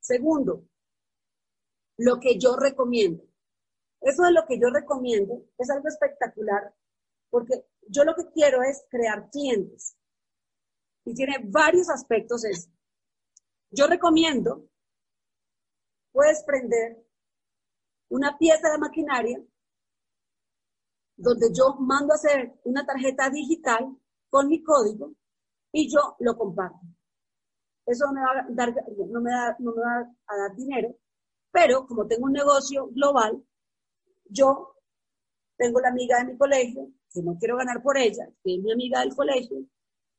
Segundo, 0.00 0.64
lo 1.96 2.18
que 2.18 2.38
yo 2.38 2.56
recomiendo. 2.56 3.22
Eso 4.00 4.24
de 4.24 4.32
lo 4.32 4.44
que 4.46 4.58
yo 4.58 4.68
recomiendo 4.70 5.44
es 5.58 5.70
algo 5.70 5.86
espectacular 5.86 6.74
porque 7.30 7.64
yo 7.88 8.04
lo 8.04 8.14
que 8.16 8.30
quiero 8.32 8.62
es 8.62 8.84
crear 8.90 9.30
clientes. 9.30 9.96
Y 11.04 11.14
tiene 11.14 11.36
varios 11.44 11.88
aspectos 11.88 12.44
eso. 12.44 12.68
Yo 13.70 13.86
recomiendo, 13.86 14.68
puedes 16.12 16.42
prender 16.44 17.02
una 18.10 18.36
pieza 18.36 18.70
de 18.70 18.78
maquinaria 18.78 19.42
donde 21.16 21.48
yo 21.52 21.76
mando 21.80 22.12
a 22.12 22.16
hacer 22.16 22.54
una 22.64 22.84
tarjeta 22.84 23.30
digital 23.30 23.96
con 24.28 24.48
mi 24.48 24.62
código 24.62 25.12
y 25.72 25.90
yo 25.90 26.16
lo 26.20 26.36
comparto. 26.36 26.80
Eso 27.86 28.06
no 28.06 28.12
me 28.12 28.20
va 28.20 28.30
a 28.40 28.46
dar, 28.50 28.74
no 29.08 29.20
me 29.20 29.30
no 29.58 29.72
me 29.72 29.82
va 29.82 30.14
a 30.26 30.36
dar 30.36 30.54
dinero, 30.56 30.94
pero 31.50 31.86
como 31.86 32.06
tengo 32.06 32.26
un 32.26 32.32
negocio 32.32 32.88
global, 32.92 33.44
yo 34.26 34.76
tengo 35.56 35.80
la 35.80 35.88
amiga 35.88 36.18
de 36.18 36.32
mi 36.32 36.38
colegio 36.38 36.88
que 37.12 37.22
no 37.22 37.36
quiero 37.38 37.56
ganar 37.56 37.82
por 37.82 37.98
ella, 37.98 38.26
que 38.42 38.54
es 38.54 38.62
mi 38.62 38.72
amiga 38.72 39.00
del 39.00 39.14
colegio, 39.14 39.58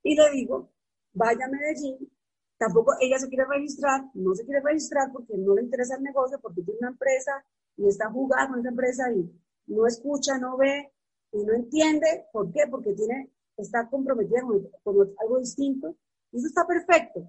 y 0.04 0.16
le 0.16 0.30
digo, 0.32 0.72
vaya 1.14 1.46
a 1.46 1.50
Medellín, 1.50 2.12
tampoco 2.58 2.94
ella 3.00 3.18
se 3.18 3.30
quiere 3.30 3.46
registrar, 3.46 4.02
no 4.14 4.36
se 4.36 4.46
quiere 4.46 4.62
registrar 4.62 5.12
porque 5.12 5.34
no 5.38 5.56
le 5.56 5.64
interesa 5.64 5.96
el 5.96 6.04
negocio, 6.04 6.40
porque 6.40 6.62
tiene 6.62 6.80
una 6.82 6.90
empresa 6.90 7.44
y 7.78 7.88
está 7.88 8.12
jugando 8.12 8.52
con 8.52 8.60
esa 8.60 8.70
empresa 8.70 9.12
y 9.12 9.32
no 9.68 9.88
escucha, 9.88 10.38
no 10.38 10.58
ve 10.58 10.92
y 11.32 11.44
no 11.44 11.54
entiende. 11.54 12.28
¿Por 12.32 12.52
qué? 12.52 12.62
Porque 12.70 12.94
tiene, 12.94 13.32
está 13.58 13.90
comprometida 13.90 14.42
con, 14.84 15.16
algo 15.20 15.40
distinto. 15.40 15.96
Y 16.32 16.38
eso 16.38 16.48
está 16.48 16.66
perfecto. 16.66 17.26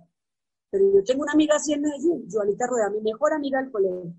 Pero 0.70 0.92
yo 0.92 1.04
tengo 1.04 1.22
una 1.22 1.32
amiga 1.32 1.56
así 1.56 1.72
en 1.72 1.82
Medellín, 1.82 2.26
Joanita 2.30 2.66
Rueda, 2.66 2.90
mi 2.90 3.00
mejor 3.00 3.32
amiga 3.32 3.60
del 3.60 3.70
colegio. 3.70 4.14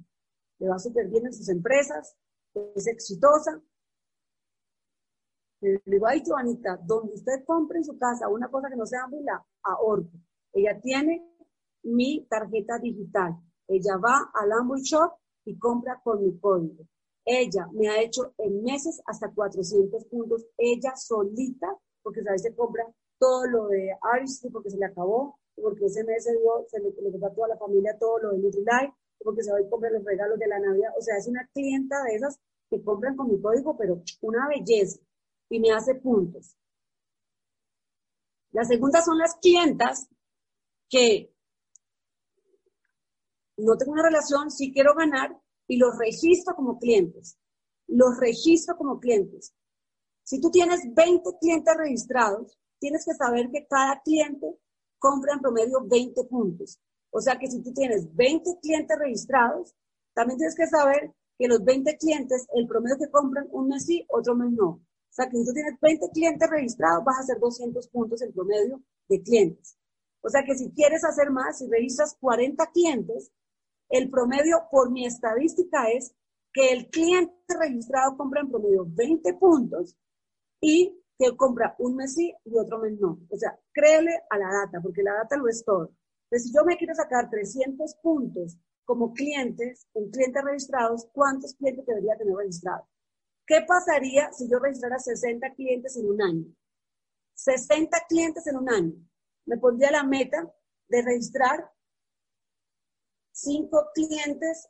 Le 0.60 0.70
va 0.70 0.80
súper 0.80 1.10
bien 1.10 1.26
en 1.26 1.34
sus 1.34 1.50
empresas, 1.50 2.16
es 2.54 2.88
exitosa, 2.88 3.62
le 5.66 5.82
digo, 5.86 6.06
ay, 6.08 6.22
Joanita, 6.26 6.80
donde 6.84 7.14
usted 7.14 7.44
compre 7.46 7.80
en 7.80 7.86
su 7.86 7.98
casa 7.98 8.28
una 8.28 8.50
cosa 8.50 8.70
que 8.70 8.76
no 8.76 8.86
sea 8.86 9.08
muy 9.08 9.24
la 9.24 9.44
ahorro. 9.64 10.08
Ella 10.54 10.80
tiene 10.80 11.28
mi 11.84 12.26
tarjeta 12.30 12.78
digital. 12.80 13.36
Ella 13.68 13.98
va 13.98 14.32
al 14.34 14.52
Amway 14.52 14.82
Shop 14.82 15.14
y 15.46 15.58
compra 15.58 16.00
con 16.04 16.24
mi 16.24 16.38
código. 16.40 16.84
Ella 17.26 17.68
me 17.74 17.90
ha 17.90 18.02
hecho 18.02 18.34
en 18.38 18.64
meses 18.64 19.02
hasta 19.08 19.32
400 19.32 20.06
puntos, 20.06 20.46
ella 20.58 20.96
solita, 20.96 21.68
porque 22.04 22.22
a 22.22 22.38
se 22.38 22.56
compra 22.56 22.86
todo 23.18 23.48
lo 23.48 23.68
de 23.68 23.98
Aristry 24.00 24.52
porque 24.52 24.70
se 24.70 24.78
le 24.78 24.86
acabó, 24.86 25.40
porque 25.56 25.86
ese 25.86 26.04
mes 26.04 26.24
se, 26.24 26.32
dio, 26.34 26.66
se 26.68 26.80
le, 26.80 26.92
le 26.92 27.26
a 27.26 27.34
toda 27.34 27.48
la 27.48 27.58
familia 27.58 27.98
todo 27.98 28.20
lo 28.20 28.32
de 28.32 28.38
Nutrilite, 28.38 28.94
porque 29.20 29.42
se 29.42 29.52
va 29.52 29.58
a 29.58 29.70
comprar 29.70 29.92
los 29.92 30.04
regalos 30.04 30.38
de 30.38 30.48
la 30.48 30.60
Navidad. 30.60 30.92
O 30.98 31.02
sea, 31.02 31.18
es 31.18 31.28
una 31.28 31.48
clienta 31.54 32.04
de 32.04 32.16
esas 32.16 32.40
que 32.70 32.84
compran 32.84 33.16
con 33.16 33.28
mi 33.30 33.42
código, 33.42 33.76
pero 33.76 34.04
una 34.22 34.48
belleza 34.48 35.00
y 35.50 35.60
me 35.60 35.72
hace 35.72 35.96
puntos. 35.96 36.56
La 38.52 38.64
segunda 38.64 39.02
son 39.02 39.18
las 39.18 39.36
clientas 39.36 40.08
que 40.90 41.34
no 43.58 43.78
tengo 43.78 43.94
una 43.94 44.04
relación, 44.04 44.52
sí 44.52 44.72
quiero 44.72 44.94
ganar 44.94 45.40
y 45.68 45.78
los 45.78 45.98
registro 45.98 46.56
como 46.56 46.80
clientes. 46.80 47.38
Los 47.88 48.18
registro 48.20 48.78
como 48.78 49.00
clientes. 49.00 49.54
Si 50.24 50.42
tú 50.42 50.50
tienes 50.50 50.82
20 50.94 51.38
clientes 51.40 51.74
registrados, 51.78 52.58
tienes 52.80 53.06
que 53.06 53.14
saber 53.14 53.50
que 53.52 53.66
cada 53.68 54.02
cliente 54.02 54.58
compra 54.98 55.34
en 55.34 55.40
promedio 55.40 55.86
20 55.86 56.24
puntos. 56.26 56.80
O 57.12 57.22
sea 57.22 57.38
que 57.38 57.48
si 57.48 57.62
tú 57.62 57.74
tienes 57.74 58.14
20 58.16 58.60
clientes 58.62 58.98
registrados, 59.00 59.76
también 60.14 60.38
tienes 60.38 60.56
que 60.56 60.68
saber 60.68 61.14
que 61.38 61.48
los 61.48 61.64
20 61.64 61.98
clientes, 61.98 62.48
el 62.54 62.68
promedio 62.68 62.98
que 62.98 63.12
compran 63.12 63.48
un 63.52 63.68
mes 63.68 63.86
sí, 63.86 64.06
otro 64.10 64.36
mes 64.36 64.52
no. 64.52 64.68
O 64.68 65.14
sea, 65.16 65.30
que 65.30 65.38
si 65.38 65.46
tú 65.46 65.54
tienes 65.54 65.80
20 65.80 66.10
clientes 66.12 66.50
registrados, 66.50 67.04
vas 67.06 67.18
a 67.18 67.22
hacer 67.22 67.40
200 67.40 67.88
puntos 67.88 68.22
en 68.22 68.34
promedio 68.34 68.82
de 69.08 69.22
clientes. 69.22 69.78
O 70.22 70.30
sea, 70.30 70.44
que 70.44 70.56
si 70.56 70.72
quieres 70.72 71.04
hacer 71.04 71.30
más, 71.32 71.60
si 71.60 71.68
registras 71.70 72.18
40 72.20 72.66
clientes, 72.72 73.32
el 73.90 74.10
promedio 74.10 74.68
por 74.72 74.92
mi 74.92 75.06
estadística 75.06 75.90
es 75.90 76.16
que 76.54 76.72
el 76.72 76.90
cliente 76.90 77.34
registrado 77.60 78.18
compra 78.18 78.42
en 78.42 78.50
promedio 78.50 78.86
20 78.88 79.34
puntos 79.36 79.98
y 80.62 81.02
que 81.18 81.36
compra 81.36 81.76
un 81.80 81.96
mes 81.96 82.14
sí 82.14 82.34
y 82.44 82.58
otro 82.58 82.80
mes 82.80 83.00
no. 83.00 83.20
O 83.30 83.38
sea, 83.38 83.58
créele 83.74 84.12
a 84.30 84.38
la 84.38 84.48
data, 84.48 84.80
porque 84.82 85.04
la 85.04 85.14
data 85.14 85.38
lo 85.38 85.48
es 85.48 85.64
todo. 85.64 85.92
Entonces, 86.26 86.50
si 86.50 86.54
yo 86.54 86.64
me 86.66 86.78
quiero 86.78 86.94
sacar 86.96 87.30
300 87.30 87.96
puntos 88.02 88.58
como 88.84 89.14
clientes, 89.14 89.88
en 89.94 90.10
clientes 90.12 90.44
registrados, 90.44 91.08
¿cuántos 91.12 91.56
clientes 91.56 91.86
debería 91.86 92.18
tener 92.18 92.36
registrados? 92.36 92.88
¿Qué 93.46 93.62
pasaría 93.68 94.32
si 94.34 94.50
yo 94.50 94.60
registrara 94.60 94.98
60 94.98 95.54
clientes 95.54 95.96
en 95.98 96.10
un 96.10 96.22
año? 96.22 96.46
60 97.36 97.98
clientes 98.10 98.48
en 98.48 98.58
un 98.58 98.70
año. 98.70 98.94
Me 99.46 99.58
pondría 99.58 99.92
la 99.92 100.04
meta 100.04 100.52
de 100.88 101.02
registrar 101.02 101.72
5 103.36 103.92
clientes 103.94 104.68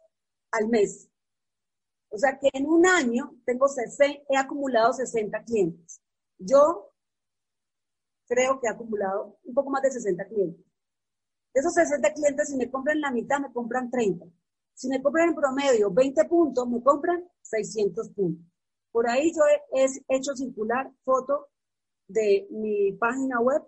al 0.52 0.68
mes. 0.68 1.08
O 2.10 2.18
sea 2.18 2.38
que 2.40 2.50
en 2.54 2.66
un 2.66 2.86
año 2.86 3.36
tengo 3.46 3.68
he 4.30 4.38
acumulado 4.38 4.94
60 4.94 5.44
clientes. 5.44 6.02
Yo 6.38 6.92
creo 8.28 8.60
que 8.60 8.68
he 8.68 8.72
acumulado 8.72 9.38
un 9.44 9.54
poco 9.54 9.70
más 9.70 9.84
de 9.84 9.92
60 9.92 10.26
clientes. 10.28 10.66
De 11.54 11.62
esos 11.62 11.74
60 11.74 12.14
clientes, 12.14 12.50
si 12.50 12.58
me 12.58 12.70
compran 12.70 13.00
la 13.00 13.12
mitad, 13.12 13.40
me 13.40 13.54
compran 13.54 13.90
30. 13.90 14.26
Si 14.74 14.90
me 14.90 15.02
compran 15.02 15.30
en 15.30 15.36
promedio 15.36 15.92
20 15.92 16.26
puntos, 16.26 16.68
me 16.68 16.82
compran 16.82 17.24
600 17.42 18.10
puntos. 18.10 18.46
Por 18.92 19.08
ahí 19.10 19.32
yo 19.34 19.42
he, 19.74 19.86
hecho 20.16 20.36
circular 20.36 20.92
foto 21.04 21.50
de 22.08 22.48
mi 22.50 22.94
página 22.94 23.40
web 23.40 23.62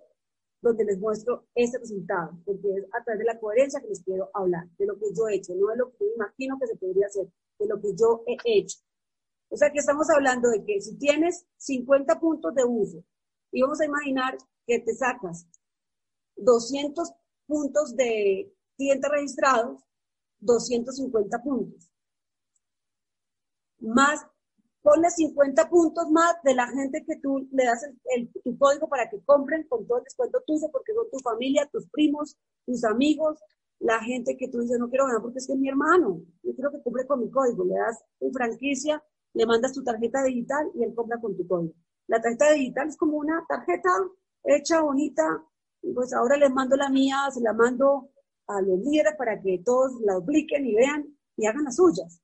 donde 0.67 0.85
les 0.85 0.99
muestro 0.99 1.47
ese 1.55 1.77
resultado, 1.77 2.37
porque 2.45 2.69
es 2.75 2.85
a 2.93 3.03
través 3.03 3.19
de 3.19 3.25
la 3.25 3.39
coherencia 3.39 3.81
que 3.81 3.87
les 3.87 4.03
quiero 4.03 4.29
hablar, 4.33 4.67
de 4.77 4.85
lo 4.85 4.97
que 4.97 5.07
yo 5.15 5.27
he 5.27 5.35
hecho, 5.35 5.53
no 5.55 5.67
de 5.67 5.77
lo 5.77 5.91
que 5.91 6.05
imagino 6.15 6.57
que 6.59 6.67
se 6.67 6.75
podría 6.75 7.07
hacer, 7.07 7.27
de 7.59 7.67
lo 7.67 7.79
que 7.81 7.95
yo 7.95 8.23
he 8.27 8.37
hecho. 8.45 8.79
O 9.49 9.57
sea 9.57 9.71
que 9.71 9.79
estamos 9.79 10.09
hablando 10.09 10.49
de 10.49 10.63
que 10.63 10.81
si 10.81 10.97
tienes 10.97 11.45
50 11.57 12.19
puntos 12.19 12.53
de 12.53 12.65
uso 12.65 13.03
y 13.51 13.61
vamos 13.61 13.79
a 13.79 13.85
imaginar 13.85 14.37
que 14.65 14.79
te 14.79 14.93
sacas 14.93 15.47
200 16.35 17.13
puntos 17.47 17.95
de 17.95 18.53
clientes 18.75 19.09
registrados, 19.09 19.81
250 20.39 21.41
puntos. 21.41 21.89
Más, 23.79 24.25
ponle 24.87 25.09
50 25.09 25.69
puntos 25.69 26.09
más 26.11 26.37
de 26.43 26.55
la 26.55 26.65
gente 26.67 27.03
que 27.05 27.17
tú 27.17 27.45
le 27.51 27.65
das 27.65 27.83
el, 28.15 28.31
tu 28.41 28.57
código 28.57 28.87
para 28.87 29.09
que 29.09 29.21
compren 29.25 29.67
con 29.67 29.85
todo 29.85 29.97
el 29.97 30.05
descuento 30.05 30.41
tuyo, 30.47 30.69
porque 30.71 30.93
son 30.93 31.09
tu 31.11 31.19
familia, 31.19 31.67
tus 31.69 31.89
primos, 31.89 32.37
tus 32.65 32.85
amigos, 32.85 33.37
la 33.79 33.99
gente 33.99 34.37
que 34.37 34.47
tú 34.47 34.61
dices, 34.61 34.79
no 34.79 34.89
quiero 34.89 35.07
ganar 35.07 35.21
porque 35.21 35.39
es 35.39 35.47
que 35.47 35.53
es 35.53 35.59
mi 35.59 35.67
hermano, 35.67 36.21
yo 36.41 36.55
quiero 36.55 36.71
que 36.71 36.81
compre 36.81 37.05
con 37.05 37.19
mi 37.19 37.29
código, 37.29 37.65
le 37.65 37.75
das 37.75 38.01
tu 38.17 38.31
franquicia, 38.31 39.03
le 39.33 39.45
mandas 39.45 39.73
tu 39.73 39.83
tarjeta 39.83 40.23
digital 40.23 40.71
y 40.73 40.83
él 40.83 40.95
compra 40.95 41.19
con 41.19 41.35
tu 41.35 41.45
código. 41.45 41.73
La 42.07 42.21
tarjeta 42.21 42.53
digital 42.53 42.87
es 42.87 42.95
como 42.95 43.17
una 43.17 43.45
tarjeta 43.49 43.89
hecha 44.45 44.79
bonita, 44.79 45.43
pues 45.93 46.13
ahora 46.13 46.37
les 46.37 46.49
mando 46.49 46.77
la 46.77 46.89
mía, 46.89 47.17
se 47.29 47.41
la 47.41 47.51
mando 47.51 48.11
a 48.47 48.61
los 48.61 48.79
líderes 48.79 49.15
para 49.17 49.41
que 49.41 49.61
todos 49.65 49.99
la 50.05 50.15
apliquen 50.15 50.65
y 50.65 50.75
vean 50.75 51.13
y 51.35 51.45
hagan 51.45 51.65
las 51.65 51.75
suyas. 51.75 52.21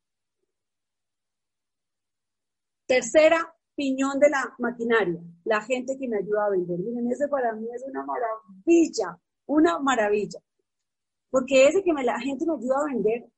Tercera 2.85 3.55
piñón 3.75 4.19
de 4.19 4.29
la 4.29 4.53
maquinaria, 4.59 5.21
la 5.45 5.61
gente 5.61 5.97
que 5.97 6.07
me 6.07 6.17
ayuda 6.17 6.45
a 6.45 6.49
vender. 6.49 6.79
Miren, 6.79 7.11
ese 7.11 7.27
para 7.27 7.53
mí 7.53 7.67
es 7.73 7.83
una 7.83 8.05
maravilla, 8.05 9.19
una 9.47 9.79
maravilla. 9.79 10.39
Porque 11.29 11.67
ese 11.67 11.83
que 11.83 11.93
la 11.93 12.19
gente 12.19 12.45
me 12.45 12.53
ayuda 12.53 12.75
a 12.81 12.93
vender, 12.93 13.31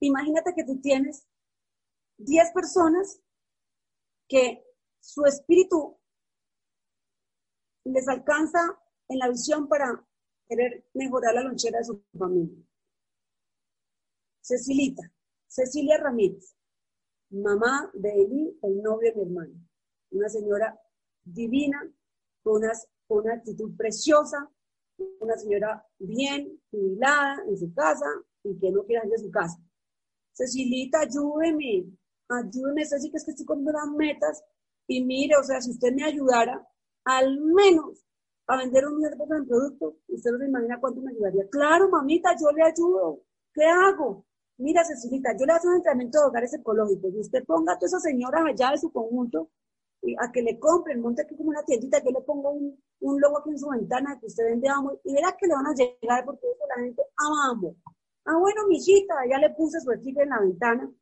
imagínate 0.00 0.52
que 0.54 0.64
tú 0.64 0.80
tienes 0.80 1.28
10 2.18 2.52
personas 2.52 3.20
que 4.28 4.64
su 5.00 5.24
espíritu 5.24 5.96
les 7.84 8.08
alcanza 8.08 8.58
en 9.08 9.18
la 9.18 9.28
visión 9.28 9.68
para 9.68 10.04
querer 10.48 10.88
mejorar 10.94 11.34
la 11.34 11.42
lonchera 11.42 11.78
de 11.78 11.84
su 11.84 12.02
familia. 12.18 12.64
Cecilita, 14.42 15.02
Cecilia 15.46 15.98
Ramírez, 15.98 16.56
mamá 17.30 17.90
de 17.94 18.54
el 18.62 18.82
novio 18.82 19.10
de 19.10 19.16
mi 19.16 19.22
hermano. 19.22 19.54
Una 20.10 20.28
señora 20.28 20.78
divina, 21.24 21.82
con, 22.42 22.62
una 23.08 23.34
actitud 23.34 23.76
preciosa, 23.76 24.50
una 25.20 25.36
señora 25.36 25.84
bien 25.98 26.60
jubilada 26.70 27.42
en 27.48 27.56
su 27.56 27.72
casa 27.74 28.06
y 28.42 28.58
que 28.58 28.70
no 28.70 28.84
quiere 28.84 29.02
salir 29.02 29.16
de 29.16 29.24
su 29.24 29.30
casa. 29.30 29.58
Cecilita, 30.32 31.00
ayúdeme, 31.00 31.86
ayúdeme, 32.28 32.84
Ceci, 32.84 33.10
que 33.10 33.16
es 33.16 33.24
que 33.24 33.30
estoy 33.32 33.46
con 33.46 33.66
unas 33.66 33.88
metas. 33.96 34.42
Y 34.86 35.02
mire, 35.04 35.36
o 35.36 35.42
sea, 35.42 35.60
si 35.60 35.70
usted 35.70 35.92
me 35.92 36.04
ayudara, 36.04 36.66
al 37.04 37.40
menos 37.40 38.06
a 38.46 38.56
vender 38.58 38.86
un 38.86 38.96
millón 38.96 39.18
de 39.18 39.46
producto, 39.46 39.96
usted 40.08 40.30
no 40.30 40.38
se 40.38 40.46
imagina 40.46 40.80
cuánto 40.80 41.00
me 41.00 41.10
ayudaría. 41.10 41.48
Claro, 41.48 41.88
mamita, 41.88 42.36
yo 42.40 42.50
le 42.52 42.62
ayudo. 42.62 43.22
¿Qué 43.52 43.64
hago? 43.64 44.25
Mira, 44.58 44.84
Cecilita, 44.84 45.36
yo 45.38 45.44
le 45.46 45.52
hago 45.52 45.68
un 45.68 45.76
entrenamiento 45.76 46.18
de 46.20 46.26
hogares 46.26 46.54
ecológicos 46.54 47.12
y 47.14 47.20
usted 47.20 47.44
ponga 47.44 47.74
a 47.74 47.78
todas 47.78 47.92
esas 47.92 48.02
señoras 48.02 48.42
allá 48.46 48.70
de 48.72 48.78
su 48.78 48.90
conjunto 48.90 49.50
y 50.02 50.14
a 50.18 50.30
que 50.32 50.42
le 50.42 50.58
compren, 50.58 51.00
monte 51.00 51.22
aquí 51.22 51.36
como 51.36 51.50
una 51.50 51.62
tiendita, 51.64 52.02
yo 52.02 52.10
le 52.10 52.20
pongo 52.22 52.50
un, 52.50 52.82
un 53.00 53.20
logo 53.20 53.38
aquí 53.38 53.50
en 53.50 53.58
su 53.58 53.68
ventana 53.68 54.18
que 54.18 54.26
usted 54.26 54.44
vende 54.44 54.68
amor 54.68 55.00
y 55.04 55.14
verá 55.14 55.36
que 55.38 55.46
le 55.46 55.54
van 55.54 55.66
a 55.66 55.74
llegar 55.74 56.24
porque 56.24 56.46
eso 56.46 56.64
la 56.68 56.82
gente 56.82 57.02
ama 57.16 57.50
amor. 57.50 57.74
Ah, 58.24 58.38
bueno, 58.38 58.66
mijita, 58.68 59.14
ya 59.30 59.38
le 59.38 59.50
puse 59.50 59.80
su 59.80 59.90
sticker 59.92 60.24
en 60.24 60.30
la 60.30 60.40
ventana. 60.40 60.92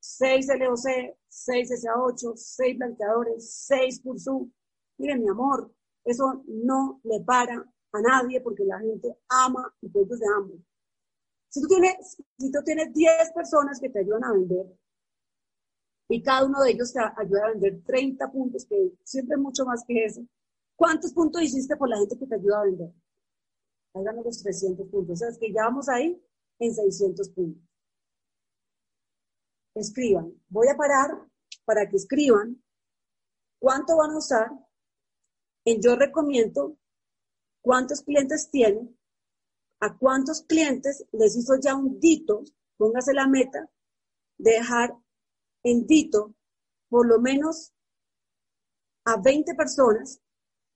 6 0.00 0.48
LOC, 0.58 1.16
6 1.28 1.70
SA8, 1.70 2.36
6 2.36 2.78
blanqueadores, 2.78 3.66
6 3.66 4.00
Pursu. 4.00 4.50
Mire, 4.98 5.16
mi 5.16 5.28
amor, 5.28 5.72
eso 6.04 6.44
no 6.46 7.00
le 7.04 7.20
para 7.24 7.54
a 7.92 8.00
nadie 8.00 8.40
porque 8.40 8.64
la 8.64 8.78
gente 8.80 9.16
ama 9.28 9.72
y 9.80 9.88
puntos 9.88 10.18
de 10.18 10.26
hambre. 10.26 10.58
Si 11.52 11.60
tú 11.60 11.68
tienes, 11.68 12.16
si 12.38 12.50
tú 12.50 12.62
tienes 12.64 12.94
10 12.94 13.32
personas 13.34 13.78
que 13.78 13.90
te 13.90 13.98
ayudan 13.98 14.24
a 14.24 14.32
vender 14.32 14.66
y 16.08 16.22
cada 16.22 16.46
uno 16.46 16.62
de 16.62 16.70
ellos 16.70 16.94
te 16.94 17.00
ayuda 17.00 17.44
a 17.44 17.50
vender 17.50 17.82
30 17.84 18.32
puntos, 18.32 18.64
que 18.64 18.94
siempre 19.04 19.36
mucho 19.36 19.66
más 19.66 19.84
que 19.86 20.02
eso, 20.02 20.22
¿cuántos 20.74 21.12
puntos 21.12 21.42
hiciste 21.42 21.76
por 21.76 21.90
la 21.90 21.98
gente 21.98 22.18
que 22.18 22.26
te 22.26 22.36
ayuda 22.36 22.60
a 22.60 22.64
vender? 22.64 22.90
Háganme 23.92 24.22
los 24.22 24.42
300 24.42 24.88
puntos. 24.88 25.12
O 25.12 25.16
sea, 25.16 25.28
es 25.28 25.36
que 25.36 25.52
ya 25.52 25.64
vamos 25.64 25.90
ahí 25.90 26.18
en 26.58 26.74
600 26.74 27.28
puntos. 27.28 27.62
Escriban. 29.74 30.32
Voy 30.48 30.68
a 30.68 30.76
parar 30.76 31.10
para 31.66 31.86
que 31.86 31.96
escriban 31.96 32.62
cuánto 33.58 33.98
van 33.98 34.12
a 34.12 34.18
usar 34.18 34.50
en 35.66 35.82
Yo 35.82 35.96
Recomiendo, 35.96 36.78
cuántos 37.60 38.00
clientes 38.00 38.50
tienen, 38.50 38.98
a 39.82 39.98
cuántos 39.98 40.42
clientes 40.42 41.04
les 41.10 41.36
hizo 41.36 41.54
ya 41.60 41.74
un 41.74 41.98
dito, 41.98 42.44
póngase 42.76 43.12
la 43.12 43.26
meta 43.26 43.68
de 44.38 44.52
dejar 44.52 44.96
en 45.64 45.86
dito 45.86 46.36
por 46.88 47.04
lo 47.06 47.20
menos 47.20 47.72
a 49.04 49.20
20 49.20 49.56
personas, 49.56 50.20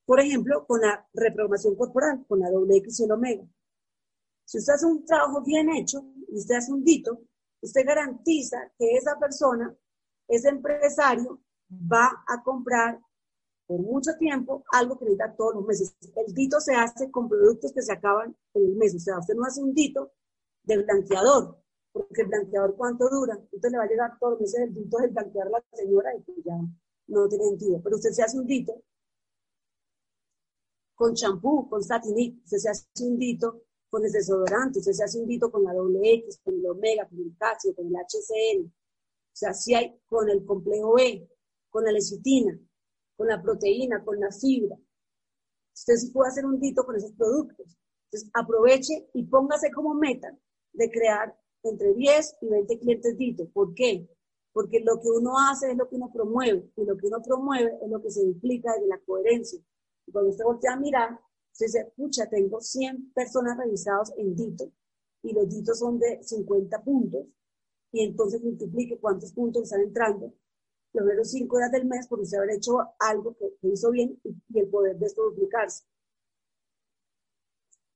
por 0.05 0.19
ejemplo, 0.19 0.67
con 0.67 0.81
la 0.81 1.09
reprogramación 1.15 1.77
corporal, 1.77 2.25
con 2.27 2.41
la 2.41 2.51
doble 2.51 2.79
X 2.79 2.99
y 2.99 3.05
el 3.05 3.13
omega. 3.13 3.45
Si 4.45 4.59
usted 4.59 4.75
hace 4.75 4.87
un 4.87 5.05
trabajo 5.05 5.41
bien 5.41 5.71
hecho 5.71 6.05
y 6.29 6.39
usted 6.39 6.57
hace 6.57 6.73
un 6.73 6.83
dito, 6.83 7.21
usted 7.61 7.87
garantiza 7.87 8.73
que 8.77 8.97
esa 8.97 9.17
persona, 9.21 9.73
ese 10.27 10.49
empresario, 10.49 11.41
va 11.71 12.25
a 12.27 12.43
comprar 12.43 13.01
por 13.67 13.81
mucho 13.81 14.13
tiempo 14.19 14.65
algo 14.73 14.99
que 14.99 15.05
necesita 15.05 15.35
todos 15.37 15.55
los 15.57 15.67
meses. 15.67 15.95
El 16.15 16.33
dito 16.35 16.61
se 16.61 16.75
hace 16.75 17.11
con 17.11 17.29
productos 17.29 17.73
que 17.73 17.83
se 17.83 17.93
acaban 17.93 18.37
en 18.55 18.65
el 18.65 18.77
mes. 18.77 18.95
O 18.95 18.99
sea, 18.99 19.19
usted 19.19 19.35
no 19.35 19.45
hace 19.45 19.63
un 19.63 19.75
dito 19.75 20.13
de 20.63 20.83
blanqueador, 20.83 21.59
porque 21.93 22.23
el 22.23 22.29
blanqueador 22.29 22.77
cuánto 22.77 23.09
dura. 23.09 23.39
Usted 23.51 23.71
le 23.71 23.79
va 23.79 23.85
a 23.85 23.89
llegar 23.89 24.19
todos 24.19 24.33
los 24.33 24.41
meses 24.41 24.61
el 24.61 24.75
dito 24.75 24.99
de 24.99 25.09
blanquear 25.09 25.49
a 25.49 25.51
la 25.51 25.65
señora 25.73 26.15
y 26.17 26.21
pues 26.23 26.39
ya 26.45 26.57
no 27.09 27.29
tiene 27.29 27.45
sentido. 27.45 27.81
Pero 27.83 27.97
usted 27.97 28.11
se 28.11 28.23
hace 28.23 28.39
un 28.39 28.47
dito 28.47 28.83
con 30.95 31.15
champú, 31.15 31.69
con 31.69 31.83
satinit, 31.83 32.43
usted 32.45 32.59
se 32.59 32.71
hace 32.71 32.87
un 33.01 33.19
dito 33.19 33.63
con 33.91 34.05
el 34.05 34.11
desodorante, 34.11 34.79
usted 34.79 34.93
se 34.93 35.05
hace 35.05 35.21
un 35.21 35.27
dito 35.27 35.51
con 35.51 35.63
la 35.63 35.75
doble 35.75 36.01
X, 36.15 36.41
con 36.43 36.55
el 36.55 36.67
omega, 36.67 37.07
con 37.07 37.19
el 37.19 37.37
calcio, 37.39 37.75
con 37.75 37.87
el 37.87 37.95
HCN. 37.95 38.67
O 38.67 39.39
sea, 39.39 39.53
si 39.53 39.75
hay 39.75 40.01
con 40.07 40.29
el 40.31 40.45
complejo 40.45 40.95
B, 40.95 41.29
con 41.69 41.85
la 41.85 41.93
lecitina, 41.93 42.59
con 43.17 43.29
la 43.29 43.43
proteína, 43.43 44.05
con 44.05 44.21
la 44.21 44.31
fibra. 44.31 44.77
Usted 45.75 45.95
sí 45.95 46.11
puede 46.11 46.31
hacer 46.31 46.47
un 46.47 46.61
dito 46.61 46.85
con 46.85 46.97
esos 46.97 47.13
productos. 47.13 47.77
Entonces, 48.07 48.31
aproveche 48.35 49.09
y 49.15 49.25
póngase 49.25 49.71
como 49.71 49.95
meta 49.95 50.37
de 50.73 50.91
crear 50.91 51.37
entre 51.63 51.95
10 51.95 52.37
y 52.43 52.49
20 52.49 52.79
clientes 52.79 53.17
dito. 53.17 53.49
¿Por 53.53 53.75
qué? 53.75 54.09
Porque 54.53 54.81
lo 54.81 55.01
que 55.01 55.09
uno 55.09 55.33
hace 55.39 55.71
es 55.71 55.77
lo 55.77 55.89
que 55.89 55.97
uno 55.97 56.11
promueve 56.13 56.71
y 56.77 56.85
lo 56.85 56.97
que 56.97 57.07
uno 57.07 57.21
promueve 57.23 57.79
es 57.83 57.91
lo 57.91 58.01
que 58.01 58.11
se 58.11 58.23
implica 58.23 58.73
desde 58.73 58.87
la 58.87 59.01
coherencia. 59.05 59.61
Y 60.07 60.13
cuando 60.13 60.31
usted 60.31 60.45
voltea 60.45 60.75
a 60.75 60.81
mirar, 60.81 61.21
usted 61.53 61.67
dice, 61.67 62.27
tengo 62.31 62.61
100 62.61 63.13
personas 63.13 63.59
revisadas 63.59 64.13
en 64.17 64.35
dito 64.35 64.71
y 65.23 65.33
los 65.33 65.49
ditos 65.49 65.79
son 65.79 65.99
de 65.99 66.23
50 66.23 66.83
puntos 66.85 67.27
y 67.93 68.05
entonces 68.05 68.43
multiplique 68.43 68.99
cuántos 68.99 69.33
puntos 69.33 69.65
están 69.65 69.81
entrando 69.81 70.33
los 70.97 71.05
primeros 71.05 71.31
cinco 71.31 71.59
días 71.59 71.71
del 71.71 71.87
mes 71.87 72.07
por 72.09 72.21
usted 72.21 72.39
haber 72.39 72.57
hecho 72.57 72.79
algo 72.99 73.37
que, 73.37 73.57
hizo 73.63 73.91
bien 73.91 74.19
y, 74.25 74.31
y, 74.49 74.61
el 74.61 74.69
poder 74.69 74.97
de 74.97 75.07
esto 75.07 75.23
duplicarse. 75.23 75.85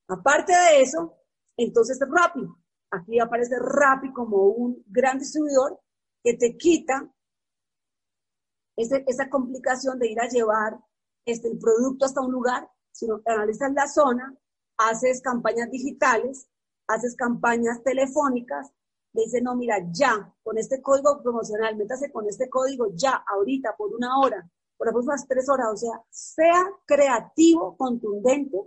Aparte 0.08 0.52
de 0.52 0.82
eso, 0.82 1.16
entonces 1.56 1.98
Rappi. 2.00 2.46
Aquí 2.92 3.20
aparece 3.20 3.56
Rappi 3.58 4.12
como 4.12 4.46
un 4.48 4.82
gran 4.86 5.18
distribuidor 5.18 5.80
que 6.24 6.34
te 6.34 6.56
quita 6.56 7.08
esa 8.76 9.28
complicación 9.28 9.98
de 9.98 10.10
ir 10.10 10.20
a 10.20 10.28
llevar 10.28 10.78
este, 11.24 11.48
el 11.48 11.58
producto 11.58 12.06
hasta 12.06 12.20
un 12.20 12.32
lugar, 12.32 12.68
sino 12.90 13.20
analizas 13.26 13.72
la 13.72 13.86
zona, 13.86 14.34
haces 14.78 15.20
campañas 15.20 15.70
digitales, 15.70 16.48
haces 16.86 17.14
campañas 17.14 17.82
telefónicas, 17.82 18.72
le 19.12 19.22
dice, 19.22 19.40
no, 19.40 19.56
mira, 19.56 19.76
ya, 19.90 20.32
con 20.42 20.58
este 20.58 20.80
código 20.80 21.20
promocional, 21.22 21.76
métase 21.76 22.12
con 22.12 22.26
este 22.28 22.48
código 22.48 22.92
ya, 22.94 23.24
ahorita, 23.26 23.76
por 23.76 23.92
una 23.94 24.18
hora, 24.18 24.48
por 24.76 24.86
las 24.86 24.94
próximas 24.94 25.28
tres 25.28 25.48
horas, 25.48 25.68
o 25.72 25.76
sea, 25.76 26.02
sea 26.10 26.64
creativo, 26.86 27.76
contundente 27.76 28.58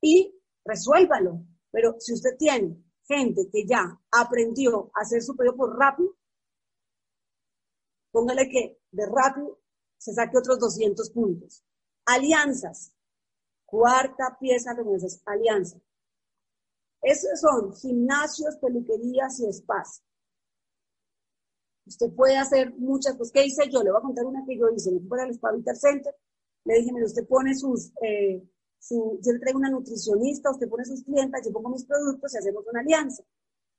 y 0.00 0.34
resuélvalo. 0.64 1.44
Pero 1.70 1.96
si 1.98 2.14
usted 2.14 2.36
tiene 2.38 2.82
gente 3.06 3.48
que 3.52 3.66
ya 3.66 4.00
aprendió 4.10 4.90
a 4.94 5.02
hacer 5.02 5.22
su 5.22 5.36
pedido 5.36 5.56
por 5.56 5.78
rápido, 5.78 6.16
póngale 8.10 8.48
que 8.48 8.80
de 8.90 9.06
rápido 9.06 9.60
se 9.98 10.14
saque 10.14 10.38
otros 10.38 10.58
200 10.58 11.10
puntos. 11.10 11.64
Alianzas. 12.06 12.92
Cuarta 13.64 14.36
pieza 14.38 14.74
de 14.74 14.84
nuestras 14.84 15.22
alianzas. 15.26 15.80
Esos 17.04 17.38
son 17.38 17.74
gimnasios, 17.74 18.56
peluquerías 18.56 19.38
y 19.40 19.52
spas. 19.52 20.02
Usted 21.86 22.10
puede 22.14 22.38
hacer 22.38 22.74
muchas 22.78 23.14
cosas. 23.14 23.30
¿Qué 23.30 23.44
hice 23.44 23.68
yo? 23.70 23.82
Le 23.82 23.90
voy 23.90 23.98
a 23.98 24.02
contar 24.02 24.24
una 24.24 24.42
que 24.46 24.56
yo 24.56 24.70
hice. 24.74 24.90
Me 24.90 25.00
fui 25.00 25.08
para 25.08 25.24
el 25.24 25.34
Spa 25.34 25.52
Vital 25.52 25.76
Center. 25.76 26.14
Le 26.64 26.76
dije, 26.76 26.92
mire, 26.92 27.04
usted 27.04 27.26
pone 27.28 27.54
sus, 27.54 27.92
eh, 28.00 28.42
su, 28.78 29.20
yo 29.22 29.32
le 29.32 29.38
traigo 29.38 29.58
una 29.58 29.68
nutricionista, 29.68 30.50
usted 30.50 30.66
pone 30.66 30.86
sus 30.86 31.04
clientes, 31.04 31.42
yo 31.44 31.52
pongo 31.52 31.68
mis 31.68 31.84
productos 31.84 32.32
y 32.32 32.38
hacemos 32.38 32.64
una 32.72 32.80
alianza. 32.80 33.22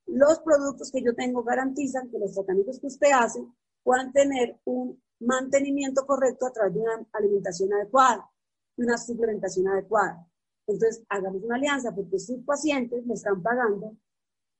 Los 0.05 0.39
productos 0.41 0.91
que 0.91 1.01
yo 1.01 1.15
tengo 1.15 1.43
garantizan 1.43 2.11
que 2.11 2.19
los 2.19 2.31
tratamientos 2.31 2.79
que 2.79 2.87
usted 2.87 3.09
hace 3.11 3.43
puedan 3.81 4.13
tener 4.13 4.59
un 4.65 5.01
mantenimiento 5.19 6.05
correcto 6.05 6.45
a 6.45 6.51
través 6.51 6.75
de 6.75 6.81
una 6.81 7.07
alimentación 7.11 7.73
adecuada 7.73 8.29
y 8.77 8.83
una 8.83 8.99
suplementación 8.99 9.67
adecuada. 9.67 10.27
Entonces, 10.67 11.03
hagamos 11.09 11.43
una 11.43 11.55
alianza 11.55 11.93
porque 11.93 12.19
sus 12.19 12.43
pacientes 12.43 13.05
me 13.05 13.13
están 13.13 13.41
pagando 13.41 13.95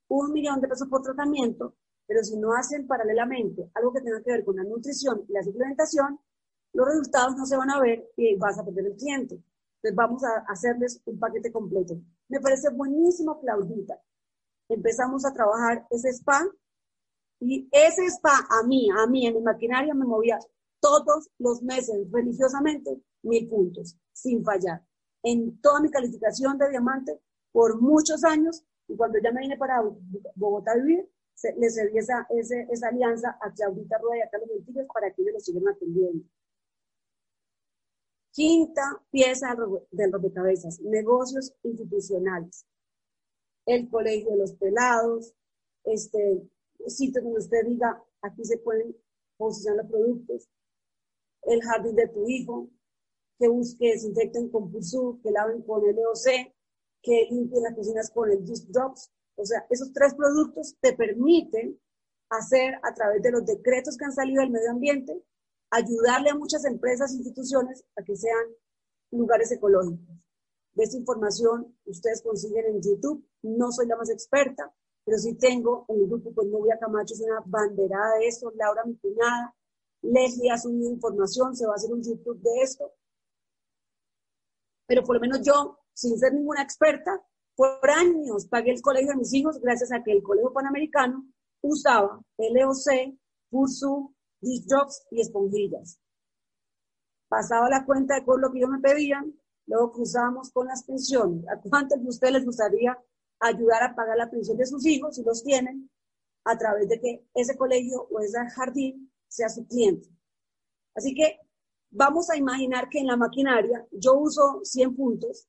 un 0.07 0.31
millón 0.31 0.61
de 0.61 0.67
pesos 0.67 0.87
por 0.87 1.01
tratamiento, 1.01 1.75
pero 2.05 2.23
si 2.23 2.37
no 2.37 2.53
hacen 2.53 2.85
paralelamente 2.85 3.71
algo 3.73 3.91
que 3.91 4.01
tenga 4.01 4.21
que 4.21 4.31
ver 4.31 4.45
con 4.45 4.55
la 4.55 4.63
nutrición 4.63 5.25
y 5.27 5.33
la 5.33 5.43
suplementación, 5.43 6.19
los 6.73 6.87
resultados 6.87 7.35
no 7.35 7.45
se 7.45 7.57
van 7.57 7.71
a 7.71 7.79
ver 7.79 8.11
y 8.17 8.35
vas 8.35 8.59
a 8.59 8.65
perder 8.65 8.85
el 8.87 8.95
cliente. 8.95 9.35
Entonces, 9.35 9.95
vamos 9.95 10.23
a 10.23 10.45
hacerles 10.47 11.01
un 11.05 11.19
paquete 11.19 11.51
completo. 11.51 11.95
Me 12.27 12.39
parece 12.39 12.69
buenísimo, 12.69 13.39
Claudita. 13.39 13.99
Empezamos 14.69 15.25
a 15.25 15.33
trabajar 15.33 15.85
ese 15.89 16.09
spa 16.09 16.41
y 17.39 17.67
ese 17.71 18.05
spa 18.07 18.47
a 18.49 18.65
mí, 18.65 18.89
a 18.91 19.07
mí, 19.07 19.27
en 19.27 19.35
mi 19.35 19.41
maquinaria 19.41 19.93
me 19.93 20.05
movía 20.05 20.39
todos 20.79 21.29
los 21.39 21.61
meses 21.63 22.07
religiosamente 22.11 23.01
mil 23.23 23.47
puntos, 23.47 23.97
sin 24.13 24.43
fallar. 24.43 24.83
En 25.27 25.59
toda 25.59 25.81
mi 25.81 25.89
calificación 25.89 26.55
de 26.59 26.69
diamante 26.69 27.19
por 27.51 27.81
muchos 27.81 28.23
años, 28.23 28.63
y 28.87 28.95
cuando 28.95 29.17
ya 29.17 29.31
me 29.31 29.41
vine 29.41 29.57
para 29.57 29.81
Bogotá 30.35 30.73
a 30.73 30.75
vivir, 30.75 31.09
le 31.57 31.69
cedí 31.71 31.97
esa, 31.97 32.27
esa, 32.69 32.87
alianza 32.87 33.35
a 33.41 33.51
Claudita 33.51 33.97
Rueda 33.97 34.19
y 34.19 34.21
a 34.21 34.29
Carlos 34.29 34.49
Mentiras 34.53 34.87
para 34.93 35.11
que 35.11 35.23
ellos 35.23 35.33
lo 35.33 35.39
siguieran 35.39 35.73
atendiendo. 35.73 36.23
Quinta 38.31 39.01
pieza 39.09 39.55
del 39.91 40.11
rompecabezas, 40.11 40.79
negocios 40.81 41.55
institucionales. 41.63 42.67
El 43.65 43.89
colegio 43.89 44.29
de 44.29 44.37
los 44.37 44.53
pelados, 44.53 45.33
este, 45.85 46.47
sitio 46.85 47.23
donde 47.23 47.39
usted 47.39 47.65
diga, 47.65 48.03
aquí 48.21 48.45
se 48.45 48.59
pueden 48.59 48.95
posicionar 49.37 49.83
los 49.83 49.91
productos, 49.91 50.49
el 51.43 51.61
jardín 51.63 51.95
de 51.95 52.07
tu 52.09 52.27
hijo, 52.27 52.69
que 53.37 53.47
busque, 53.47 53.91
desinfecten 53.91 54.49
con 54.49 54.71
Pulsur, 54.71 55.21
que 55.21 55.31
laven 55.31 55.61
con 55.63 55.81
LOC, 55.81 56.53
que 57.01 57.27
limpien 57.29 57.63
las 57.63 57.75
cocinas 57.75 58.09
con 58.11 58.31
el 58.31 58.39
Just 58.47 58.69
Drops. 58.69 59.11
O 59.35 59.45
sea, 59.45 59.65
esos 59.69 59.91
tres 59.93 60.13
productos 60.15 60.75
te 60.79 60.93
permiten 60.93 61.79
hacer 62.29 62.75
a 62.83 62.93
través 62.93 63.21
de 63.21 63.31
los 63.31 63.45
decretos 63.45 63.97
que 63.97 64.05
han 64.05 64.13
salido 64.13 64.41
del 64.41 64.51
medio 64.51 64.71
ambiente, 64.71 65.23
ayudarle 65.69 66.29
a 66.29 66.35
muchas 66.35 66.65
empresas 66.65 67.11
e 67.11 67.17
instituciones 67.17 67.83
a 67.95 68.03
que 68.03 68.15
sean 68.15 68.45
lugares 69.11 69.51
ecológicos. 69.51 70.15
De 70.73 70.83
esta 70.83 70.97
información 70.97 71.77
ustedes 71.85 72.21
consiguen 72.21 72.65
en 72.65 72.81
YouTube. 72.81 73.25
No 73.43 73.71
soy 73.71 73.87
la 73.87 73.95
más 73.95 74.09
experta, 74.09 74.73
pero 75.05 75.17
sí 75.17 75.35
tengo 75.35 75.85
en 75.87 76.01
el 76.01 76.07
grupo 76.07 76.33
pues 76.33 76.47
Novia 76.47 76.77
Camacho, 76.79 77.13
es 77.13 77.21
una 77.21 77.41
banderada 77.45 78.17
de 78.17 78.27
esto, 78.27 78.51
Laura 78.55 78.83
mi 78.85 78.97
cuñada, 78.97 79.55
Leslie 80.01 80.51
ha 80.51 80.57
subido 80.57 80.89
información, 80.89 81.55
se 81.55 81.65
va 81.65 81.73
a 81.73 81.75
hacer 81.75 81.91
un 81.91 82.03
YouTube 82.03 82.41
de 82.41 82.61
esto. 82.61 82.91
Pero 84.87 85.03
por 85.03 85.15
lo 85.15 85.21
menos 85.21 85.41
yo, 85.41 85.79
sin 85.93 86.17
ser 86.17 86.33
ninguna 86.33 86.61
experta, 86.61 87.21
por 87.55 87.89
años 87.89 88.47
pagué 88.47 88.71
el 88.71 88.81
colegio 88.81 89.11
de 89.11 89.17
mis 89.17 89.33
hijos 89.33 89.59
gracias 89.61 89.91
a 89.91 90.03
que 90.03 90.11
el 90.11 90.21
colegio 90.21 90.51
panamericano 90.51 91.25
usaba 91.61 92.21
LOC, 92.37 93.17
Pursu, 93.49 94.13
Disc 94.41 94.69
y 95.11 95.21
esponjillas. 95.21 95.99
Pasaba 97.27 97.69
la 97.69 97.85
cuenta 97.85 98.15
de 98.15 98.21
todo 98.21 98.37
lo 98.37 98.51
que 98.51 98.59
yo 98.59 98.67
me 98.67 98.79
pedían, 98.79 99.33
luego 99.65 99.93
cruzábamos 99.93 100.51
con 100.51 100.67
las 100.67 100.83
pensiones. 100.83 101.47
¿A 101.47 101.59
cuántos 101.59 102.01
de 102.01 102.09
ustedes 102.09 102.33
les 102.33 102.45
gustaría 102.45 102.97
ayudar 103.39 103.83
a 103.83 103.95
pagar 103.95 104.17
la 104.17 104.29
pensión 104.29 104.57
de 104.57 104.65
sus 104.65 104.85
hijos, 104.85 105.15
si 105.15 105.23
los 105.23 105.43
tienen, 105.43 105.89
a 106.43 106.57
través 106.57 106.87
de 106.87 106.99
que 106.99 107.25
ese 107.33 107.57
colegio 107.57 108.07
o 108.11 108.19
ese 108.19 108.37
jardín 108.55 109.11
sea 109.27 109.49
su 109.49 109.65
cliente? 109.65 110.07
Así 110.93 111.15
que 111.15 111.39
vamos 111.95 112.29
a 112.29 112.37
imaginar 112.37 112.89
que 112.89 112.99
en 112.99 113.07
la 113.07 113.17
maquinaria 113.17 113.85
yo 113.91 114.15
uso 114.15 114.59
100 114.63 114.95
puntos, 114.95 115.47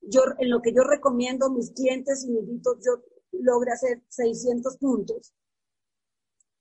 yo, 0.00 0.22
en 0.38 0.50
lo 0.50 0.60
que 0.60 0.72
yo 0.72 0.82
recomiendo 0.82 1.46
a 1.46 1.52
mis 1.52 1.70
clientes 1.70 2.24
y 2.24 2.30
mis 2.30 2.48
hitos, 2.48 2.78
yo 2.84 3.02
logre 3.32 3.72
hacer 3.72 4.02
600 4.08 4.76
puntos. 4.78 5.32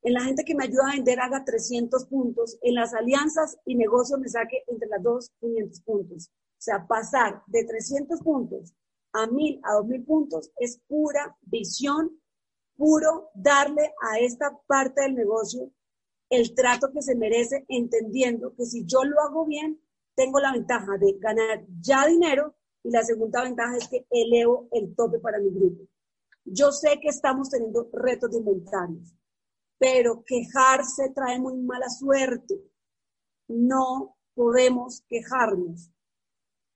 En 0.02 0.14
la 0.14 0.22
gente 0.22 0.44
que 0.44 0.56
me 0.56 0.66
ayuda 0.66 0.90
a 0.90 0.96
vender 0.96 1.20
haga 1.20 1.46
300 1.46 2.06
puntos. 2.08 2.58
En 2.62 2.76
las 2.76 2.94
alianzas 2.94 3.58
y 3.66 3.76
negocios 3.76 4.20
me 4.20 4.28
saque 4.28 4.64
entre 4.68 4.90
las 4.90 5.02
dos 5.02 5.32
500 5.40 5.82
puntos. 5.82 6.30
O 6.30 6.62
sea, 6.64 6.86
pasar 6.88 7.42
de 7.48 7.64
300 7.64 8.20
puntos 8.22 8.74
a 9.14 9.28
1000, 9.28 9.62
a 9.64 9.74
2000 9.76 10.04
puntos 10.04 10.52
es 10.58 10.80
pura 10.88 11.38
visión, 11.42 12.20
puro 12.76 13.30
darle 13.34 13.94
a 14.02 14.20
esta 14.20 14.58
parte 14.68 15.02
del 15.02 15.16
negocio 15.16 15.72
el 16.30 16.54
trato 16.56 16.92
que 16.92 17.02
se 17.02 17.16
merece, 17.16 17.66
entendiendo 17.68 18.54
que 18.56 18.66
si 18.66 18.86
yo 18.86 19.04
lo 19.04 19.22
hago 19.22 19.46
bien, 19.46 19.80
tengo 20.16 20.40
la 20.40 20.52
ventaja 20.52 20.98
de 21.00 21.18
ganar 21.20 21.66
ya 21.82 22.06
dinero 22.08 22.56
y 22.84 22.92
la 22.92 23.04
segunda 23.04 23.44
ventaja 23.44 23.78
es 23.78 23.88
que 23.88 24.06
elevo 24.10 24.68
el 24.72 24.96
tope 24.96 25.20
para 25.20 25.40
mi 25.40 25.50
grupo. 25.50 25.84
Yo 26.46 26.72
sé 26.72 27.00
que 27.02 27.10
estamos 27.10 27.50
teniendo 27.50 27.90
retos 27.94 28.32
de 28.32 28.38
inventarios, 28.38 29.14
pero 29.78 30.24
quejarse 30.26 31.10
trae 31.16 31.40
muy 31.40 31.58
mala 31.58 31.90
suerte. 31.90 32.62
No 33.48 34.18
podemos 34.34 35.04
quejarnos. 35.08 35.90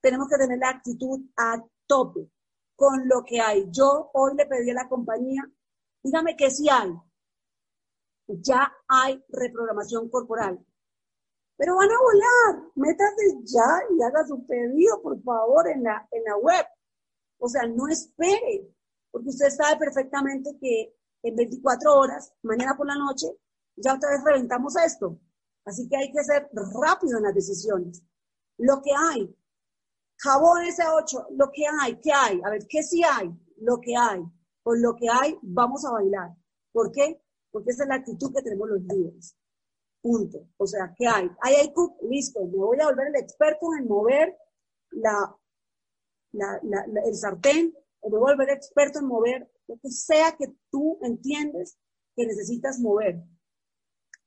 Tenemos 0.01 0.29
que 0.29 0.37
tener 0.37 0.59
la 0.59 0.69
actitud 0.69 1.21
a 1.35 1.63
tope 1.85 2.29
con 2.75 3.07
lo 3.07 3.23
que 3.23 3.41
hay. 3.41 3.67
Yo 3.71 4.09
hoy 4.13 4.35
le 4.35 4.45
pedí 4.45 4.69
a 4.69 4.75
la 4.75 4.87
compañía, 4.87 5.43
dígame 6.01 6.37
que 6.37 6.49
si 6.49 6.69
hay, 6.69 6.91
ya 8.27 8.71
hay 8.87 9.23
reprogramación 9.29 10.09
corporal. 10.09 10.59
Pero 11.57 11.75
van 11.75 11.89
a 11.89 11.99
volar, 11.99 12.71
métase 12.75 13.39
ya 13.43 13.81
y 13.89 14.03
haga 14.03 14.25
su 14.27 14.45
pedido, 14.45 15.01
por 15.01 15.21
favor, 15.23 15.67
en 15.67 15.83
la, 15.83 16.07
en 16.11 16.23
la 16.23 16.37
web. 16.37 16.65
O 17.39 17.49
sea, 17.49 17.65
no 17.67 17.87
espere, 17.87 18.69
porque 19.11 19.29
usted 19.29 19.49
sabe 19.49 19.77
perfectamente 19.77 20.55
que 20.59 20.95
en 21.23 21.35
24 21.35 21.95
horas, 21.95 22.33
mañana 22.43 22.75
por 22.77 22.85
la 22.85 22.95
noche, 22.95 23.27
ya 23.75 23.95
otra 23.95 24.11
vez 24.11 24.23
reventamos 24.23 24.75
esto. 24.75 25.19
Así 25.65 25.87
que 25.89 25.97
hay 25.97 26.11
que 26.11 26.23
ser 26.23 26.49
rápido 26.53 27.17
en 27.17 27.23
las 27.23 27.33
decisiones. 27.33 28.03
Lo 28.57 28.81
que 28.81 28.91
hay, 28.95 29.35
jabón 30.17 30.61
S8, 30.63 31.27
lo 31.31 31.51
que 31.51 31.65
hay, 31.81 31.99
¿qué 32.01 32.11
hay? 32.13 32.41
A 32.43 32.49
ver, 32.49 32.65
¿qué 32.67 32.83
sí 32.83 33.03
hay? 33.03 33.29
Lo 33.57 33.79
que 33.81 33.95
hay. 33.95 34.23
Con 34.63 34.81
lo 34.81 34.95
que 34.95 35.07
hay, 35.09 35.37
vamos 35.41 35.85
a 35.85 35.91
bailar. 35.91 36.35
¿Por 36.71 36.91
qué? 36.91 37.21
Porque 37.57 37.71
esa 37.71 37.83
es 37.83 37.89
la 37.89 37.95
actitud 37.95 38.31
que 38.31 38.43
tenemos 38.43 38.69
los 38.69 38.83
líderes. 38.83 39.35
Punto. 39.99 40.47
O 40.57 40.67
sea, 40.67 40.93
¿qué 40.95 41.07
hay? 41.07 41.27
Hay, 41.41 41.55
hay 41.55 41.73
listo, 42.07 42.45
me 42.45 42.55
voy 42.55 42.79
a 42.79 42.85
volver 42.85 43.07
el 43.07 43.15
experto 43.15 43.65
en 43.75 43.87
mover 43.87 44.37
la, 44.91 45.35
el 47.03 47.15
sartén, 47.15 47.75
o 47.99 48.11
me 48.11 48.19
voy 48.19 48.29
a 48.29 48.35
volver 48.35 48.51
experto 48.51 48.99
en 48.99 49.07
mover 49.07 49.51
lo 49.67 49.75
que 49.79 49.89
sea 49.89 50.35
que 50.37 50.53
tú 50.69 50.99
entiendes 51.01 51.79
que 52.15 52.27
necesitas 52.27 52.79
mover. 52.79 53.23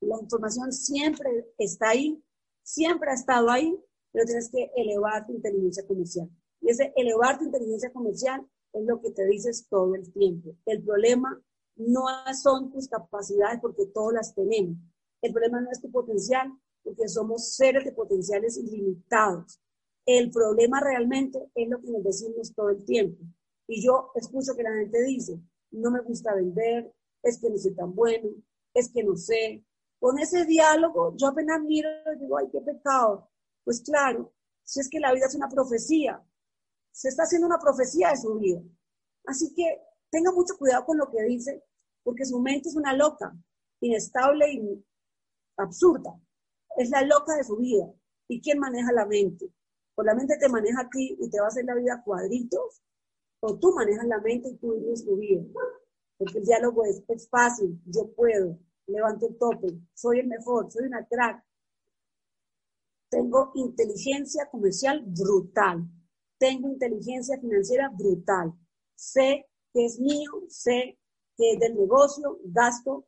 La 0.00 0.18
información 0.20 0.72
siempre 0.72 1.52
está 1.56 1.90
ahí, 1.90 2.20
siempre 2.64 3.12
ha 3.12 3.14
estado 3.14 3.48
ahí, 3.48 3.80
pero 4.10 4.24
tienes 4.24 4.50
que 4.50 4.72
elevar 4.74 5.24
tu 5.24 5.34
inteligencia 5.34 5.86
comercial. 5.86 6.28
Y 6.62 6.70
ese 6.70 6.92
elevar 6.96 7.38
tu 7.38 7.44
inteligencia 7.44 7.92
comercial 7.92 8.44
es 8.72 8.84
lo 8.84 9.00
que 9.00 9.12
te 9.12 9.24
dices 9.26 9.68
todo 9.68 9.94
el 9.94 10.12
tiempo. 10.12 10.56
El 10.66 10.82
problema 10.82 11.40
no 11.76 12.04
son 12.40 12.70
tus 12.70 12.88
capacidades 12.88 13.60
porque 13.60 13.86
todas 13.86 14.14
las 14.14 14.34
tenemos. 14.34 14.76
El 15.22 15.32
problema 15.32 15.60
no 15.60 15.70
es 15.70 15.80
tu 15.80 15.90
potencial 15.90 16.52
porque 16.82 17.08
somos 17.08 17.54
seres 17.54 17.84
de 17.84 17.92
potenciales 17.92 18.56
ilimitados. 18.56 19.60
El 20.06 20.30
problema 20.30 20.80
realmente 20.80 21.50
es 21.54 21.68
lo 21.68 21.80
que 21.80 21.90
nos 21.90 22.02
decimos 22.02 22.54
todo 22.54 22.70
el 22.70 22.84
tiempo. 22.84 23.22
Y 23.66 23.84
yo 23.84 24.10
escucho 24.14 24.56
que 24.56 24.62
la 24.62 24.74
gente 24.74 25.02
dice, 25.04 25.40
no 25.70 25.90
me 25.90 26.00
gusta 26.00 26.34
vender, 26.34 26.92
es 27.22 27.38
que 27.38 27.50
no 27.50 27.56
soy 27.58 27.74
tan 27.74 27.94
bueno, 27.94 28.30
es 28.74 28.90
que 28.92 29.04
no 29.04 29.16
sé. 29.16 29.64
Con 29.98 30.18
ese 30.18 30.46
diálogo, 30.46 31.14
yo 31.16 31.28
apenas 31.28 31.60
miro 31.62 31.88
y 32.14 32.18
digo, 32.18 32.38
ay, 32.38 32.48
qué 32.50 32.60
pecado. 32.60 33.30
Pues 33.64 33.82
claro, 33.82 34.32
si 34.64 34.80
es 34.80 34.88
que 34.88 34.98
la 34.98 35.12
vida 35.12 35.26
es 35.26 35.34
una 35.34 35.48
profecía, 35.48 36.24
se 36.90 37.08
está 37.08 37.24
haciendo 37.24 37.46
una 37.46 37.58
profecía 37.58 38.10
de 38.10 38.16
su 38.16 38.34
vida. 38.38 38.62
Así 39.26 39.52
que 39.54 39.80
tenga 40.10 40.32
mucho 40.32 40.56
cuidado 40.58 40.84
con 40.84 40.98
lo 40.98 41.10
que 41.10 41.22
dice, 41.24 41.62
porque 42.02 42.24
su 42.24 42.40
mente 42.40 42.68
es 42.68 42.76
una 42.76 42.94
loca, 42.94 43.34
inestable 43.80 44.52
y 44.52 44.84
absurda. 45.56 46.18
Es 46.76 46.90
la 46.90 47.02
loca 47.02 47.36
de 47.36 47.44
su 47.44 47.56
vida. 47.56 47.92
¿Y 48.28 48.40
quién 48.40 48.58
maneja 48.58 48.92
la 48.92 49.06
mente? 49.06 49.52
O 49.96 50.02
la 50.02 50.14
mente 50.14 50.36
te 50.38 50.48
maneja 50.48 50.82
a 50.82 50.88
ti 50.88 51.16
y 51.20 51.28
te 51.28 51.40
va 51.40 51.46
a 51.46 51.48
hacer 51.48 51.64
la 51.64 51.74
vida 51.74 52.02
cuadritos, 52.04 52.82
o 53.40 53.58
tú 53.58 53.72
manejas 53.72 54.06
la 54.06 54.20
mente 54.20 54.50
y 54.50 54.56
tú 54.56 54.74
vives 54.74 55.04
tu 55.04 55.16
vida. 55.16 55.42
Porque 56.16 56.38
el 56.38 56.44
diálogo 56.44 56.84
es, 56.84 57.02
es 57.08 57.28
fácil, 57.28 57.80
yo 57.86 58.12
puedo, 58.14 58.58
levanto 58.86 59.28
el 59.28 59.38
tope, 59.38 59.68
soy 59.94 60.20
el 60.20 60.26
mejor, 60.26 60.70
soy 60.70 60.86
una 60.86 61.06
crack. 61.06 61.44
Tengo 63.08 63.50
inteligencia 63.54 64.48
comercial 64.50 65.02
brutal 65.06 65.88
tengo 66.40 66.68
inteligencia 66.68 67.38
financiera 67.38 67.90
brutal. 67.90 68.54
Sé 68.96 69.46
que 69.72 69.84
es 69.84 69.98
mío, 69.98 70.30
sé 70.48 70.98
que 71.36 71.52
es 71.52 71.60
del 71.60 71.76
negocio, 71.76 72.38
gasto, 72.44 73.06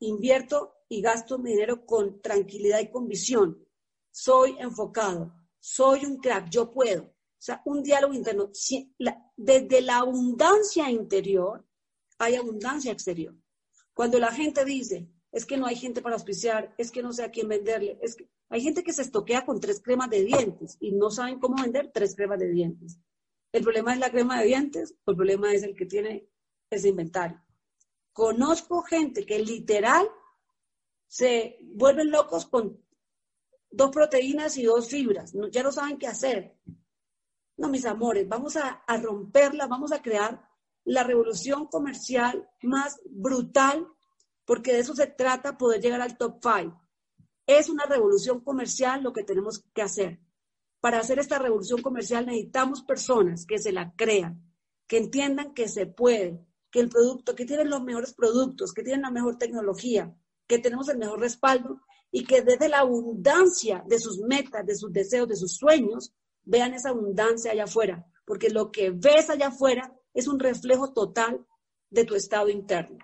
invierto 0.00 0.74
y 0.88 1.00
gasto 1.00 1.38
mi 1.38 1.50
dinero 1.50 1.84
con 1.86 2.20
tranquilidad 2.20 2.80
y 2.80 2.90
con 2.90 3.08
visión. 3.08 3.66
Soy 4.10 4.56
enfocado, 4.58 5.34
soy 5.58 6.04
un 6.04 6.18
crack, 6.18 6.48
yo 6.50 6.70
puedo. 6.72 7.02
O 7.04 7.46
sea, 7.46 7.62
un 7.66 7.82
diálogo 7.82 8.14
interno. 8.14 8.50
Desde 9.36 9.82
la 9.82 9.98
abundancia 9.98 10.90
interior 10.90 11.66
hay 12.18 12.36
abundancia 12.36 12.92
exterior. 12.92 13.36
Cuando 13.92 14.18
la 14.18 14.32
gente 14.32 14.64
dice, 14.64 15.10
es 15.30 15.44
que 15.44 15.56
no 15.56 15.66
hay 15.66 15.76
gente 15.76 16.00
para 16.00 16.14
auspiciar, 16.14 16.74
es 16.78 16.90
que 16.90 17.02
no 17.02 17.12
sé 17.12 17.24
a 17.24 17.30
quién 17.30 17.48
venderle, 17.48 17.98
es 18.00 18.16
que 18.16 18.28
hay 18.48 18.60
gente 18.60 18.84
que 18.84 18.92
se 18.92 19.02
estoquea 19.02 19.44
con 19.44 19.60
tres 19.60 19.82
cremas 19.82 20.08
de 20.10 20.24
dientes 20.24 20.76
y 20.80 20.92
no 20.92 21.10
saben 21.10 21.40
cómo 21.40 21.60
vender 21.60 21.90
tres 21.92 22.14
cremas 22.14 22.38
de 22.38 22.50
dientes. 22.50 22.98
¿El 23.54 23.62
problema 23.62 23.92
es 23.92 24.00
la 24.00 24.10
crema 24.10 24.40
de 24.40 24.46
dientes 24.46 24.96
o 25.04 25.12
el 25.12 25.16
problema 25.16 25.52
es 25.52 25.62
el 25.62 25.76
que 25.76 25.86
tiene 25.86 26.28
ese 26.68 26.88
inventario? 26.88 27.40
Conozco 28.12 28.82
gente 28.82 29.24
que 29.24 29.38
literal 29.38 30.08
se 31.06 31.60
vuelven 31.62 32.10
locos 32.10 32.46
con 32.46 32.84
dos 33.70 33.92
proteínas 33.92 34.56
y 34.56 34.64
dos 34.64 34.88
fibras. 34.88 35.32
ya 35.52 35.62
no 35.62 35.70
saben 35.70 35.98
qué 35.98 36.08
hacer. 36.08 36.58
No, 37.56 37.68
mis 37.68 37.86
amores, 37.86 38.28
vamos 38.28 38.56
a, 38.56 38.82
a 38.88 38.96
romperla, 38.96 39.68
vamos 39.68 39.92
a 39.92 40.02
crear 40.02 40.48
la 40.84 41.04
revolución 41.04 41.68
comercial 41.68 42.50
más 42.60 43.00
brutal, 43.08 43.86
porque 44.44 44.72
de 44.72 44.80
eso 44.80 44.96
se 44.96 45.06
trata 45.06 45.56
poder 45.56 45.80
llegar 45.80 46.00
al 46.00 46.18
top 46.18 46.42
five. 46.42 46.74
Es 47.46 47.68
una 47.68 47.86
revolución 47.86 48.40
comercial 48.40 49.04
lo 49.04 49.12
que 49.12 49.22
tenemos 49.22 49.64
que 49.72 49.82
hacer. 49.82 50.23
Para 50.84 50.98
hacer 50.98 51.18
esta 51.18 51.38
revolución 51.38 51.80
comercial 51.80 52.26
necesitamos 52.26 52.82
personas 52.82 53.46
que 53.46 53.58
se 53.58 53.72
la 53.72 53.94
crean, 53.96 54.52
que 54.86 54.98
entiendan 54.98 55.54
que 55.54 55.66
se 55.66 55.86
puede, 55.86 56.44
que 56.70 56.78
el 56.80 56.90
producto, 56.90 57.34
que 57.34 57.46
tienen 57.46 57.70
los 57.70 57.82
mejores 57.82 58.12
productos, 58.12 58.74
que 58.74 58.82
tienen 58.82 59.00
la 59.00 59.10
mejor 59.10 59.38
tecnología, 59.38 60.14
que 60.46 60.58
tenemos 60.58 60.90
el 60.90 60.98
mejor 60.98 61.20
respaldo 61.20 61.80
y 62.10 62.26
que 62.26 62.42
desde 62.42 62.68
la 62.68 62.80
abundancia 62.80 63.82
de 63.88 63.98
sus 63.98 64.18
metas, 64.18 64.66
de 64.66 64.76
sus 64.76 64.92
deseos, 64.92 65.26
de 65.26 65.36
sus 65.36 65.56
sueños, 65.56 66.12
vean 66.42 66.74
esa 66.74 66.90
abundancia 66.90 67.52
allá 67.52 67.64
afuera, 67.64 68.04
porque 68.26 68.50
lo 68.50 68.70
que 68.70 68.90
ves 68.90 69.30
allá 69.30 69.46
afuera 69.46 69.98
es 70.12 70.28
un 70.28 70.38
reflejo 70.38 70.92
total 70.92 71.46
de 71.88 72.04
tu 72.04 72.14
estado 72.14 72.50
interno. 72.50 72.98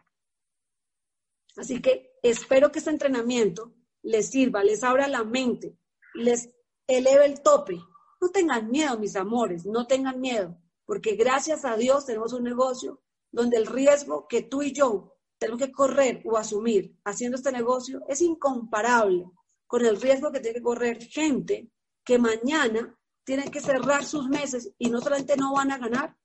Así 1.56 1.80
que 1.80 2.12
espero 2.22 2.72
que 2.72 2.80
este 2.80 2.90
entrenamiento 2.90 3.72
les 4.02 4.28
sirva, 4.28 4.62
les 4.64 4.84
abra 4.84 5.08
la 5.08 5.24
mente, 5.24 5.78
les 6.12 6.50
eleve 6.96 7.26
el 7.26 7.42
tope. 7.42 7.78
No 8.20 8.28
tengan 8.30 8.70
miedo, 8.70 8.98
mis 8.98 9.16
amores, 9.16 9.64
no 9.64 9.86
tengan 9.86 10.20
miedo, 10.20 10.56
porque 10.84 11.16
gracias 11.16 11.64
a 11.64 11.76
Dios 11.76 12.06
tenemos 12.06 12.32
un 12.32 12.44
negocio 12.44 13.02
donde 13.32 13.56
el 13.56 13.66
riesgo 13.66 14.26
que 14.28 14.42
tú 14.42 14.62
y 14.62 14.72
yo 14.72 15.16
tenemos 15.38 15.60
que 15.60 15.72
correr 15.72 16.22
o 16.26 16.36
asumir 16.36 16.98
haciendo 17.04 17.36
este 17.36 17.50
negocio 17.50 18.02
es 18.08 18.20
incomparable 18.20 19.24
con 19.66 19.86
el 19.86 20.00
riesgo 20.00 20.30
que 20.30 20.40
tiene 20.40 20.58
que 20.58 20.62
correr 20.62 21.02
gente 21.02 21.70
que 22.04 22.18
mañana 22.18 22.94
tiene 23.24 23.50
que 23.50 23.60
cerrar 23.60 24.04
sus 24.04 24.28
meses 24.28 24.72
y 24.78 24.90
no 24.90 25.00
solamente 25.00 25.36
no 25.36 25.54
van 25.54 25.70
a 25.70 25.78
ganar, 25.78 26.16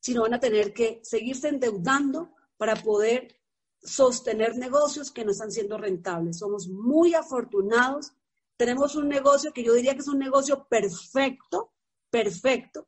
sino 0.00 0.22
van 0.22 0.34
a 0.34 0.40
tener 0.40 0.74
que 0.74 1.00
seguirse 1.02 1.48
endeudando 1.48 2.34
para 2.56 2.74
poder 2.76 3.40
sostener 3.82 4.56
negocios 4.56 5.10
que 5.10 5.24
no 5.24 5.30
están 5.30 5.50
siendo 5.50 5.78
rentables. 5.78 6.38
Somos 6.38 6.68
muy 6.68 7.14
afortunados. 7.14 8.12
Tenemos 8.60 8.94
un 8.94 9.08
negocio 9.08 9.54
que 9.54 9.64
yo 9.64 9.72
diría 9.72 9.94
que 9.94 10.00
es 10.00 10.08
un 10.08 10.18
negocio 10.18 10.66
perfecto, 10.68 11.72
perfecto. 12.10 12.86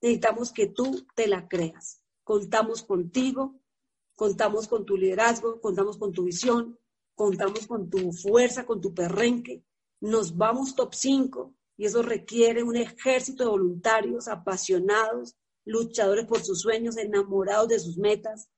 Necesitamos 0.00 0.52
que 0.52 0.68
tú 0.68 1.04
te 1.16 1.26
la 1.26 1.48
creas. 1.48 2.00
Contamos 2.22 2.84
contigo, 2.84 3.60
contamos 4.14 4.68
con 4.68 4.86
tu 4.86 4.96
liderazgo, 4.96 5.60
contamos 5.60 5.98
con 5.98 6.12
tu 6.12 6.22
visión, 6.22 6.78
contamos 7.16 7.66
con 7.66 7.90
tu 7.90 8.12
fuerza, 8.12 8.64
con 8.64 8.80
tu 8.80 8.94
perrenque. 8.94 9.64
Nos 10.00 10.36
vamos 10.36 10.76
top 10.76 10.94
5 10.94 11.52
y 11.76 11.86
eso 11.86 12.02
requiere 12.02 12.62
un 12.62 12.76
ejército 12.76 13.42
de 13.42 13.50
voluntarios 13.50 14.28
apasionados, 14.28 15.34
luchadores 15.64 16.26
por 16.26 16.44
sus 16.44 16.60
sueños, 16.60 16.96
enamorados 16.96 17.66
de 17.66 17.80
sus 17.80 17.98
metas, 17.98 18.50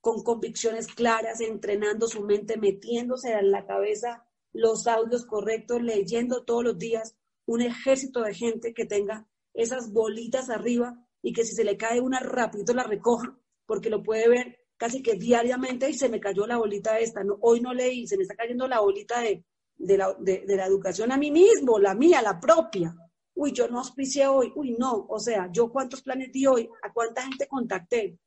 con 0.00 0.24
convicciones 0.24 0.88
claras, 0.88 1.40
entrenando 1.40 2.08
su 2.08 2.22
mente, 2.22 2.56
metiéndose 2.56 3.34
en 3.34 3.52
la 3.52 3.66
cabeza 3.66 4.26
los 4.52 4.86
audios 4.86 5.24
correctos, 5.26 5.82
leyendo 5.82 6.44
todos 6.44 6.64
los 6.64 6.78
días, 6.78 7.16
un 7.46 7.62
ejército 7.62 8.22
de 8.22 8.34
gente 8.34 8.74
que 8.74 8.84
tenga 8.84 9.26
esas 9.54 9.92
bolitas 9.92 10.50
arriba 10.50 11.06
y 11.22 11.32
que 11.32 11.44
si 11.44 11.54
se 11.54 11.64
le 11.64 11.76
cae 11.76 12.00
una 12.00 12.20
rapidito 12.20 12.74
la 12.74 12.84
recoja, 12.84 13.38
porque 13.66 13.90
lo 13.90 14.02
puede 14.02 14.28
ver 14.28 14.58
casi 14.76 15.02
que 15.02 15.14
diariamente 15.14 15.88
y 15.88 15.94
se 15.94 16.08
me 16.08 16.20
cayó 16.20 16.46
la 16.46 16.56
bolita 16.56 16.98
esta, 16.98 17.22
no, 17.22 17.38
hoy 17.40 17.60
no 17.60 17.72
leí, 17.72 18.06
se 18.06 18.16
me 18.16 18.24
está 18.24 18.34
cayendo 18.34 18.66
la 18.66 18.80
bolita 18.80 19.20
de, 19.20 19.44
de, 19.76 19.96
la, 19.96 20.14
de, 20.18 20.44
la 20.48 20.66
educación 20.66 21.12
a 21.12 21.16
mí 21.16 21.30
mismo, 21.30 21.78
la 21.78 21.94
mía, 21.94 22.20
la 22.20 22.40
propia. 22.40 22.94
Uy, 23.34 23.52
yo 23.52 23.68
no 23.68 23.78
auspicié 23.78 24.26
hoy, 24.26 24.52
uy, 24.56 24.76
no, 24.78 25.06
o 25.08 25.18
sea, 25.18 25.48
yo 25.52 25.70
cuántos 25.70 26.02
planes 26.02 26.32
di 26.32 26.46
hoy, 26.46 26.68
a 26.82 26.92
cuánta 26.92 27.22
gente 27.22 27.46
contacté, 27.46 28.18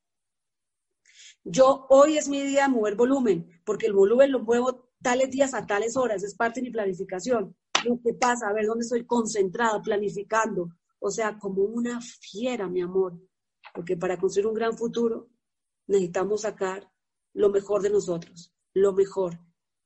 yo 1.44 1.86
hoy 1.90 2.18
es 2.18 2.28
mi 2.28 2.42
día 2.42 2.62
de 2.62 2.70
mover 2.70 2.96
volumen, 2.96 3.60
porque 3.64 3.86
el 3.86 3.92
volumen 3.92 4.32
lo 4.32 4.40
muevo 4.40 4.85
tales 5.02 5.30
días 5.30 5.54
a 5.54 5.66
tales 5.66 5.96
horas, 5.96 6.22
es 6.22 6.34
parte 6.34 6.60
de 6.60 6.66
mi 6.66 6.72
planificación. 6.72 7.56
Lo 7.84 8.00
que 8.00 8.14
pasa, 8.14 8.48
a 8.48 8.52
ver 8.52 8.66
dónde 8.66 8.84
estoy 8.84 9.04
concentrado, 9.06 9.82
planificando, 9.82 10.70
o 10.98 11.10
sea, 11.10 11.38
como 11.38 11.62
una 11.62 12.00
fiera, 12.00 12.68
mi 12.68 12.80
amor, 12.80 13.18
porque 13.74 13.96
para 13.96 14.18
construir 14.18 14.46
un 14.46 14.54
gran 14.54 14.76
futuro 14.76 15.28
necesitamos 15.86 16.42
sacar 16.42 16.90
lo 17.32 17.50
mejor 17.50 17.82
de 17.82 17.90
nosotros, 17.90 18.52
lo 18.72 18.92
mejor. 18.92 19.38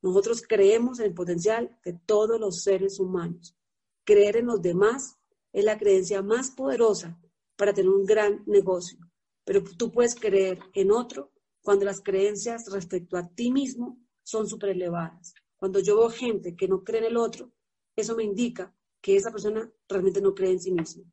Nosotros 0.02 0.42
creemos 0.42 0.98
en 0.98 1.06
el 1.06 1.14
potencial 1.14 1.78
de 1.84 1.92
todos 1.92 2.40
los 2.40 2.62
seres 2.62 2.98
humanos. 3.00 3.56
Creer 4.04 4.36
en 4.36 4.46
los 4.46 4.62
demás 4.62 5.18
es 5.52 5.64
la 5.64 5.76
creencia 5.76 6.22
más 6.22 6.52
poderosa 6.52 7.20
para 7.56 7.74
tener 7.74 7.90
un 7.90 8.06
gran 8.06 8.42
negocio. 8.46 8.98
Pero 9.44 9.62
tú 9.76 9.90
puedes 9.90 10.14
creer 10.14 10.60
en 10.74 10.90
otro 10.90 11.32
cuando 11.60 11.84
las 11.84 12.00
creencias 12.00 12.70
respecto 12.72 13.16
a 13.16 13.28
ti 13.28 13.52
mismo 13.52 13.98
son 14.30 14.46
súper 14.46 14.70
elevadas. 14.70 15.34
Cuando 15.56 15.80
yo 15.80 15.96
veo 15.98 16.08
gente 16.08 16.54
que 16.54 16.68
no 16.68 16.84
cree 16.84 17.00
en 17.00 17.06
el 17.06 17.16
otro, 17.16 17.50
eso 17.96 18.14
me 18.14 18.22
indica 18.22 18.72
que 19.00 19.16
esa 19.16 19.32
persona 19.32 19.70
realmente 19.88 20.20
no 20.20 20.34
cree 20.34 20.52
en 20.52 20.60
sí 20.60 20.70
mismo. 20.70 21.04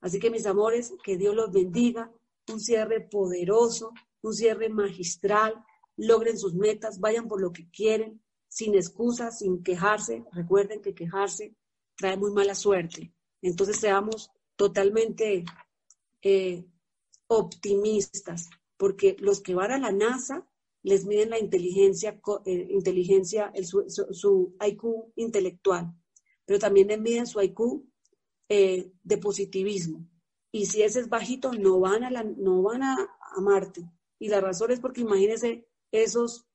Así 0.00 0.18
que 0.18 0.30
mis 0.30 0.46
amores, 0.46 0.94
que 1.02 1.16
Dios 1.16 1.34
los 1.34 1.50
bendiga, 1.50 2.12
un 2.48 2.60
cierre 2.60 3.00
poderoso, 3.00 3.92
un 4.22 4.32
cierre 4.32 4.68
magistral, 4.68 5.54
logren 5.96 6.38
sus 6.38 6.54
metas, 6.54 7.00
vayan 7.00 7.28
por 7.28 7.40
lo 7.40 7.52
que 7.52 7.68
quieren, 7.70 8.22
sin 8.48 8.74
excusas, 8.74 9.38
sin 9.40 9.62
quejarse. 9.62 10.24
Recuerden 10.32 10.80
que 10.80 10.94
quejarse 10.94 11.56
trae 11.96 12.16
muy 12.16 12.30
mala 12.30 12.54
suerte. 12.54 13.12
Entonces 13.42 13.78
seamos 13.78 14.30
totalmente 14.56 15.44
eh, 16.22 16.64
optimistas 17.26 18.48
porque 18.76 19.16
los 19.18 19.40
que 19.40 19.54
van 19.54 19.72
a 19.72 19.78
la 19.78 19.92
NASA 19.92 20.49
les 20.82 21.04
miden 21.04 21.30
la 21.30 21.38
inteligencia, 21.38 22.20
eh, 22.46 22.66
inteligencia 22.70 23.52
su, 23.62 24.56
IQ 24.60 25.12
intelectual, 25.16 25.94
pero 26.44 26.58
también 26.58 26.88
les 26.88 27.00
miden 27.00 27.26
su 27.26 27.40
IQ 27.40 27.84
eh, 28.48 28.92
de 29.02 29.18
positivismo. 29.18 30.06
Y 30.52 30.66
si 30.66 30.82
ese 30.82 31.00
es 31.00 31.08
bajito, 31.08 31.52
no 31.52 31.78
van 31.80 32.04
a, 32.04 32.10
la, 32.10 32.24
no 32.24 32.62
van 32.62 32.82
a, 32.82 32.96
a 32.96 33.40
Marte. 33.40 33.88
Y 34.18 34.28
la 34.28 34.40
razón 34.40 34.70
es 34.72 34.80
porque 34.80 35.02
imagínense 35.02 35.68
esos 35.92 36.46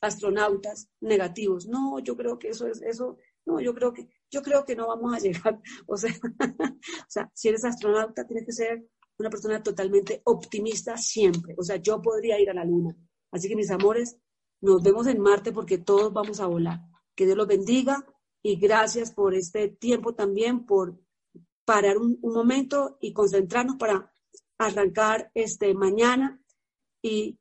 astronautas 0.00 0.88
negativos. 1.00 1.66
No, 1.66 1.98
yo 2.00 2.16
creo 2.16 2.38
que 2.38 2.48
eso 2.50 2.66
es, 2.66 2.82
eso, 2.82 3.16
no, 3.44 3.60
yo 3.60 3.74
creo 3.74 3.92
que, 3.92 4.08
yo 4.30 4.42
creo 4.42 4.64
que 4.64 4.76
no 4.76 4.88
vamos 4.88 5.14
a 5.14 5.18
llegar. 5.20 5.60
O 5.86 5.96
sea, 5.96 7.30
si 7.34 7.48
eres 7.48 7.64
astronauta, 7.64 8.26
tienes 8.26 8.44
que 8.44 8.52
ser 8.52 8.86
una 9.18 9.30
persona 9.30 9.62
totalmente 9.62 10.20
optimista 10.24 10.96
siempre. 10.96 11.54
O 11.56 11.62
sea, 11.62 11.76
yo 11.76 12.00
podría 12.00 12.38
ir 12.38 12.50
a 12.50 12.54
la 12.54 12.64
luna. 12.64 12.94
Así 13.30 13.48
que 13.48 13.56
mis 13.56 13.70
amores, 13.70 14.18
nos 14.60 14.82
vemos 14.82 15.06
en 15.06 15.20
Marte 15.20 15.52
porque 15.52 15.78
todos 15.78 16.12
vamos 16.12 16.40
a 16.40 16.46
volar. 16.46 16.80
Que 17.14 17.24
Dios 17.24 17.36
los 17.36 17.46
bendiga 17.46 18.06
y 18.42 18.56
gracias 18.56 19.12
por 19.12 19.34
este 19.34 19.68
tiempo 19.68 20.14
también, 20.14 20.66
por 20.66 20.98
parar 21.64 21.98
un, 21.98 22.18
momento 22.22 22.96
y 23.00 23.12
concentrarnos 23.12 23.76
para 23.76 24.12
arrancar 24.56 25.30
este 25.34 25.74
mañana 25.74 26.42
y 27.02 27.38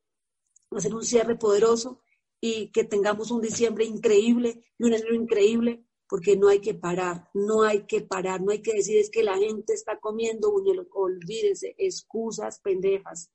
hacer 0.72 0.94
un 0.94 1.04
cierre 1.04 1.36
poderoso 1.36 2.02
y 2.42 2.72
que 2.72 2.84
tengamos 2.84 3.32
un 3.32 3.42
diciembre 3.42 3.86
increíble 3.86 4.66
y 4.78 4.84
un 4.84 4.94
enero 4.94 5.16
increíble, 5.16 5.86
porque 6.10 6.38
no 6.38 6.50
hay 6.50 6.60
que 6.60 6.74
parar, 6.74 7.30
no 7.34 7.64
hay 7.64 7.86
que 7.86 8.02
parar, 8.02 8.42
no 8.42 8.52
hay 8.52 8.62
que 8.62 8.74
decir 8.74 8.98
es 8.98 9.10
que 9.10 9.24
la 9.24 9.38
gente 9.38 9.74
está 9.74 10.00
comiendo 10.00 10.52
olvídese, 10.52 11.76
excusas 11.78 12.60
pendejas, 12.60 13.32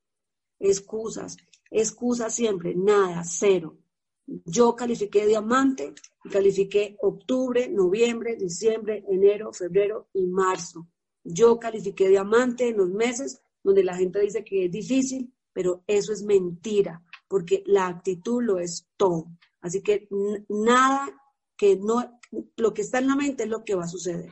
excusas, 0.58 1.36
excusas 1.72 2.34
siempre, 2.34 2.74
nada, 2.76 3.22
cero. 3.24 3.78
Yo 4.26 4.76
califiqué 4.76 5.26
diamante 5.26 5.94
califiqué 6.30 6.96
octubre, 7.00 7.68
noviembre, 7.68 8.36
diciembre, 8.36 9.04
enero, 9.08 9.52
febrero 9.52 10.08
y 10.12 10.26
marzo. 10.26 10.88
Yo 11.24 11.58
califiqué 11.58 12.08
diamante 12.08 12.68
en 12.68 12.76
los 12.78 12.90
meses 12.90 13.42
donde 13.62 13.84
la 13.84 13.96
gente 13.96 14.20
dice 14.20 14.44
que 14.44 14.66
es 14.66 14.70
difícil, 14.70 15.32
pero 15.52 15.82
eso 15.86 16.12
es 16.12 16.22
mentira 16.22 17.02
porque 17.28 17.62
la 17.66 17.86
actitud 17.86 18.42
lo 18.42 18.58
es 18.58 18.88
todo. 18.96 19.26
Así 19.60 19.82
que 19.82 20.08
nada 20.48 21.08
que 21.56 21.76
no, 21.76 22.20
lo 22.56 22.74
que 22.74 22.82
está 22.82 22.98
en 22.98 23.08
la 23.08 23.16
mente 23.16 23.44
es 23.44 23.48
lo 23.48 23.64
que 23.64 23.74
va 23.74 23.84
a 23.84 23.88
suceder. 23.88 24.30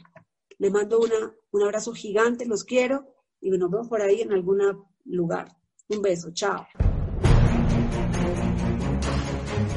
Les 0.58 0.70
mando 0.70 0.98
una, 0.98 1.34
un 1.52 1.62
abrazo 1.62 1.92
gigante, 1.92 2.44
los 2.44 2.64
quiero 2.64 3.06
y 3.40 3.50
nos 3.50 3.70
vemos 3.70 3.88
por 3.88 4.02
ahí 4.02 4.20
en 4.20 4.32
algún 4.32 4.60
lugar. 5.04 5.48
Un 5.88 6.02
beso, 6.02 6.30
chao. 6.32 6.66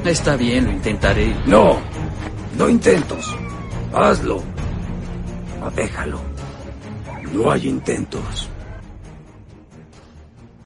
Está 0.04 0.36
bien, 0.36 0.66
lo 0.66 0.72
intentaré. 0.72 1.34
No, 1.46 1.78
no 2.58 2.68
intentos. 2.68 3.34
Hazlo. 3.94 4.42
Déjalo. 5.74 6.20
No 7.32 7.50
hay 7.50 7.68
intentos. 7.68 8.50